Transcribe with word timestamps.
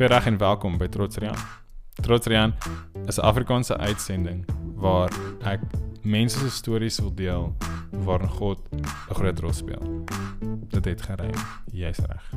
Goeiedag 0.00 0.26
en 0.26 0.38
welkom 0.38 0.78
by 0.80 0.86
Trotsrian. 0.88 1.36
Trotsrian 2.00 2.54
is 3.06 3.18
'n 3.18 3.20
Afrikaanse 3.20 3.76
uitsending 3.76 4.46
waar 4.74 5.12
ek 5.44 5.60
mense 6.02 6.38
se 6.38 6.50
stories 6.50 6.98
wil 6.98 7.14
deel 7.14 7.56
waarin 7.90 8.28
God 8.28 8.58
'n 8.72 9.14
groot 9.14 9.38
rol 9.38 9.52
speel. 9.52 10.04
Dit 10.68 10.84
het 10.84 11.02
gerei. 11.02 11.30
Jy's 11.72 11.98
reg. 11.98 12.32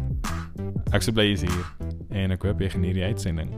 Ek 0.91 1.02
sou 1.02 1.13
bly 1.13 1.23
jy's 1.23 1.41
hier 1.41 1.66
en 2.09 2.31
ek 2.31 2.44
hoop 2.44 2.59
jy 2.59 2.70
geniet 2.70 2.94
die 2.94 3.04
uitsending. 3.04 3.49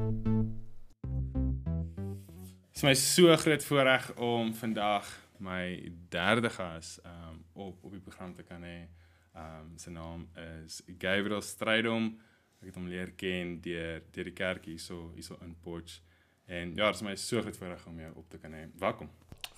Dit 2.70 2.76
is 2.76 2.84
my 2.84 2.94
so 2.94 3.36
groot 3.36 3.66
voorreg 3.66 4.14
om 4.18 4.54
vandag 4.54 5.06
my 5.40 5.92
derde 6.10 6.50
gas 6.50 7.00
um 7.06 7.44
op 7.54 7.84
op 7.84 7.92
die 7.92 8.02
program 8.02 8.36
te 8.36 8.44
kan 8.44 8.62
hê. 8.62 8.88
Um 9.36 9.78
sy 9.78 9.90
naam 9.90 10.28
is 10.64 10.81
Gabriel 11.00 11.42
Strydom. 11.42 12.20
Ek 12.62 12.70
het 12.70 12.76
hom 12.80 12.88
leer 12.88 13.12
ken 13.20 13.59
deur 13.62 14.04
deur 14.16 14.30
die 14.30 14.34
kerk 14.34 14.66
hierso 14.66 15.12
hierso 15.16 15.38
in 15.41 15.55
Potch. 15.64 16.00
En 16.45 16.76
ja, 16.76 16.91
dit 16.91 16.95
is 16.95 17.02
my 17.05 17.16
so 17.16 17.41
groot 17.41 17.58
voorreg 17.58 17.86
om 17.90 18.00
jou 18.00 18.12
op 18.22 18.30
te 18.30 18.38
kan 18.38 18.54
hê. 18.54 18.68
Welkom. 18.80 19.09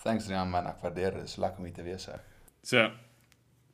Thanks 0.03 0.27
Rian 0.27 0.49
man, 0.49 0.69
ek 0.69 0.81
waardeer 0.81 1.17
dit. 1.17 1.25
Dit 1.25 1.33
is 1.33 1.35
lekker 1.41 1.59
om 1.59 1.67
hier 1.67 1.75
te 1.75 1.83
wees. 1.83 2.05
Hè. 2.07 2.17
So, 2.63 2.85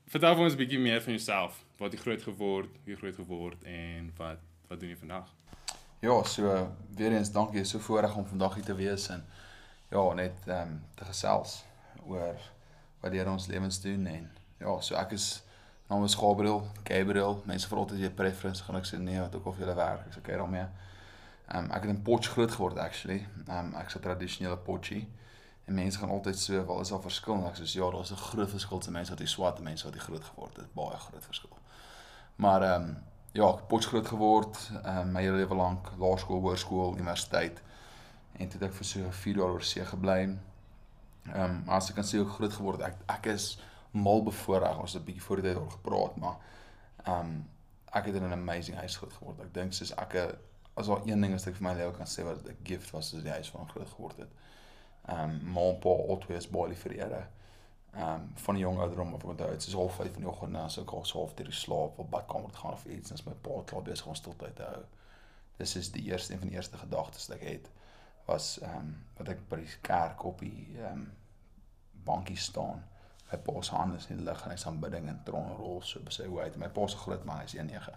vertel 0.09 0.35
vir 0.35 0.43
ons 0.47 0.55
'n 0.55 0.61
bietjie 0.63 0.79
meer 0.79 1.01
van 1.01 1.13
jouself. 1.13 1.63
Wat 1.77 1.93
jy 1.93 1.99
groot 1.99 2.23
geword, 2.23 2.69
hoe 2.85 2.95
groot 2.95 3.15
geword 3.15 3.63
en 3.63 4.11
wat 4.17 4.41
wat 4.67 4.79
doen 4.79 4.89
jy 4.89 4.97
vandag? 4.97 5.29
Ja, 6.01 6.23
so 6.23 6.75
weer 6.95 7.11
eens 7.11 7.31
dankie. 7.31 7.63
So 7.63 7.79
voorreg 7.79 8.15
om 8.15 8.25
vandag 8.25 8.55
hier 8.55 8.63
te 8.63 8.75
wees 8.75 9.09
en 9.09 9.23
ja, 9.89 10.13
net 10.13 10.47
ehm 10.47 10.61
um, 10.61 10.81
te 10.95 11.05
gesels 11.05 11.63
oor 12.07 12.35
wat 13.01 13.11
deur 13.11 13.29
ons 13.31 13.47
lewens 13.47 13.81
doen 13.81 14.07
en 14.07 14.31
ja, 14.59 14.81
so 14.81 14.95
ek 14.95 15.11
is 15.11 15.43
naam 15.87 16.03
is 16.03 16.15
Gabriel, 16.15 16.67
Gabriel. 16.83 17.41
Mense 17.45 17.67
vra 17.67 17.83
altyd 17.83 17.99
jy 17.99 18.09
preference, 18.09 18.63
gaan 18.63 18.79
ek 18.79 18.87
sê 18.89 18.97
nee, 18.97 19.19
wat 19.19 19.35
ook 19.35 19.45
al 19.45 19.55
vir 19.57 19.65
julle 19.65 19.75
werk. 19.75 20.07
Ek 20.07 20.15
sê 20.15 20.23
okay 20.23 20.37
daarmee. 20.37 20.67
Ehm 21.47 21.65
um, 21.65 21.71
ek 21.71 21.81
het 21.85 21.91
in 21.91 22.01
Potch 22.01 22.29
groot 22.33 22.51
geword 22.51 22.77
actually. 22.77 23.27
Ehm 23.47 23.73
um, 23.73 23.75
ek's 23.81 23.95
'n 23.95 23.99
tradisionele 23.99 24.57
Potchie. 24.57 25.07
En 25.65 25.73
mense 25.73 25.99
gaan 25.99 26.09
altyd 26.09 26.39
so, 26.39 26.65
"Wel 26.65 26.81
is 26.81 26.89
daar 26.89 27.01
verskil?" 27.01 27.33
En 27.33 27.45
ek 27.45 27.57
sê, 27.57 27.63
"Ja, 27.63 27.91
daar's 27.91 28.11
'n 28.11 28.15
groot 28.15 28.49
verskil 28.49 28.77
tussen 28.77 28.93
mense 28.93 29.11
wat 29.11 29.19
hier 29.19 29.27
swart 29.27 29.57
en 29.57 29.63
mense 29.63 29.83
wat 29.83 29.93
hier 29.93 30.03
groot 30.03 30.23
geword 30.23 30.55
het. 30.55 30.73
Baie 30.73 30.97
groot 30.97 31.25
verskil." 31.25 31.57
Maar 32.35 32.61
ehm 32.61 32.81
um, 32.81 33.03
ja, 33.31 33.49
ek 33.49 33.67
Potch 33.67 33.87
groot 33.87 34.07
geword, 34.07 34.71
ehm 34.83 34.97
um, 34.97 35.11
my 35.11 35.21
hele 35.21 35.37
lewe 35.37 35.55
lank, 35.55 35.91
laerskool, 35.97 36.39
hoërskool, 36.39 36.93
universiteit. 36.93 37.61
En 38.31 38.47
toe 38.49 38.59
het 38.59 38.69
ek 38.69 38.73
vir 38.73 38.85
so 38.85 39.11
4 39.11 39.35
jaar 39.35 39.49
oor 39.49 39.63
see 39.63 39.85
gebly. 39.85 40.37
Ehm 41.33 41.43
um, 41.43 41.69
as 41.69 41.89
ek 41.89 41.95
kan 41.95 42.03
sê 42.03 42.17
hoe 42.17 42.29
groot 42.29 42.53
geword 42.53 42.81
ek 42.81 42.95
ek 43.05 43.25
is 43.25 43.57
mal 43.93 44.23
bevoorreg. 44.23 44.79
Ons 44.79 44.93
het 44.93 45.01
'n 45.01 45.05
bietjie 45.05 45.23
voor 45.23 45.41
tyd 45.41 45.55
al 45.55 45.69
gepraat, 45.69 46.15
maar 46.15 46.37
ehm 47.03 47.19
um, 47.19 47.49
ek 47.91 48.05
het 48.05 48.15
in 48.15 48.27
'n 48.27 48.31
amazing 48.31 48.77
huis 48.77 48.97
groot 48.97 49.13
geword. 49.13 49.39
Ek 49.39 49.53
dink 49.53 49.73
soos 49.73 49.95
ek 49.95 50.13
'n 50.13 50.37
as 50.73 50.87
daar 50.87 51.01
een 51.05 51.21
ding 51.21 51.33
is 51.33 51.43
wat 51.43 51.53
ek 51.53 51.59
vir 51.59 51.67
my 51.67 51.73
lewe 51.73 51.91
kan 51.91 52.05
sê 52.05 52.23
wat 52.23 52.47
'n 52.47 52.57
gift 52.63 52.91
was, 52.91 53.13
is 53.13 53.23
die 53.23 53.31
huis 53.31 53.51
waarin 53.51 53.69
groot 53.69 53.89
geword 53.89 54.17
het. 54.17 54.31
Ehm 55.05 55.29
um, 55.29 55.51
ma 55.51 55.61
en 55.61 55.79
pa 55.79 55.89
altyd 55.89 56.37
is 56.37 56.49
baie 56.49 56.75
vir 56.75 56.91
Here. 56.91 57.27
Ehm 57.93 58.09
um, 58.09 58.31
van 58.35 58.55
die 58.55 58.63
jong 58.63 58.79
ouderdom 58.79 59.13
of 59.13 59.23
onthou, 59.23 59.49
dit 59.49 59.67
is 59.67 59.73
half 59.73 59.95
5 59.95 60.15
in 60.15 60.21
die 60.21 60.29
oggend 60.29 60.51
nou, 60.51 60.69
so 60.69 60.81
ek 60.81 60.91
al 60.91 61.05
half 61.13 61.33
deur 61.33 61.45
die 61.45 61.55
slaap 61.55 61.99
op 61.99 62.09
badkamer 62.09 62.51
te 62.51 62.57
gaan 62.57 62.73
of 62.73 62.85
iets, 62.85 63.09
en 63.09 63.15
as 63.15 63.23
my 63.23 63.33
pa 63.33 63.61
klaar 63.65 63.81
besig 63.81 64.07
om 64.07 64.15
stil 64.15 64.35
te 64.35 64.63
hou. 64.63 64.83
Dis 65.57 65.75
is 65.75 65.91
die 65.91 66.03
eerste 66.03 66.33
een 66.33 66.39
van 66.39 66.47
die 66.47 66.55
eerste 66.55 66.77
gedagtes 66.77 67.27
wat 67.27 67.37
ek 67.37 67.47
het 67.47 67.69
was 68.25 68.59
ehm 68.59 68.77
um, 68.77 68.95
wat 69.17 69.27
ek 69.27 69.49
by 69.49 69.55
die 69.55 69.77
kerk 69.81 70.23
op 70.23 70.39
die 70.39 70.67
ehm 70.77 70.91
um, 70.91 71.11
bankie 72.03 72.37
staan 72.37 72.83
my 73.31 73.37
pa 73.37 73.61
se 73.61 73.75
hande 73.75 73.97
is 73.97 74.07
in 74.07 74.23
lug 74.23 74.43
en 74.43 74.49
hy's 74.49 74.65
aanbidding 74.65 75.07
en 75.07 75.21
tron 75.23 75.55
rol 75.57 75.81
so 75.81 75.99
by 75.99 76.11
sy 76.11 76.25
hoe 76.29 76.41
hy 76.41 76.49
my 76.61 76.69
pa 76.69 76.87
se 76.87 76.97
groot 76.97 77.23
man 77.25 77.39
hy's 77.43 77.55
19. 77.59 77.95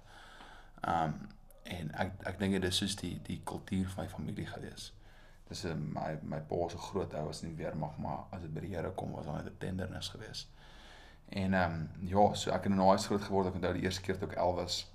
Ehm 0.81 1.03
um, 1.03 1.35
en 1.67 1.89
ek 1.99 2.13
ek 2.31 2.37
dink 2.39 2.53
dit 2.55 2.65
is 2.65 2.77
soos 2.79 2.95
die 2.97 3.17
die 3.27 3.41
kultuur 3.45 3.89
van 3.95 4.05
my 4.05 4.11
familie 4.11 4.47
gewees. 4.47 4.93
Dis 5.49 5.65
'n 5.65 5.93
my 5.95 6.19
my 6.23 6.41
pa 6.41 6.69
se 6.69 6.79
groot 6.79 7.15
ou 7.15 7.25
was 7.27 7.43
nie 7.43 7.55
weermag 7.55 7.99
maar 7.99 8.25
as 8.31 8.43
dit 8.43 8.55
by 8.55 8.61
die 8.61 8.75
Here 8.75 8.91
kom 8.91 9.13
was 9.13 9.27
net 9.27 9.47
'n 9.47 9.57
tendernis 9.59 10.09
gewees. 10.09 10.47
En 11.29 11.55
ehm 11.55 11.73
um, 11.73 11.89
ja, 12.01 12.35
so 12.35 12.51
ek 12.51 12.65
het 12.65 12.73
in 12.73 12.79
'n 12.79 12.89
huis 12.89 13.07
groot 13.07 13.23
geword. 13.23 13.47
Ek 13.47 13.55
onthou 13.55 13.73
die 13.73 13.83
eerste 13.83 14.03
keer 14.03 14.19
toe 14.19 14.29
ek 14.29 14.37
11 14.37 14.55
was 14.55 14.93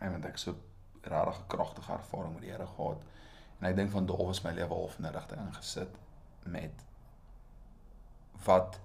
en 0.00 0.10
want 0.10 0.24
ek 0.24 0.38
so 0.38 0.56
regtig 1.02 1.46
kragtige 1.46 1.92
ervaring 1.92 2.32
met 2.32 2.42
die 2.42 2.50
Here 2.50 2.66
gehad. 2.66 3.02
En 3.58 3.68
ek 3.68 3.76
dink 3.76 3.90
van 3.90 4.06
daar 4.06 4.26
was 4.26 4.42
my 4.42 4.52
lewe 4.52 4.74
half 4.74 4.98
in 4.98 5.06
'n 5.06 5.12
rigting 5.12 5.40
ingesit 5.40 5.96
met 6.42 6.84
wat 8.44 8.80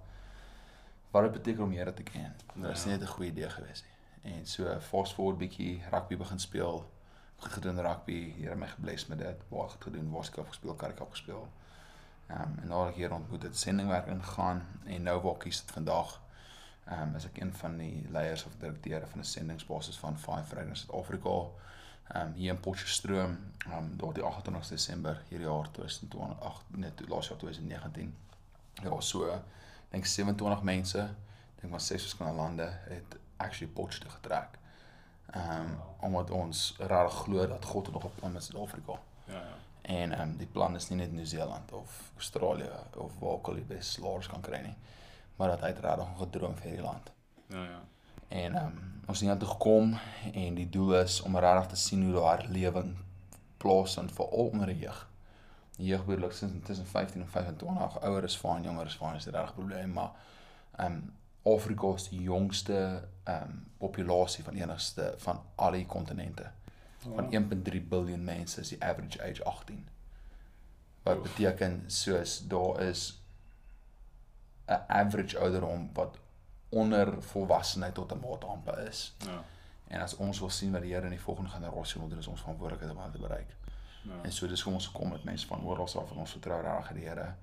wat 1.12 1.24
dit 1.24 1.32
beteken 1.32 1.64
om 1.64 1.72
Here 1.72 1.94
te 1.94 2.04
ken. 2.04 2.36
Dit 2.54 2.64
ja. 2.64 2.70
is 2.70 2.86
net 2.86 3.02
'n 3.02 3.06
goeie 3.06 3.32
idee 3.32 3.50
gewees 3.50 3.84
nie. 3.84 4.34
En 4.34 4.46
so 4.46 4.80
fast 4.80 5.14
forward 5.14 5.38
bietjie 5.38 5.82
rugby 5.92 6.18
begin 6.18 6.40
speel. 6.40 6.92
Goed 7.36 7.52
gedoen 7.52 7.82
rugby. 7.82 8.34
Here 8.38 8.56
my 8.56 8.68
gebless 8.68 9.06
met 9.06 9.18
dit. 9.18 9.50
Baie 9.50 9.70
goed 9.70 9.84
gedoen. 9.84 10.12
Waarskynlik 10.12 10.48
gespeel, 10.48 10.74
kerk 10.74 11.00
op 11.00 11.10
gespeel. 11.10 11.50
Ehm 12.28 12.42
um, 12.42 12.60
en 12.62 12.68
nou 12.68 12.88
ek 12.90 12.96
hier 12.96 13.14
ontmoet 13.14 13.44
het 13.44 13.58
sendingwerk 13.58 14.06
ingegaan 14.08 14.66
en 14.86 15.04
nou 15.04 15.22
waar 15.22 15.38
kies 15.38 15.62
dit 15.62 15.72
vandag. 15.72 16.22
Ehm 16.86 17.02
um, 17.02 17.16
is 17.16 17.26
ek 17.26 17.38
een 17.38 17.54
van 17.54 17.78
die 17.78 18.06
leiers 18.12 18.46
of 18.46 18.56
direkteure 18.60 19.08
van 19.08 19.20
'n 19.20 19.24
sendingsbasis 19.24 19.98
van 19.98 20.18
Five 20.18 20.44
Fragrance 20.44 20.86
Suid-Afrika. 20.86 21.38
Ehm 22.08 22.28
um, 22.28 22.34
hier 22.34 22.54
in 22.54 22.60
Potchefstroom, 22.60 23.38
ehm 23.58 23.78
um, 23.78 23.98
daar 23.98 24.14
die 24.14 24.24
28 24.24 24.70
Desember 24.70 25.22
hierdie 25.30 25.48
jaar 25.48 25.72
2008 25.72 26.64
net 26.68 27.08
laas 27.08 27.28
jaar 27.28 27.38
2019. 27.38 28.16
Ja, 28.84 29.02
so 29.02 29.42
dink 29.90 30.06
27 30.06 30.62
mense, 30.64 31.10
dink 31.60 31.72
maar 31.72 31.82
ses 31.82 32.02
verskillende 32.02 32.38
lande 32.38 32.68
het 32.88 33.18
actually 33.38 33.72
Potch 33.74 33.98
toe 33.98 34.10
getrek. 34.10 34.58
Ehm 35.32 35.62
um, 35.62 35.78
omdat 36.00 36.32
ons 36.32 36.76
regtig 36.78 37.14
glo 37.14 37.48
dat 37.48 37.66
God 37.66 37.92
nog 37.92 38.04
'n 38.04 38.16
plan 38.16 38.32
met 38.32 38.44
Suid-Afrika. 38.44 39.00
Ja 39.26 39.34
ja. 39.34 39.58
En 39.82 40.12
ehm 40.12 40.22
um, 40.22 40.38
die 40.38 40.48
plan 40.48 40.76
is 40.76 40.90
nie 40.90 40.98
net 40.98 41.12
Nieu-Seeland 41.12 41.72
of 41.72 42.12
Australië 42.16 42.72
of 42.98 43.12
waar 43.20 43.30
ook 43.30 43.48
al 43.48 43.54
die 43.54 43.64
beste 43.64 44.02
laers 44.02 44.28
kan 44.28 44.42
kry 44.42 44.60
nie, 44.62 44.76
maar 45.36 45.48
dat 45.48 45.62
hy 45.62 45.68
regtig 45.82 46.08
'n 46.08 46.18
gedroom 46.18 46.56
vir 46.56 46.70
hierdie 46.70 46.86
land. 46.86 47.12
Ja 47.48 47.64
ja. 47.64 47.82
En 48.28 48.56
ehm 48.56 48.66
um, 48.66 49.02
ons 49.08 49.20
het 49.20 49.42
hier 49.42 49.50
gekom 49.50 49.98
en 50.34 50.56
die 50.56 50.70
doel 50.70 50.96
is 50.96 51.22
om 51.22 51.38
regtig 51.38 51.66
te 51.66 51.76
sien 51.76 52.04
hoe 52.04 52.14
daar 52.14 52.46
lewing 52.50 52.98
plaasvind 53.58 54.12
vir 54.12 54.26
al 54.26 54.48
onder 54.48 54.68
die 54.68 54.80
jeug 54.80 55.09
jeugbehoorlik 55.86 56.32
tussen 56.64 56.86
15 56.86 57.22
en 57.22 57.28
25 57.28 58.02
ouer 58.02 58.24
is 58.24 58.38
van 58.38 58.64
jonger 58.64 58.86
is 58.86 58.98
van 58.98 59.16
is 59.16 59.24
dit 59.24 59.34
reg 59.34 59.54
probleem 59.54 59.94
maar 59.94 60.12
ehm 60.76 60.94
um, 60.94 61.14
Afrika 61.44 61.96
die 62.10 62.22
jongste 62.22 63.08
ehm 63.24 63.44
um, 63.44 63.68
populasie 63.78 64.44
van 64.44 64.54
enigste 64.54 65.14
van 65.18 65.42
al 65.56 65.72
die 65.72 65.86
kontinente. 65.86 66.52
Van 66.98 67.30
wow. 67.30 67.34
1.3 67.34 67.88
miljard 67.90 68.22
mense 68.22 68.60
is 68.60 68.70
die 68.70 68.84
average 68.84 69.22
age 69.24 69.44
18. 69.44 69.88
Wat 71.04 71.18
Oof. 71.18 71.24
beteken 71.24 71.84
soos 71.88 72.48
daar 72.48 72.82
is 72.82 73.24
'n 74.68 74.84
average 74.88 75.40
ouderdom 75.40 75.90
wat 75.94 76.18
onder 76.70 77.24
volwassenheid 77.24 77.94
tot 77.94 78.12
'n 78.12 78.20
mate 78.20 78.46
amper 78.46 78.88
is. 78.88 79.16
Ja. 79.18 79.44
En 79.88 80.02
as 80.02 80.16
ons 80.16 80.40
wil 80.40 80.50
sien 80.50 80.72
wat 80.72 80.82
die 80.82 80.94
Here 80.94 81.06
in 81.06 81.10
die 81.10 81.22
volgende 81.22 81.50
generasie 81.50 82.00
wil 82.00 82.10
doen, 82.10 82.20
is 82.20 82.28
ons 82.28 82.40
verantwoordelikheid 82.40 82.98
om 82.98 83.04
dit 83.04 83.12
te 83.12 83.28
bereik. 83.28 83.56
Ja. 84.02 84.22
En 84.24 84.32
so 84.32 84.48
dis 84.48 84.64
kom 84.64 84.74
ons 84.74 84.88
gekom 84.88 85.10
met 85.10 85.24
mense 85.24 85.48
van 85.48 85.64
oral 85.64 85.88
af 86.02 86.12
en 86.12 86.18
ons 86.18 86.32
vertrou 86.32 86.62
reg 86.62 86.92
die 86.94 87.08
Here 87.08 87.36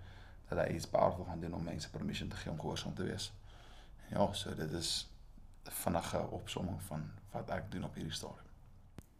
dat 0.48 0.58
hy 0.58 0.74
iets 0.74 0.86
powerful 0.86 1.24
gaan 1.24 1.40
doen 1.40 1.54
om 1.54 1.64
mense 1.64 1.90
permission 1.90 2.28
te 2.28 2.36
gee 2.36 2.52
om 2.52 2.60
gehoorsaam 2.60 2.94
te 2.94 3.02
wees. 3.02 3.32
Ja, 4.10 4.32
so 4.32 4.54
dit 4.54 4.72
is 4.72 5.08
'n 5.64 5.70
vinnige 5.70 6.26
opsomming 6.30 6.82
van 6.82 7.10
wat 7.30 7.50
ek 7.50 7.70
doen 7.70 7.84
op 7.84 7.94
hierdie 7.94 8.12
stadium. 8.12 8.46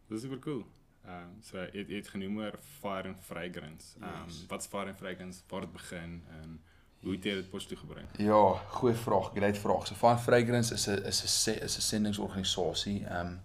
Dis 0.08 0.20
super 0.20 0.38
cool. 0.38 0.64
Ehm 1.04 1.14
um, 1.14 1.42
so 1.42 1.62
it 1.72 1.90
it 1.90 2.08
genoem 2.08 2.38
oor 2.38 2.58
fire 2.80 3.08
and 3.08 3.20
fragrance. 3.20 3.98
Ehm 4.00 4.08
um, 4.08 4.24
yes. 4.26 4.46
wat's 4.46 4.66
fire 4.66 4.88
and 4.88 4.96
fragrance? 4.96 5.42
Waar 5.48 5.60
dit 5.60 5.72
begin 5.72 6.24
en 6.40 6.62
hoe 7.00 7.12
het 7.12 7.24
jy 7.24 7.34
dit 7.34 7.50
pos 7.50 7.66
toe 7.66 7.76
gebring? 7.76 8.08
Ja, 8.18 8.54
goeie 8.68 8.94
vraag. 8.94 9.30
Great 9.34 9.58
vraag. 9.58 9.86
So 9.86 9.94
fire 9.94 10.12
and 10.12 10.22
fragrance 10.22 10.74
is 10.74 10.86
'n 10.86 11.04
is 11.04 11.22
'n 11.22 11.62
is 11.62 11.76
'n 11.76 11.80
sendingsorganisasie. 11.80 13.04
Ehm 13.04 13.26
um, 13.26 13.40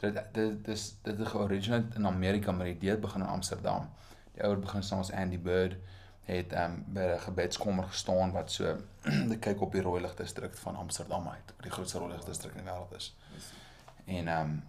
dit 0.00 0.20
dit 0.32 0.64
dis 0.64 0.84
dit 1.02 1.18
het 1.18 1.28
georigineer 1.28 1.84
in 1.94 2.06
Amerika 2.06 2.52
maar 2.52 2.64
die 2.64 2.74
idee 2.74 2.96
begin 2.96 3.20
in 3.20 3.26
Amsterdam. 3.26 3.90
Die 4.34 4.42
ouer 4.42 4.58
begin 4.58 4.82
saam 4.82 4.98
as 4.98 5.12
Andy 5.12 5.38
Bird 5.38 5.76
het 6.24 6.52
um, 6.52 6.84
by 6.86 7.00
'n 7.00 7.20
gebedskamer 7.20 7.84
gestaan 7.84 8.32
wat 8.32 8.52
so 8.52 8.76
die 9.30 9.38
kyk 9.38 9.60
op 9.60 9.72
die 9.72 9.82
rooi 9.82 10.02
lig 10.02 10.14
distrik 10.14 10.54
van 10.56 10.76
Amsterdam 10.76 11.28
uit, 11.28 11.52
wat 11.56 11.62
die 11.62 11.70
grootste 11.70 11.98
rooi 11.98 12.12
lig 12.12 12.24
distrik 12.24 12.54
in 12.54 12.64
die 12.64 12.70
wêreld 12.72 12.96
is. 12.96 13.16
En 14.04 14.28
ehm 14.28 14.40
um, 14.40 14.62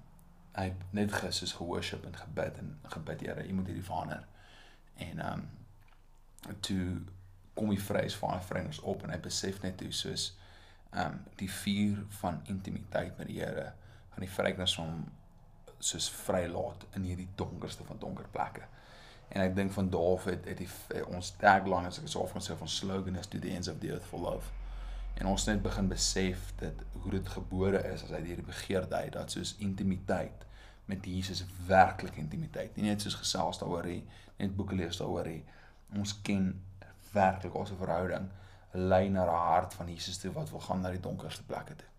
hy 0.55 0.73
net 0.89 1.13
gesoos 1.13 1.51
geworship 1.51 2.05
en 2.05 2.15
gebid 2.15 2.57
en 2.57 2.79
gebid 2.83 3.21
Here, 3.21 3.47
U 3.47 3.53
moet 3.53 3.65
hierdie 3.65 3.83
verander. 3.83 4.27
En 4.95 5.19
ehm 5.19 5.39
um, 6.49 6.59
toe 6.59 7.01
kom 7.53 7.69
hy 7.69 7.79
vrees 7.79 8.15
van 8.15 8.43
vrienders 8.43 8.79
op 8.79 9.03
en 9.03 9.09
hy 9.09 9.19
besef 9.19 9.61
net 9.61 9.81
hoe 9.81 9.91
soos 9.91 10.37
ehm 10.91 11.05
um, 11.05 11.23
die 11.35 11.51
vuur 11.51 12.05
van 12.19 12.41
intimiteit 12.43 13.17
met 13.17 13.27
die 13.27 13.39
Here 13.39 13.73
van 14.15 14.23
die 14.23 14.31
vrygnis 14.31 14.77
om 14.81 15.03
soos 15.83 16.07
vrylaat 16.23 16.85
in 16.95 17.03
hierdie 17.03 17.27
donkerste 17.35 17.83
van 17.83 17.99
donker 17.99 18.27
plekke. 18.31 18.63
En 19.27 19.41
ek 19.43 19.55
dink 19.57 19.73
van 19.75 19.89
David 19.91 20.45
het 20.47 20.61
die 20.61 20.69
eh, 20.95 21.03
ons 21.11 21.33
tagline 21.41 21.89
as 21.89 21.99
ek 21.99 22.07
sou 22.11 22.23
van 22.31 22.43
sê 22.43 22.55
van 22.57 22.71
slogan 22.71 23.19
is 23.19 23.27
to 23.27 23.41
the 23.41 23.51
ends 23.51 23.67
of 23.71 23.81
the 23.83 23.91
earth 23.91 24.07
for 24.07 24.21
love. 24.21 24.51
En 25.15 25.27
ons 25.31 25.47
net 25.47 25.61
begin 25.63 25.89
besef 25.91 26.51
dat 26.59 26.83
hoe 27.01 27.11
dit 27.11 27.33
gebore 27.35 27.81
is 27.91 28.03
as 28.03 28.13
uit 28.13 28.25
hierdie 28.27 28.47
begeerte 28.47 28.95
uit 28.95 29.13
dat 29.15 29.31
soos 29.31 29.55
intimiteit 29.63 30.45
met 30.85 31.05
Jesus 31.05 31.43
werklik 31.67 32.19
intimiteit. 32.21 32.75
Nie 32.75 32.91
net 32.91 33.01
soos 33.01 33.17
gesels 33.19 33.59
daaroor 33.59 33.87
nie, 33.89 34.03
net 34.37 34.55
boeke 34.55 34.77
lees 34.77 34.99
daaroor 35.01 35.27
nie. 35.31 35.41
Ons 35.97 36.13
ken 36.21 36.51
werklik 37.15 37.55
ons 37.55 37.73
verhouding 37.79 38.29
lei 38.75 39.07
na 39.09 39.23
die 39.25 39.43
hart 39.49 39.73
van 39.73 39.89
Jesus 39.89 40.19
toe 40.21 40.33
wat 40.35 40.51
wil 40.51 40.63
gaan 40.63 40.83
na 40.83 40.91
die 40.93 41.03
donkerste 41.03 41.43
plekke 41.47 41.75
toe. 41.79 41.91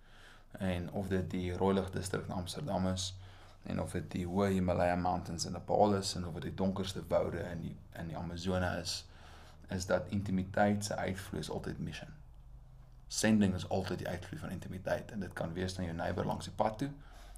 En 0.59 0.91
of 0.93 1.09
dit 1.09 1.31
die 1.31 1.53
Rooilig 1.57 1.91
distrik 1.91 2.27
in 2.27 2.33
Amsterdam 2.33 2.87
is 2.87 3.17
en 3.63 3.81
of 3.81 3.93
dit 3.93 4.11
die 4.11 4.27
hoë 4.27 4.49
Himalaya 4.55 4.97
Mountains 4.97 5.45
in 5.45 5.53
Nepal 5.53 5.95
is 5.95 6.15
en 6.15 6.27
of 6.27 6.35
dit 6.39 6.43
die 6.43 6.55
donkerste 6.55 7.03
woude 7.09 7.39
in 7.39 7.61
die 7.61 7.77
in 7.99 8.09
die 8.09 8.17
Amazone 8.17 8.69
is, 8.81 9.07
is 9.69 9.87
dat 9.87 10.09
intimiteit 10.15 10.85
se 10.85 10.97
uitvloei 10.97 11.41
is 11.43 11.51
altyd 11.51 11.79
mission. 11.79 12.13
Sending 13.09 13.55
is 13.55 13.69
altyd 13.69 13.99
die 13.99 14.09
uitvloei 14.09 14.41
van 14.41 14.51
intimiteit 14.51 15.11
en 15.11 15.21
dit 15.21 15.33
kan 15.33 15.53
wees 15.53 15.77
na 15.77 15.85
jou 15.85 15.97
neighbor 15.97 16.27
langs 16.27 16.47
die 16.49 16.55
pad 16.55 16.79
toe 16.79 16.91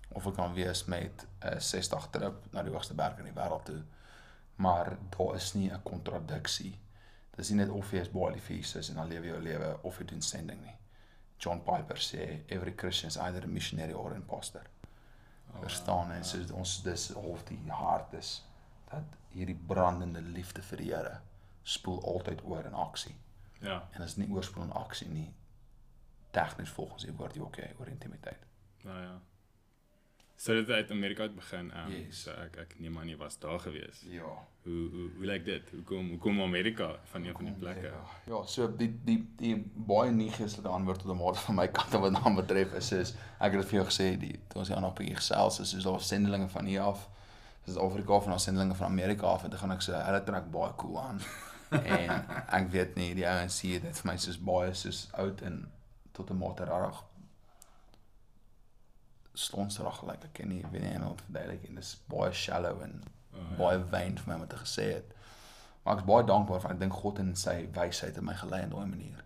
of 0.09 0.25
dit 0.25 0.35
kan 0.35 0.55
wees 0.55 0.85
met 0.85 1.27
'n 1.41 1.61
60 1.61 2.09
trip 2.11 2.53
na 2.53 2.63
die 2.63 2.73
hoogste 2.73 2.95
berg 2.95 3.19
in 3.19 3.25
die 3.25 3.41
wêreld 3.41 3.65
toe. 3.65 3.83
Maar 4.57 4.97
daar 5.17 5.35
is 5.35 5.55
nie 5.55 5.71
'n 5.73 5.83
kontradiksie. 5.83 6.79
Dis 7.37 7.49
nie 7.49 7.59
net 7.59 7.69
of 7.69 7.91
jy 7.91 7.99
is 7.99 8.11
baie 8.11 8.33
lief 8.33 8.45
vir 8.45 8.57
Jesus 8.57 8.89
en 8.89 8.95
dan 8.95 9.09
lewe 9.09 9.27
jou 9.27 9.43
lewe 9.43 9.79
of 9.83 9.99
jy 9.99 10.05
doen 10.05 10.23
sending 10.23 10.63
nie. 10.63 10.75
John 11.39 11.63
Piper 11.63 11.97
sê 12.03 12.43
every 12.49 12.75
Christian 12.75 13.09
is 13.09 13.17
either 13.17 13.45
a 13.45 13.47
missionary 13.47 13.93
or 13.93 14.11
an 14.11 14.17
imposter. 14.17 14.63
Oh, 15.55 15.61
Verstaan 15.61 16.13
en 16.13 16.25
so 16.25 16.39
ons 16.55 16.83
dis 16.83 17.11
of 17.15 17.45
die 17.49 17.61
hart 17.71 18.13
is 18.19 18.43
dat 18.91 19.17
hierdie 19.33 19.59
brandende 19.67 20.21
liefde 20.21 20.63
vir 20.63 20.83
die 20.83 20.93
Here 20.93 21.21
spoel 21.63 22.01
altyd 22.05 22.43
oor 22.45 22.67
in 22.67 22.75
aksie. 22.75 23.15
Ja. 23.61 23.83
En 23.93 24.03
as 24.03 24.17
nie 24.17 24.29
oorspoel 24.33 24.65
in 24.65 24.73
aksie 24.73 25.09
nie 25.09 25.29
tegnies 26.31 26.71
volgens 26.71 27.05
die 27.05 27.15
woord 27.17 27.37
jy 27.37 27.43
okay 27.43 27.73
oor 27.79 27.91
intimiteit. 27.91 28.45
Nou 28.85 28.99
ja. 29.03 29.15
So 30.39 30.55
dit 30.55 30.67
het 30.67 30.77
uit 30.77 30.91
Amerika 30.91 31.23
uit 31.23 31.35
begin. 31.35 31.73
Um, 31.85 31.91
Yes. 31.91 32.23
So 32.23 32.31
ek 32.31 32.57
ek 32.63 32.75
neem 32.79 32.99
aan 32.99 33.09
jy 33.11 33.17
was 33.19 33.39
daar 33.43 33.59
gewees. 33.59 34.05
Ja. 34.07 34.29
Hoe 34.63 34.85
hoe 34.93 35.07
hoe 35.17 35.27
lyk 35.27 35.45
dit? 35.45 35.71
Hoekom 35.75 36.11
hoekom 36.13 36.43
Amerika 36.43 36.93
van 37.11 37.25
een 37.25 37.35
van 37.35 37.45
die 37.49 37.55
plekke? 37.59 37.91
Ja, 37.91 38.05
ja, 38.31 38.43
so 38.47 38.69
die 38.77 38.93
die 39.05 39.17
die 39.41 39.57
baie 39.75 40.13
nie 40.15 40.31
geestelike 40.31 40.69
antwoord 40.69 41.03
tot 41.03 41.11
'n 41.11 41.19
mate 41.19 41.43
van 41.47 41.55
my 41.59 41.67
kant 41.79 41.99
wat 42.05 42.13
naam 42.13 42.39
betref 42.39 42.73
is 42.79 42.93
is 42.93 43.15
ek 43.41 43.53
het 43.53 43.61
dit 43.61 43.71
vir 43.73 43.79
jou 43.81 43.87
gesê 43.91 44.07
die 44.19 44.39
toe 44.49 44.63
ons 44.63 44.69
hier 44.69 44.81
nog 44.81 44.93
'n 44.95 44.99
bietjie 45.03 45.17
gesels 45.19 45.59
is 45.61 45.71
soos 45.75 45.85
daar 45.91 46.01
sendelinge 46.01 46.49
van 46.49 46.65
hier 46.71 46.81
af. 46.87 47.09
Dis 47.65 47.77
Afrika 47.77 48.21
van 48.21 48.33
ons 48.33 48.43
sendelinge 48.43 48.75
van 48.75 48.87
Amerika 48.87 49.27
af 49.27 49.45
en 49.45 49.51
dan 49.51 49.59
gaan 49.59 49.73
ek 49.73 49.83
sê 49.83 49.93
hulle 50.05 50.23
trek 50.25 50.51
baie 50.51 50.73
cool 50.77 51.01
aan. 51.03 51.21
en 51.99 52.25
ek 52.61 52.71
weet 52.71 52.95
nie 52.95 53.15
die 53.15 53.27
ouens 53.27 53.59
sê 53.59 53.81
dit 53.83 54.01
vir 54.01 54.07
my 54.13 54.17
soos 54.17 54.39
baie 54.39 54.75
soos 54.75 55.09
oud 55.13 55.43
en 55.43 55.65
tot 56.13 56.31
'n 56.31 56.39
mate 56.39 56.65
rarig 56.65 57.03
slonsrag 59.39 59.99
gelyk. 60.03 60.25
Ek 60.25 60.33
ken 60.33 60.49
nie 60.49 60.65
weet 60.73 60.83
nie 60.83 60.97
hoe 60.99 61.11
om 61.13 61.17
te 61.17 61.25
verduidelik 61.29 61.65
en 61.69 61.75
dis 61.81 61.95
baie 62.11 62.33
shallow 62.33 62.83
en 62.83 63.01
Oh, 63.39 63.45
ja. 63.51 63.57
baie 63.57 63.79
vain 63.91 64.17
vir 64.19 64.29
my 64.33 64.41
om 64.41 64.47
te 64.51 64.57
gesê 64.57 64.85
het. 64.95 65.13
Maar 65.85 65.95
ek 65.95 66.01
is 66.01 66.07
baie 66.09 66.25
dankbaar 66.27 66.61
vir 66.61 66.71
ek 66.71 66.81
dink 66.81 66.93
God 66.93 67.19
in 67.23 67.35
sy 67.37 67.69
wysheid 67.77 68.17
het 68.17 68.25
my 68.25 68.35
gelei 68.35 68.63
in 68.65 68.73
daai 68.73 68.87
manier. 68.87 69.25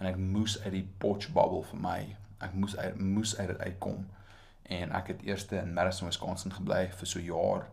En 0.00 0.06
ek 0.10 0.16
moes 0.18 0.56
uit 0.64 0.72
die 0.72 0.88
potch 0.98 1.28
bubble 1.36 1.62
vir 1.70 1.80
my. 1.84 1.98
Ek 2.42 2.54
moes 2.58 2.74
uit 2.76 2.98
moes 2.98 3.36
uit 3.38 3.48
dit 3.52 3.60
uitkom. 3.60 4.06
En 4.78 4.92
ek 4.92 5.06
het 5.12 5.22
eers 5.28 5.44
in 5.52 5.74
Madison, 5.76 6.08
Wisconsin 6.08 6.52
gebly 6.52 6.88
vir 6.98 7.06
so 7.06 7.20
jaar. 7.20 7.68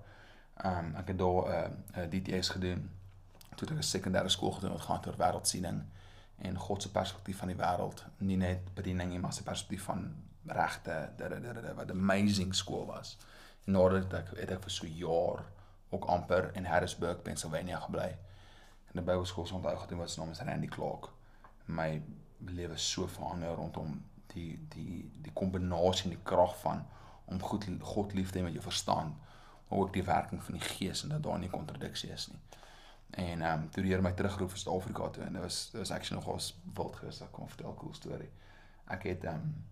Ehm 0.64 0.92
um, 0.92 0.96
ek 1.02 1.08
het 1.08 1.18
daar 1.18 1.50
'n 1.50 1.78
uh, 1.96 2.04
'n 2.04 2.10
DTS 2.10 2.50
gedoen. 2.50 2.90
Toe 3.56 3.68
het 3.68 3.72
ek 3.72 3.78
'n 3.84 3.92
sekondêre 3.96 4.30
skool 4.30 4.52
gedoen 4.52 4.72
wat 4.72 4.82
gaan 4.82 5.02
oor 5.08 5.18
wêreldsiening 5.18 5.82
en 6.42 6.56
God 6.58 6.82
se 6.82 6.92
perspektief 6.92 7.38
van 7.38 7.48
die 7.48 7.58
wêreld, 7.58 8.06
nie 8.18 8.38
net 8.38 8.74
bediening 8.74 9.10
nie, 9.10 9.20
maar 9.20 9.34
sy 9.34 9.44
perspektief 9.44 9.84
van 9.84 10.14
regte, 10.46 11.10
wat 11.76 11.92
amazing 11.92 12.56
skool 12.56 12.86
was. 12.86 13.18
En 13.66 13.74
nadat 13.74 14.14
ek 14.14 14.32
het 14.40 14.52
ek 14.52 14.64
vir 14.64 14.72
so 14.72 14.88
jaar 14.88 15.44
ook 15.92 16.06
amper 16.06 16.50
in 16.56 16.66
Harrisburg, 16.66 17.22
Pennsylvania 17.22 17.80
gebly. 17.80 18.18
In 18.92 19.02
'n 19.02 19.06
Bybelskool 19.06 19.46
se 19.46 19.54
onthou 19.54 19.78
gedoen 19.78 19.98
wat 19.98 20.12
se 20.12 20.20
naam 20.20 20.32
is 20.32 20.40
Randy 20.40 20.68
Clark. 20.68 21.10
My 21.66 22.02
lewe 22.38 22.78
so 22.78 23.08
verander 23.08 23.56
rondom 23.56 24.04
die 24.34 24.66
die 24.70 25.12
die 25.22 25.34
kombinasie 25.34 26.04
en 26.04 26.16
die 26.16 26.24
krag 26.24 26.60
van 26.60 26.86
om 27.26 27.42
goed 27.42 27.68
God 27.80 28.14
lief 28.14 28.32
te 28.32 28.40
hê 28.40 28.44
met 28.44 28.54
jou 28.54 28.64
verstand, 28.64 29.16
maar 29.68 29.80
ook 29.80 29.94
die 29.94 30.04
werking 30.04 30.44
van 30.44 30.54
die 30.54 30.64
Gees 30.64 31.04
en 31.04 31.10
dat 31.10 31.24
daar 31.24 31.40
nie 31.40 31.50
kontradiksie 31.50 32.12
is 32.12 32.28
nie. 32.28 32.40
En 33.12 33.42
ehm 33.42 33.62
um, 33.62 33.70
toe 33.70 33.84
die 33.84 33.92
Here 33.92 34.02
my 34.02 34.12
terugroep 34.12 34.50
vir 34.50 34.60
Suid-Afrika 34.60 35.10
toe 35.10 35.24
en 35.24 35.34
dit 35.34 35.42
was 35.42 35.70
dit 35.72 35.80
was 35.80 35.92
actually 35.92 36.24
nog 36.24 36.34
ons 36.34 36.56
wild 36.74 36.96
geweest, 36.96 37.22
ek 37.22 37.32
kom 37.32 37.50
vertel 37.50 37.72
'n 37.72 37.76
cool 37.76 37.94
storie. 37.94 38.32
Ek 38.88 39.04
het 39.04 39.24
ehm 39.24 39.36
um, 39.36 39.66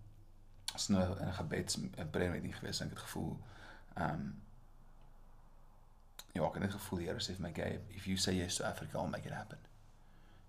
is 0.74 0.88
nou 0.88 1.18
in 1.18 1.26
'n 1.26 1.32
gebeds 1.32 1.76
'n 1.76 2.10
prayer 2.10 2.30
meeting 2.30 2.56
geweest 2.56 2.80
en 2.80 2.86
ek 2.86 2.92
het 2.92 3.02
gevoel 3.02 3.38
ehm 3.94 4.14
um, 4.14 4.42
ja, 6.32 6.44
ek 6.46 6.52
het 6.52 6.62
net 6.62 6.72
gevoel 6.72 6.98
die 6.98 7.08
Here 7.08 7.20
sê 7.20 7.34
vir 7.34 7.42
my, 7.42 7.50
"Okay, 7.50 7.80
if 7.88 8.04
you 8.04 8.16
say 8.16 8.34
yes 8.34 8.56
to 8.56 8.64
Africa, 8.64 8.98
I'll 8.98 9.08
make 9.08 9.26
it 9.26 9.34
happen." 9.34 9.58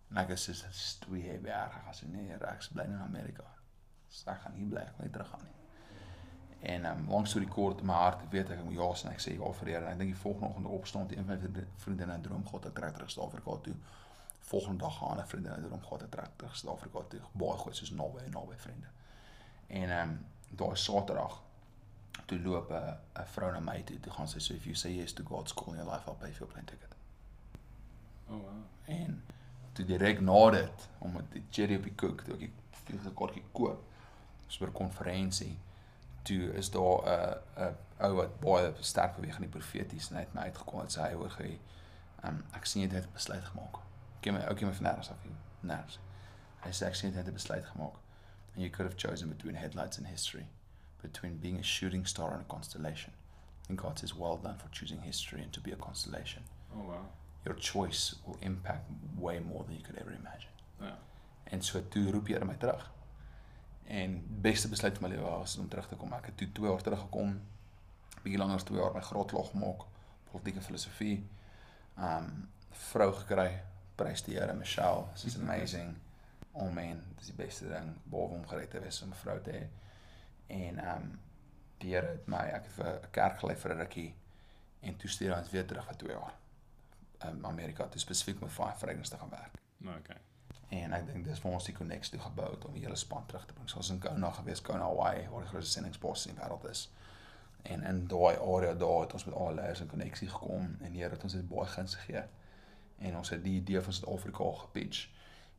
En 0.09 0.17
ek 0.17 0.37
soos 0.37 0.61
dis 0.61 0.97
twee 0.99 1.23
jaar 1.23 1.41
weg, 1.41 1.75
ek 1.75 1.95
gaan 1.95 2.11
nee, 2.11 2.33
ek 2.33 2.67
bly 2.73 2.83
in 2.83 2.99
Amerika. 2.99 3.43
Ek 4.25 4.41
gaan 4.41 4.53
nie 4.57 4.65
bly, 4.65 4.81
ek 4.81 4.97
wil 4.97 5.05
nie 5.05 5.13
terug 5.13 5.29
gaan 5.29 5.43
nie. 5.43 5.55
En 6.61 6.85
ehm 6.85 6.99
um, 6.99 7.09
langs 7.09 7.29
storie 7.29 7.47
kort 7.47 7.79
in 7.79 7.85
my 7.85 7.93
hart 7.93 8.29
weet 8.29 8.49
ek 8.49 8.59
ek 8.59 8.63
moet 8.63 8.73
ja 8.73 8.89
sê 8.93 9.07
en 9.07 9.15
ek 9.15 9.23
sê 9.23 9.33
ja 9.33 9.51
vir 9.59 9.65
die 9.65 9.73
Here. 9.73 9.85
En 9.85 9.91
ek 9.91 9.97
dink 9.97 10.13
die 10.13 10.21
volgende 10.21 10.49
oggend 10.49 10.67
opstaan 10.67 11.07
het 11.07 11.17
een 11.17 11.25
van 11.25 11.39
my 11.39 11.65
vriende 11.85 12.05
'n 12.05 12.21
droom 12.21 12.45
gehad 12.45 12.65
ek 12.65 12.75
trek 12.75 12.93
terug 12.93 13.11
Suid-Afrika 13.11 13.57
toe. 13.67 13.75
Volgende 14.51 14.83
dag 14.83 14.97
gaan 14.97 15.19
'n 15.19 15.27
vriende 15.27 15.57
'n 15.57 15.63
droom 15.67 15.83
gehad 15.83 16.03
ek 16.03 16.11
trek 16.11 16.31
terug 16.35 16.55
Suid-Afrika 16.55 16.99
toe. 17.09 17.21
Baie 17.31 17.57
goed 17.57 17.75
soos 17.75 17.91
naby 17.91 18.19
en 18.25 18.31
naby 18.31 18.57
vriende. 18.57 18.87
En 19.71 19.89
ehm 19.89 20.09
um, 20.09 20.17
daai 20.59 20.75
Saterdag 20.75 21.39
toe 22.25 22.39
loop 22.41 22.71
'n 22.71 22.97
'n 23.21 23.27
vrou 23.33 23.51
na 23.51 23.59
my 23.59 23.83
toe. 23.83 23.99
Toe 23.99 24.13
gaan 24.13 24.27
sy 24.27 24.39
so 24.39 24.53
if 24.53 24.65
you 24.65 24.75
say 24.75 24.91
yes 24.91 25.13
to 25.13 25.23
God's 25.23 25.53
call 25.53 25.73
in 25.73 25.79
your 25.79 25.91
life, 25.91 26.07
I'll 26.07 26.15
pay 26.15 26.31
for 26.31 26.39
your 26.45 26.53
plane 26.53 26.65
ticket. 26.65 26.95
Oh 28.29 28.41
wow. 28.43 28.63
En 28.85 29.23
toe 29.73 29.85
direk 29.85 30.19
na 30.19 30.49
dit 30.49 30.89
om 30.99 31.11
met 31.11 31.31
die 31.31 31.43
cherry 31.49 31.75
op 31.75 31.83
die 31.83 31.95
koek, 31.95 32.21
toe 32.21 32.33
ek 32.33 32.39
die 32.39 32.53
vliegtuigkaartjie 32.83 33.43
koop, 33.51 33.83
vir 34.57 34.67
'n 34.67 34.71
konferensie. 34.71 35.59
Toe 36.21 36.53
is 36.53 36.71
daar 36.71 36.99
'n 37.05 37.37
'n 37.57 37.75
ou 38.05 38.13
wat 38.15 38.39
baie 38.39 38.73
sterk 38.79 39.15
beweeg 39.15 39.35
in 39.35 39.47
die 39.49 39.57
profeties 39.59 40.09
en 40.09 40.15
hy 40.15 40.21
het 40.21 40.33
my 40.33 40.41
uitgekom 40.41 40.81
en 40.81 40.87
sê 40.87 41.01
hy 41.01 41.13
hoor 41.13 41.35
hy 41.37 41.59
um, 42.23 42.43
ek 42.53 42.65
sien 42.65 42.81
jy 42.81 42.95
het 42.95 43.07
'n 43.07 43.13
besluit 43.13 43.43
gemaak. 43.43 43.77
Ken 44.19 44.33
my 44.33 44.39
ouetjie 44.39 44.67
my 44.67 44.73
van 44.73 44.85
nêrens 44.85 45.11
af 45.11 45.21
hier. 45.23 45.37
Nêrens. 45.61 45.99
Hy 46.63 46.71
sê 46.71 46.85
ek 46.87 46.95
sien 46.95 47.11
jy 47.11 47.17
het 47.17 47.27
'n 47.27 47.33
besluit 47.33 47.65
gemaak. 47.65 48.00
And 48.53 48.63
you 48.63 48.69
could 48.69 48.85
have 48.85 48.97
chosen 48.97 49.29
between 49.29 49.55
headlights 49.55 49.97
and 49.97 50.07
history, 50.07 50.45
between 51.01 51.37
being 51.37 51.57
a 51.59 51.63
shooting 51.63 52.05
star 52.05 52.33
and 52.33 52.41
a 52.41 52.45
constellation. 52.45 53.13
And 53.69 53.77
God 53.77 53.99
says, 53.99 54.15
well 54.15 54.37
done 54.37 54.57
for 54.57 54.69
choosing 54.71 55.01
history 55.01 55.41
and 55.41 55.53
to 55.53 55.61
be 55.61 55.71
a 55.71 55.75
constellation. 55.75 56.43
Oh 56.75 56.87
wow. 56.87 57.05
Your 57.45 57.55
choice 57.55 58.15
will 58.25 58.37
impact 58.41 58.89
way 59.17 59.39
more 59.39 59.63
than 59.63 59.75
you 59.75 59.83
could 59.83 59.97
ever 59.97 60.11
imagine. 60.11 60.51
Ja. 60.81 60.97
En 61.43 61.61
so 61.61 61.87
toe 61.89 62.11
roep 62.11 62.27
Here 62.27 62.45
my 62.45 62.55
terug. 62.55 62.91
En 63.87 64.23
beste 64.41 64.69
besluit 64.69 64.97
van 64.97 65.09
my 65.09 65.15
lewe 65.15 65.29
was 65.29 65.57
om 65.57 65.67
terug 65.67 65.87
te 65.87 65.95
kom. 65.95 66.13
Ek 66.13 66.25
het 66.25 66.37
toe 66.37 66.51
2 66.51 66.69
jaar 66.69 66.81
terug 66.81 66.99
gekom. 66.99 67.41
Bietjie 68.21 68.37
langer 68.37 68.55
as 68.55 68.63
2 68.63 68.79
jaar 68.79 68.93
my 68.93 69.01
graad 69.01 69.31
klaar 69.31 69.49
gemaak, 69.49 69.83
politieke 70.31 70.61
filosofie. 70.61 71.27
Um 71.97 72.49
vrou 72.91 73.11
gekry, 73.13 73.63
prys 73.95 74.23
die 74.23 74.37
Here, 74.37 74.53
Michelle. 74.53 75.05
She's 75.15 75.35
amazing. 75.43 75.97
Oh 76.51 76.69
man, 76.73 77.03
dis 77.15 77.31
die 77.31 77.35
beste 77.35 77.67
ding 77.67 77.93
behalwe 78.03 78.39
om 78.41 78.47
gered 78.47 78.69
te 78.69 78.79
wees 78.79 79.01
om 79.01 79.09
'n 79.09 79.21
vrou 79.23 79.41
te 79.41 79.51
hê. 79.51 79.67
En 80.47 80.81
um 80.95 81.19
die 81.77 81.93
Here 81.93 82.07
het 82.07 82.27
my 82.27 82.37
ek 82.37 82.63
het 82.63 82.73
vir 82.73 82.85
'n 82.85 83.11
kerk 83.11 83.39
gelei 83.39 83.55
vir 83.55 83.73
'n 83.73 83.77
rukkie 83.77 84.15
en 84.79 84.97
toe 84.97 85.09
stuur 85.09 85.37
ons 85.37 85.49
weer 85.49 85.65
terug 85.65 85.85
vir 85.85 85.97
2 85.97 86.11
jaar. 86.11 86.33
Um 87.25 87.45
Amerika, 87.45 87.87
toe 87.87 87.99
spesifiek 87.99 88.39
met 88.39 88.49
Five 88.51 88.77
Fragrance 88.77 89.11
te 89.11 89.17
gaan 89.17 89.29
werk. 89.29 89.61
Nou 89.77 89.97
okay. 89.97 90.17
En 90.71 90.93
ek 90.93 91.07
dink 91.07 91.25
dis 91.25 91.39
vir 91.39 91.51
ons 91.51 91.65
die 91.65 91.75
connects 91.75 92.09
toe 92.09 92.19
gebou 92.19 92.51
het 92.51 92.65
om 92.65 92.73
die 92.73 92.83
hele 92.83 92.95
span 92.95 93.25
terug 93.25 93.45
te 93.45 93.53
bring. 93.53 93.69
So 93.69 93.77
ons 93.77 93.89
in 93.89 93.99
Kona 93.99 94.29
gewees, 94.31 94.61
Kona 94.61 94.85
Hawaii, 94.87 95.25
waar 95.29 95.41
die 95.41 95.49
grootste 95.49 95.71
sendingsbos 95.71 96.27
in 96.27 96.35
die 96.35 96.43
wêreld 96.43 96.67
is. 96.69 96.85
En 97.61 97.83
in 97.83 98.07
daai 98.07 98.37
area 98.37 98.73
daar 98.73 99.01
het 99.01 99.13
ons 99.13 99.25
met 99.25 99.35
al 99.35 99.53
layers 99.53 99.81
in 99.83 99.87
koneksie 99.87 100.29
gekom 100.29 100.77
en 100.79 100.91
die 100.93 101.01
Here 101.01 101.17
het 101.17 101.23
ons 101.23 101.33
dit 101.33 101.49
baie 101.49 101.67
guns 101.73 101.95
gegee. 101.95 102.23
En 102.97 103.17
ons 103.17 103.29
het 103.29 103.43
die 103.43 103.57
idee 103.59 103.81
van 103.81 103.93
Suid-Afrika 103.93 104.47
gepitch. 104.61 105.09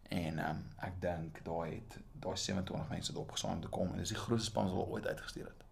En 0.09 0.39
um, 0.49 0.65
ek 0.79 1.01
dink 1.01 1.45
daai 1.45 1.75
het 1.75 1.99
daai 2.23 2.37
27 2.37 2.89
mense 2.91 3.13
het 3.13 3.21
opgesaam 3.21 3.53
om 3.53 3.61
te 3.61 3.69
kom 3.69 3.93
en 3.93 3.99
dis 3.99 4.09
die 4.09 4.19
grootste 4.19 4.51
span 4.51 4.69
wat 4.71 4.89
ooit 4.89 5.07
uitgestuur 5.07 5.45
het. 5.47 5.65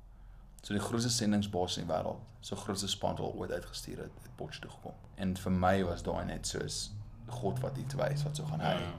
So 0.62 0.74
die 0.74 0.82
grootste 0.82 1.10
sendingsbos 1.10 1.76
in 1.78 1.86
die 1.86 1.92
wêreld, 1.94 2.20
so 2.40 2.56
grootste 2.56 2.88
span 2.88 3.16
wat 3.16 3.34
ooit 3.34 3.50
uitgestuur 3.52 3.98
het, 3.98 4.12
het 4.22 4.36
Potch 4.36 4.58
toe 4.60 4.70
gekom. 4.70 4.94
En 5.16 5.36
vir 5.36 5.52
my 5.52 5.82
was 5.84 6.02
daai 6.02 6.24
net 6.24 6.46
soos 6.46 6.90
God 7.28 7.60
wat 7.60 7.76
iets 7.78 7.94
wys 7.94 8.22
wat 8.24 8.36
so 8.36 8.44
gaan 8.44 8.60
Ja. 8.60 8.72
hy 8.76 8.80
ja. 8.82 8.94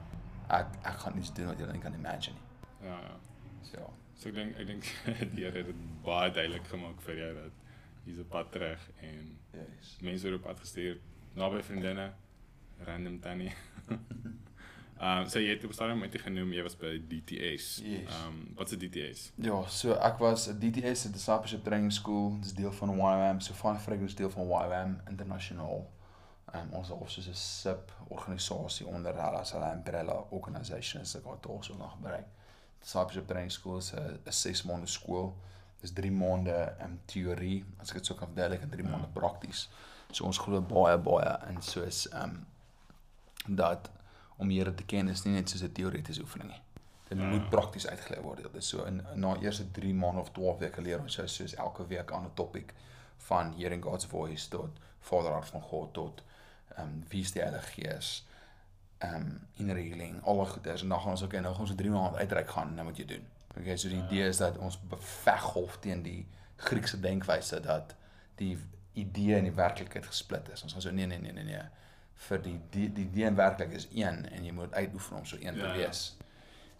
ek 0.58 0.66
ek 0.86 0.96
gaan 1.04 1.18
iets 1.18 1.32
doen 1.34 1.46
wat 1.46 1.58
jy 1.58 1.66
nie 1.72 1.80
kan 1.80 1.94
imagine 1.94 2.34
nie. 2.36 2.88
Ja. 2.88 2.98
ja. 3.00 3.16
So 3.62 3.78
ja. 3.80 3.88
So 4.14 4.28
ek 4.28 4.34
dink 4.34 4.56
ek 4.58 4.66
dink 4.66 4.84
die 5.36 5.44
Here 5.44 5.58
het 5.58 5.66
dit 5.66 6.02
baie 6.04 6.30
duidelik 6.30 6.66
gemaak 6.66 7.00
vir 7.02 7.14
jou 7.16 7.34
dat 7.34 7.52
hier's 8.04 8.18
'n 8.18 8.28
pad 8.28 8.52
terug 8.52 8.88
en 9.02 9.38
Yes. 9.52 9.96
mense 10.00 10.22
word 10.26 10.34
op 10.40 10.42
pad 10.46 10.60
gestuur 10.60 10.98
naby 11.34 11.62
vriendinne 11.62 12.12
random 12.86 13.20
tannie. 13.20 13.52
Ehm 15.02 15.18
um, 15.22 15.28
so 15.28 15.40
jy 15.42 15.48
het 15.50 15.64
op 15.64 15.70
'n 15.70 15.74
stadium 15.74 16.02
jy 16.04 16.18
genoem 16.22 16.52
jy 16.52 16.62
was 16.62 16.76
by 16.76 16.92
DTS. 17.08 17.80
Ehm 17.82 17.90
Yes. 17.92 18.14
um, 18.26 18.52
wat 18.54 18.70
is 18.72 18.78
DTS? 18.78 19.32
Ja, 19.34 19.66
so 19.66 19.92
ek 19.94 20.18
was 20.18 20.46
'n 20.48 20.58
DTS, 20.58 21.04
'n 21.06 21.12
Discipleship 21.12 21.64
Training 21.64 21.92
School, 21.92 22.38
dis 22.40 22.54
deel 22.54 22.72
van 22.72 22.88
YWAM, 22.96 23.40
so 23.40 23.52
van 23.54 23.80
Fragrance 23.80 24.14
deel 24.14 24.30
van 24.30 24.46
YWAM 24.46 25.00
internasionaal. 25.08 25.90
Ehm 26.52 26.60
um, 26.62 26.72
ons 26.72 26.90
of 26.90 27.10
soos 27.10 27.26
'n 27.28 27.34
sub 27.34 27.92
organisasie 28.08 28.86
onder 28.86 29.12
hulle 29.14 29.38
as 29.38 29.52
hulle 29.52 29.72
umbrella 29.72 30.24
organisation 30.30 31.02
is 31.02 31.14
ek 31.16 31.24
wat 31.24 31.46
ons 31.46 31.70
ook 31.70 31.78
nog 31.78 31.90
gebruik. 31.92 32.24
Discipleship 32.80 33.26
Training 33.26 33.52
School 33.52 33.76
is 33.78 33.92
'n 33.92 34.18
'n 34.26 34.32
6 34.32 34.62
maande 34.62 34.86
skool. 34.86 35.34
Dis 35.80 35.92
3 35.92 36.10
maande 36.12 36.76
in 36.80 37.00
teorie, 37.06 37.64
as 37.80 37.88
ek 37.88 37.94
dit 37.94 38.06
sou 38.06 38.18
kan 38.18 38.28
verduidelik, 38.28 38.62
en 38.62 38.70
3 38.70 38.82
Ja. 38.84 38.90
maande 38.90 39.08
prakties. 39.12 39.68
So 40.12 40.24
ons 40.24 40.38
glo 40.38 40.60
baie 40.60 40.98
baie 40.98 41.38
in 41.48 41.62
soos 41.62 42.08
ehm 42.12 42.22
um, 42.30 42.46
dat 43.56 43.90
om 44.42 44.48
die 44.50 44.58
Here 44.58 44.74
te 44.74 44.84
ken 44.84 45.08
is 45.12 45.22
nie 45.24 45.32
net 45.34 45.48
soos 45.50 45.62
'n 45.62 45.72
teoretiese 45.72 46.20
oefening 46.22 46.50
nie. 46.50 46.60
Dit 47.08 47.18
Ja. 47.18 47.24
moet 47.28 47.48
prakties 47.50 47.86
uitgeleef 47.86 48.22
word. 48.22 48.42
Dit 48.42 48.54
is 48.54 48.68
so 48.68 48.84
in 48.84 49.02
na 49.14 49.36
eerste 49.40 49.70
3 49.70 49.94
maande 49.94 50.20
of 50.20 50.30
12 50.32 50.58
weke 50.58 50.80
leer 50.82 51.00
ons 51.00 51.14
jou 51.16 51.28
soos 51.28 51.54
elke 51.54 51.86
week 51.86 52.12
aan 52.12 52.24
'n 52.24 52.34
topic 52.34 52.74
van 53.16 53.54
hearing 53.56 53.82
God's 53.84 54.04
voice 54.06 54.48
tot 54.48 54.70
Vaderhart 55.00 55.48
van 55.48 55.60
God 55.60 55.92
tot 55.92 56.22
ehm 56.76 56.86
um, 56.86 57.04
wie 57.08 57.20
is 57.22 57.32
die 57.32 57.42
Heilige 57.42 57.66
Gees 57.80 58.26
ehm 58.98 59.14
um, 59.14 59.40
inner 59.56 59.76
healing, 59.76 60.22
al 60.24 60.36
die 60.44 60.46
goeders 60.52 60.82
en 60.82 60.88
dan 60.88 61.00
gaan 61.00 61.10
ons 61.10 61.22
ook 61.22 61.32
en 61.32 61.42
nou 61.42 61.52
gaan 61.52 61.60
ons 61.60 61.70
so 61.70 61.76
3 61.76 61.90
maande 61.90 62.18
uitreik 62.18 62.50
gaan 62.50 62.74
nou 62.74 62.86
moet 62.86 62.96
jy 62.96 63.04
doen. 63.04 63.26
Okay, 63.58 63.76
so 63.76 63.88
die 63.88 63.98
Ja. 63.98 64.04
idee 64.06 64.28
is 64.28 64.36
dat 64.36 64.58
ons 64.58 64.78
beveg 64.88 65.40
golf 65.40 65.76
teen 65.80 66.02
die 66.02 66.26
Griekse 66.56 67.00
denkwyse 67.00 67.60
dat 67.60 67.94
die 68.34 68.58
idee 68.92 69.36
en 69.36 69.42
die 69.44 69.52
werklikheid 69.54 70.06
gesplit 70.06 70.48
is. 70.48 70.62
Ons 70.62 70.72
gaan 70.72 70.82
so 70.82 70.90
nee 70.90 71.06
nee 71.06 71.18
nee 71.18 71.32
nee 71.32 71.44
nee 71.44 71.62
vir 72.28 72.42
die 72.42 72.58
die 72.70 72.88
die 72.92 73.04
idee 73.08 73.26
en 73.26 73.34
werklikheid 73.38 73.76
is 73.78 73.88
een 73.92 74.26
en 74.30 74.44
jy 74.44 74.52
moet 74.52 74.74
uitoefen 74.74 75.16
om 75.16 75.24
so 75.26 75.36
een 75.40 75.54
te 75.54 75.60
Ja, 75.66 75.72
ja. 75.74 75.78
wees. 75.86 76.16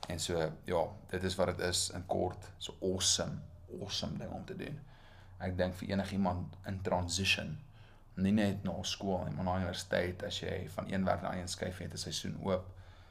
En 0.09 0.19
so 0.21 0.53
ja, 0.65 0.83
dit 1.11 1.23
is 1.23 1.35
wat 1.39 1.47
dit 1.57 1.67
is 1.69 1.91
in 1.95 2.07
kort. 2.07 2.49
So 2.59 2.75
awesome, 2.81 3.39
awesome 3.81 4.19
ding 4.19 4.31
om 4.33 4.45
te 4.45 4.57
doen. 4.57 4.79
Ek 5.43 5.57
dink 5.59 5.75
vir 5.75 5.89
enigiemand 5.89 6.55
in 6.67 6.81
transition, 6.83 7.57
nie 8.15 8.33
net 8.33 8.63
na 8.65 8.75
skool 8.83 9.25
nie, 9.25 9.35
maar 9.35 9.45
na 9.45 9.57
universiteit 9.57 10.23
as 10.23 10.39
jy 10.41 10.69
van 10.75 10.91
een 10.93 11.05
werk 11.05 11.23
na 11.23 11.33
een 11.39 11.49
skuif 11.49 11.79
het 11.79 11.93
'n 11.93 11.97
seisoen 11.99 12.37
oop, 12.45 12.67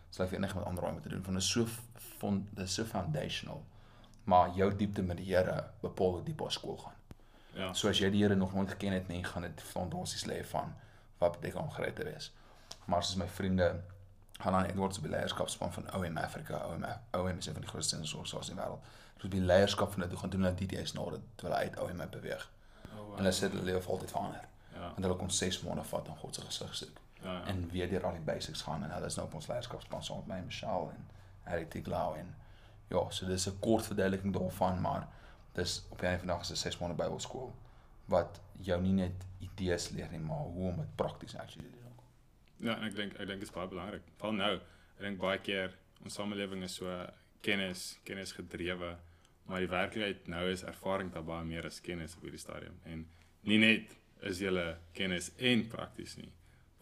sal 0.10 0.26
jy 0.26 0.30
vir 0.30 0.38
enigiemand 0.40 0.68
ander 0.68 0.84
raai 0.84 0.94
moet 0.94 1.04
doen. 1.10 1.22
Dit 1.24 1.36
is 1.36 1.50
so 1.52 1.66
dit 2.56 2.64
is 2.64 2.74
so 2.74 2.86
foundational. 2.86 3.64
Maar 4.24 4.50
jou 4.56 4.76
diepte 4.76 5.02
met 5.04 5.18
die 5.18 5.36
Here 5.36 5.64
bepaal 5.82 6.12
hoe 6.12 6.24
diep 6.24 6.42
ons 6.42 6.54
skool 6.54 6.78
gaan. 6.78 6.94
Ja. 7.54 7.74
So 7.74 7.90
as 7.90 7.98
jy 8.00 8.10
die 8.10 8.22
Here 8.24 8.36
nog 8.36 8.54
nooit 8.54 8.70
geken 8.70 8.92
het 8.94 9.08
nie, 9.08 9.24
gaan 9.24 9.42
dit 9.42 9.62
fondasies 9.62 10.26
lê 10.26 10.44
van 10.46 10.74
wat 11.22 11.40
beteken 11.40 11.60
om 11.62 11.72
gered 11.72 11.96
te 11.96 12.04
wees. 12.04 12.32
Maar 12.86 13.04
soos 13.04 13.16
my 13.22 13.28
vriende 13.28 13.72
Hanan 14.42 14.66
Edwards 14.66 14.98
op 14.98 15.04
die 15.04 15.12
leierskapspan 15.12 15.74
van 15.74 15.94
OM 15.96 16.18
Africa, 16.18 16.62
OM 16.66 16.86
OM 17.20 17.38
is 17.38 17.46
een 17.46 17.54
van 17.54 17.62
die 17.62 17.70
grootste 17.70 17.96
organisasies 17.96 18.50
in 18.50 18.56
die 18.56 18.63
wêreld. 18.63 18.80
So 19.22 19.28
die 19.28 19.42
leierskap 19.42 19.92
van 19.94 20.01
dit 20.08 20.18
gaan 20.20 20.30
doen 20.30 20.44
hulle 20.44 20.56
DTS 20.58 20.94
na 20.94 21.04
dit 21.10 21.22
terwyl 21.36 21.58
uit 21.58 21.80
OM 21.80 22.01
beweeg. 22.10 22.48
Oh, 22.86 22.98
wow. 22.98 23.12
En 23.12 23.18
hulle 23.24 23.32
sê 23.38 23.50
hulle 23.50 23.63
lewe 23.63 23.84
altyd 23.86 24.12
verander. 24.12 24.48
ja. 24.74 24.80
Want 24.82 25.04
hulle 25.06 25.16
kom 25.16 25.30
6 25.30 25.62
maande 25.62 25.84
vat 25.84 26.08
om 26.08 26.18
God 26.18 26.36
se 26.36 26.42
gesig 26.42 26.75
soek 26.75 27.00
Ja. 27.22 27.32
ja. 27.34 27.46
en 27.46 27.70
weer 27.70 27.90
deur 27.90 28.06
al 28.06 28.12
die 28.12 28.22
basics 28.22 28.62
gaan 28.62 28.84
en 28.84 28.92
hulle 28.92 29.06
is 29.06 29.16
nou 29.16 29.28
op 29.28 29.34
ons 29.34 29.48
leierskapspan 29.48 30.04
saam 30.04 30.18
met 30.18 30.28
my 30.28 30.36
en 30.36 30.46
Michelle 30.46 30.90
en 30.96 31.08
Harry 31.44 31.66
Tiglau 31.66 32.18
en 32.18 32.36
ja, 32.88 33.04
so 33.10 33.25
dis 33.25 33.46
'n 33.48 33.60
kort 33.60 33.86
verduideliking 33.86 34.34
daarvan, 34.34 34.82
maar 34.82 35.08
dis 35.54 35.84
op 35.90 36.01
'n 36.01 36.06
einde 36.06 36.18
van 36.20 36.28
die 36.28 36.36
dag 36.36 36.42
is 36.42 36.51
'n 36.51 36.56
6 36.56 36.78
maande 36.78 36.96
Bybelskool 37.04 37.54
wat 38.12 38.41
jou 38.62 38.77
nie 38.84 38.94
net 38.94 39.25
idees 39.41 39.89
leer 39.96 40.12
nie, 40.12 40.22
maar 40.24 40.50
hoe 40.53 40.70
om 40.72 40.82
dit 40.84 40.96
prakties 41.00 41.36
actually 41.36 41.70
te 41.70 41.80
doen. 41.80 41.88
Ja, 42.62 42.75
en 42.77 42.86
ek 42.89 42.98
dink 42.98 43.15
ek 43.18 43.30
dink 43.30 43.41
dit 43.41 43.50
is 43.50 43.56
baie 43.56 43.70
belangrik. 43.72 44.06
Veral 44.22 44.38
nou. 44.38 44.53
Ek 44.98 45.06
dink 45.08 45.22
baie 45.22 45.39
keer 45.41 45.74
ons 46.06 46.18
samelewing 46.18 46.65
is 46.65 46.75
so 46.77 46.91
kennis, 47.46 47.96
kennis 48.06 48.34
gedrewe, 48.38 48.96
maar 49.50 49.63
die 49.63 49.72
werklikheid 49.72 50.27
nou 50.30 50.44
is 50.51 50.63
ervaring 50.68 51.10
daar 51.13 51.25
baie 51.25 51.46
meer 51.48 51.65
as 51.70 51.82
kennis 51.82 52.15
op 52.18 52.25
hierdie 52.27 52.41
stadium. 52.41 52.77
En 52.86 53.06
nie 53.50 53.58
net 53.62 53.96
is 54.30 54.41
julle 54.41 54.65
kennis 54.98 55.32
en 55.41 55.65
prakties 55.70 56.15
nie, 56.20 56.30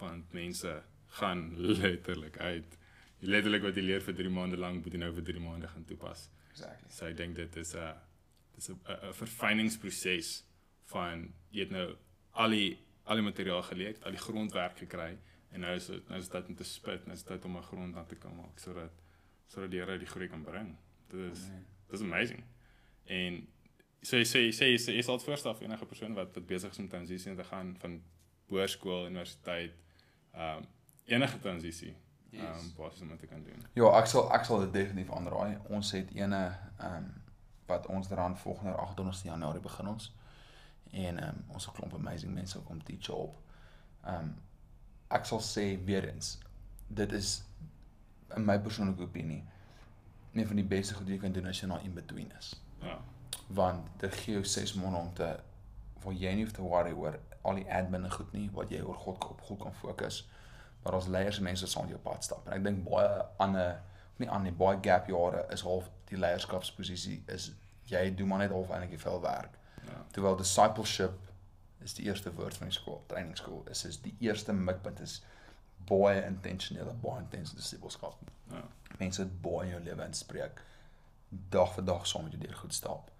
want 0.01 0.35
mense 0.35 0.73
gaan 1.19 1.45
letterlik 1.79 2.37
uit. 2.43 2.75
Letterlik 3.23 3.63
wat 3.65 3.79
jy 3.79 3.85
leer 3.87 4.03
vir 4.03 4.15
3 4.19 4.31
maande 4.35 4.59
lank, 4.59 4.83
moet 4.83 4.95
jy 4.95 5.01
nou 5.01 5.13
vir 5.15 5.25
3 5.31 5.43
maande 5.43 5.71
gaan 5.71 5.87
toepas. 5.87 6.27
Exactly. 6.51 6.91
So 6.91 7.07
ek 7.07 7.17
dink 7.19 7.39
dit 7.39 7.57
is 7.63 7.73
'n 7.75 7.95
dis 8.55 8.69
'n 8.69 8.79
'n 8.87 9.13
verfyningsproses 9.13 10.43
van 10.91 11.27
jy 11.49 11.65
het 11.67 11.73
nou 11.73 11.87
al 12.31 12.55
die 12.55 12.69
al 13.09 13.17
die 13.17 13.25
materiaal 13.25 13.63
geleer, 13.65 13.97
al 14.05 14.13
die 14.13 14.21
grondwerk 14.21 14.77
gekry 14.77 15.17
en 15.49 15.63
nou 15.65 15.73
is 15.75 15.87
dit 15.89 16.09
nou 16.09 16.19
is 16.21 16.29
dit 16.29 16.49
om 16.51 16.55
te 16.55 16.67
spit, 16.67 17.05
nou 17.05 17.17
is 17.17 17.23
dit 17.25 17.45
om 17.45 17.57
'n 17.57 17.69
grond 17.71 17.95
aan 17.95 18.05
te 18.05 18.15
kan 18.15 18.35
maak 18.35 18.59
sodat 18.59 18.91
sodat 19.47 19.71
die 19.71 19.79
Here 19.79 19.97
die 19.97 20.07
groei 20.07 20.27
kan 20.27 20.43
bring. 20.43 20.77
Dit 21.07 21.31
is 21.31 21.45
Amen. 21.47 21.65
dis 21.89 22.01
amazing. 22.01 22.43
En 23.05 23.47
so 24.01 24.17
jy 24.17 24.25
sê 24.25 24.41
sê 24.53 24.65
jy 24.69 24.95
jy 24.95 25.01
sal 25.01 25.19
voorstel 25.19 25.55
vir 25.55 25.67
enige 25.67 25.85
persoon 25.85 26.13
wat 26.13 26.35
wat 26.35 26.45
besig 26.45 26.71
is 26.71 26.79
om 26.79 26.89
transisie 26.89 27.35
te 27.35 27.43
gaan 27.43 27.75
van 27.79 28.01
hoërskool, 28.49 29.07
universiteit, 29.07 29.73
ehm 30.33 30.57
um, 30.57 30.67
enige 31.05 31.39
transisie 31.39 31.95
ehm 32.31 32.45
um, 32.45 32.73
basies 32.77 33.01
om 33.01 33.07
dit 33.07 33.19
te 33.19 33.27
kan 33.27 33.43
doen. 33.43 33.65
Ja, 33.73 33.89
ek 33.99 34.07
sal 34.07 34.29
ek 34.33 34.45
sal 34.45 34.59
dit 34.59 34.73
definitief 34.73 35.11
aanraai. 35.11 35.57
Ons 35.69 35.91
het 35.97 36.11
ene 36.15 36.43
ehm 36.77 36.95
um, 36.95 37.09
wat 37.69 37.85
ons 37.87 38.07
daaraan 38.07 38.37
volgende 38.37 38.71
jaar 38.71 38.79
28 38.79 39.23
Januarie 39.23 39.61
begin 39.61 39.87
ons. 39.87 40.13
En 40.91 41.19
ehm 41.19 41.27
um, 41.27 41.43
ons 41.47 41.65
het 41.65 41.73
'n 41.73 41.77
klomp 41.77 41.93
amazing 41.93 42.33
mense 42.33 42.59
kom 42.59 42.83
teach 42.83 43.09
op. 43.09 43.37
Ehm 44.03 44.15
um, 44.15 44.35
ek 45.07 45.25
sal 45.25 45.41
sê 45.41 45.83
weer 45.83 46.13
eens, 46.13 46.37
dit 46.87 47.11
is 47.11 47.43
in 48.35 48.45
my 48.45 48.59
persoonlike 48.59 49.01
opinie 49.01 49.43
een 50.33 50.47
van 50.47 50.55
die 50.55 50.65
beste 50.65 50.93
goed 50.93 51.03
wat 51.03 51.13
jy 51.13 51.19
kan 51.19 51.31
doen 51.31 51.45
as 51.45 51.59
jy 51.59 51.67
na 51.67 51.79
in 51.79 51.93
between 51.93 52.31
is. 52.37 52.61
Ja. 52.81 52.99
Want 53.47 53.87
dit 53.97 54.13
gee 54.15 54.33
jou 54.33 54.45
6 54.45 54.73
maande 54.73 54.97
om 54.97 55.13
te 55.13 55.39
waar 56.03 56.13
jy 56.13 56.33
nie 56.33 56.43
hoef 56.43 56.53
te 56.53 56.61
worry 56.61 56.91
oor 56.91 57.19
al 57.41 57.55
die 57.59 57.67
admin 57.73 58.03
en 58.03 58.11
goed 58.11 58.31
nie, 58.31 58.49
wat 58.53 58.71
jy 58.71 58.81
oor 58.81 58.95
God 58.95 59.25
op 59.29 59.41
God 59.41 59.59
kan 59.59 59.73
fokus. 59.73 60.29
Maar 60.83 60.93
as 60.93 61.07
leiers 61.07 61.37
en 61.37 61.43
mense 61.43 61.79
met 61.79 61.89
jou 61.89 61.99
pad 61.99 62.23
stap. 62.23 62.47
En 62.47 62.53
ek 62.53 62.63
dink 62.63 62.83
baie 62.85 63.25
ander 63.37 63.81
nie 64.19 64.29
aan 64.29 64.43
nie 64.43 64.55
baie 64.55 64.79
gap 64.83 65.07
jare 65.07 65.45
is 65.53 65.63
half 65.63 65.89
die 66.09 66.19
leierskapsposisie 66.19 67.23
is 67.27 67.51
jy 67.89 68.09
doen 68.15 68.27
maar 68.27 68.43
net 68.43 68.51
half 68.51 68.69
eintlik 68.69 68.95
die 68.95 69.01
veel 69.01 69.21
werk. 69.21 69.58
Ja. 69.85 70.05
Terwyl 70.11 70.35
discipleship 70.37 71.17
is 71.83 71.93
die 71.93 72.05
eerste 72.05 72.33
woord 72.33 72.57
van 72.57 72.67
die 72.67 72.75
skool, 72.75 73.03
trainingsskool. 73.07 73.63
Is 73.71 73.85
is 73.85 74.01
die 74.01 74.15
eerste 74.19 74.53
mikpunt 74.53 74.99
is 74.99 75.21
baie 75.87 76.25
intentionele, 76.25 76.93
baie 77.01 77.21
intense 77.23 77.55
disipelskap. 77.55 78.17
Ja. 78.51 78.63
Mense 78.97 79.21
het 79.21 79.41
baie 79.41 79.67
in 79.67 79.71
jou 79.77 79.83
lewe 79.83 80.05
inspreek 80.05 80.61
dag 81.49 81.73
vir 81.73 81.85
dag 81.85 82.07
saam 82.07 82.23
met 82.23 82.33
jou 82.33 82.41
deur 82.43 82.57
goed 82.57 82.73
stap. 82.73 83.11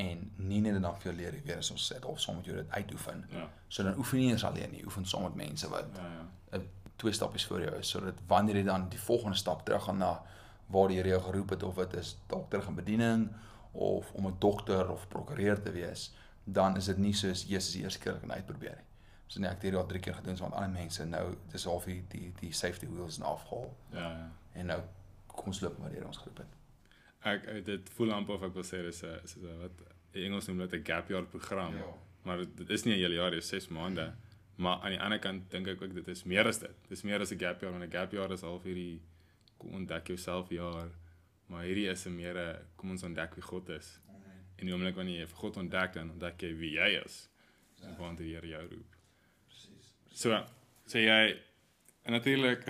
En 0.00 0.30
nie 0.36 0.60
net 0.64 0.80
dan 0.82 0.94
vir 1.00 1.10
jou 1.12 1.16
leer 1.16 1.34
weer 1.44 1.58
as 1.60 1.70
ons 1.70 1.84
sê 1.92 1.98
of 2.08 2.20
saam 2.20 2.36
met 2.40 2.48
jou 2.48 2.56
dit 2.56 2.70
uitoefen. 2.70 3.26
Ja. 3.30 3.48
So 3.68 3.84
dan 3.84 3.98
oefen 4.00 4.18
nie 4.18 4.30
eens 4.32 4.44
alleen 4.44 4.70
nie, 4.72 4.84
oefen 4.84 5.04
saam 5.06 5.22
met 5.28 5.34
mense 5.34 5.68
wat 5.68 5.98
Ja, 6.00 6.10
ja. 6.50 6.62
twee 6.96 7.12
stappies 7.12 7.46
voor 7.46 7.60
jou 7.60 7.76
is 7.78 7.88
sodat 7.88 8.14
wanneer 8.26 8.56
jy 8.56 8.62
dan 8.62 8.88
die 8.88 9.00
volgende 9.00 9.36
stap 9.36 9.64
terug 9.66 9.84
gaan 9.84 9.98
na 9.98 10.22
waar 10.66 10.88
die 10.88 10.96
Here 10.96 11.08
jou 11.08 11.20
geroep 11.22 11.50
het 11.50 11.62
of 11.62 11.74
dit 11.74 11.94
is 12.00 12.16
dalk 12.30 12.50
terug 12.50 12.68
in 12.68 12.74
bediening 12.74 13.28
of 13.72 14.12
om 14.12 14.26
'n 14.26 14.36
dokter 14.38 14.90
of 14.90 15.08
prokureur 15.08 15.62
te 15.62 15.70
wees, 15.72 16.12
dan 16.44 16.76
is 16.76 16.84
dit 16.84 16.96
nie 16.98 17.12
soos 17.14 17.44
Jesus 17.48 17.72
die 17.72 17.82
eerste 17.82 17.98
keer 18.00 18.14
kan 18.20 18.32
uitprobeer 18.32 18.74
nie. 18.76 18.84
So 19.26 19.40
nee, 19.40 19.48
ek 19.48 19.54
het 19.54 19.62
hierdie 19.62 19.80
al 19.80 19.86
drie 19.86 20.00
keer 20.00 20.14
gedoen 20.14 20.36
so 20.36 20.44
met 20.44 20.52
ander 20.54 20.70
mense. 20.70 21.04
Nou 21.04 21.34
dis 21.50 21.64
half 21.64 21.84
die 21.84 22.04
die, 22.08 22.32
die 22.40 22.52
safety 22.52 22.86
wheels 22.86 23.16
en 23.18 23.22
afhaal 23.24 23.76
Ja, 23.92 23.98
ja. 24.10 24.30
en 24.52 24.66
nou 24.66 24.80
kom 25.26 25.46
ons 25.46 25.60
loop 25.60 25.78
maar 25.78 25.90
hier 25.90 26.06
ons 26.06 26.16
geroep 26.18 26.36
het. 26.38 26.46
Ek 27.24 27.46
ek- 27.46 27.64
dit 27.64 27.90
voel 27.90 28.12
amper 28.12 28.34
of 28.34 28.42
ek 28.42 28.52
wil 28.54 28.62
sê 28.64 28.82
dis 28.82 29.02
'n 29.02 29.20
'n 29.46 29.58
wat 29.60 29.70
in 30.12 30.22
Engels 30.24 30.46
noem 30.46 30.58
dit 30.58 30.72
'n 30.74 30.84
gap 30.84 31.08
year 31.08 31.24
program. 31.24 31.74
Ja. 31.76 31.82
Maar 32.22 32.36
dit, 32.36 32.56
dit 32.56 32.70
is 32.70 32.84
nie 32.84 32.94
'n 32.94 32.98
hele 32.98 33.14
jaar, 33.14 33.30
dit 33.30 33.42
is 33.42 33.48
6 33.48 33.68
maande. 33.68 34.12
Maar 34.56 34.76
aan 34.82 34.90
die 34.90 35.00
ander 35.00 35.18
kant 35.18 35.50
dink 35.50 35.66
ek 35.66 35.82
ook 35.82 35.94
dit 35.94 36.08
is 36.08 36.24
meer 36.24 36.46
as 36.46 36.58
dit. 36.58 36.70
Dis 36.88 37.02
meer 37.02 37.20
as 37.20 37.30
'n 37.32 37.38
gap 37.38 37.60
year 37.60 37.72
want 37.72 37.84
'n 37.84 37.90
gap 37.98 38.12
year 38.12 38.30
is 38.32 38.40
half 38.42 38.62
hierdie 38.62 39.00
kom 39.58 39.72
ontdek 39.74 40.06
jouself 40.06 40.48
jaar. 40.50 40.88
Maar 41.52 41.66
hierdie 41.68 41.88
is 41.92 42.06
'n 42.06 42.14
meer 42.16 42.36
'n 42.38 42.56
kom 42.76 42.90
ons 42.90 43.02
ontdek 43.02 43.34
wie 43.34 43.42
God 43.42 43.68
is. 43.68 44.00
En 44.56 44.66
die 44.66 44.74
oomblik 44.74 44.94
wanneer 44.94 45.20
jy 45.20 45.26
vir 45.26 45.36
God 45.36 45.56
ontdek 45.56 45.92
dan 45.92 46.10
ontdek 46.10 46.42
jy 46.42 46.56
wie 46.56 46.72
jy 46.72 47.02
is. 47.04 47.28
En 47.82 47.96
waar 47.98 48.16
die 48.16 48.34
Here 48.34 48.48
jou 48.48 48.68
roep. 48.68 48.96
Presies. 49.46 49.92
So, 50.12 50.46
sê 50.86 51.04
jy 51.04 51.40
en 52.02 52.12
natuurlik 52.12 52.64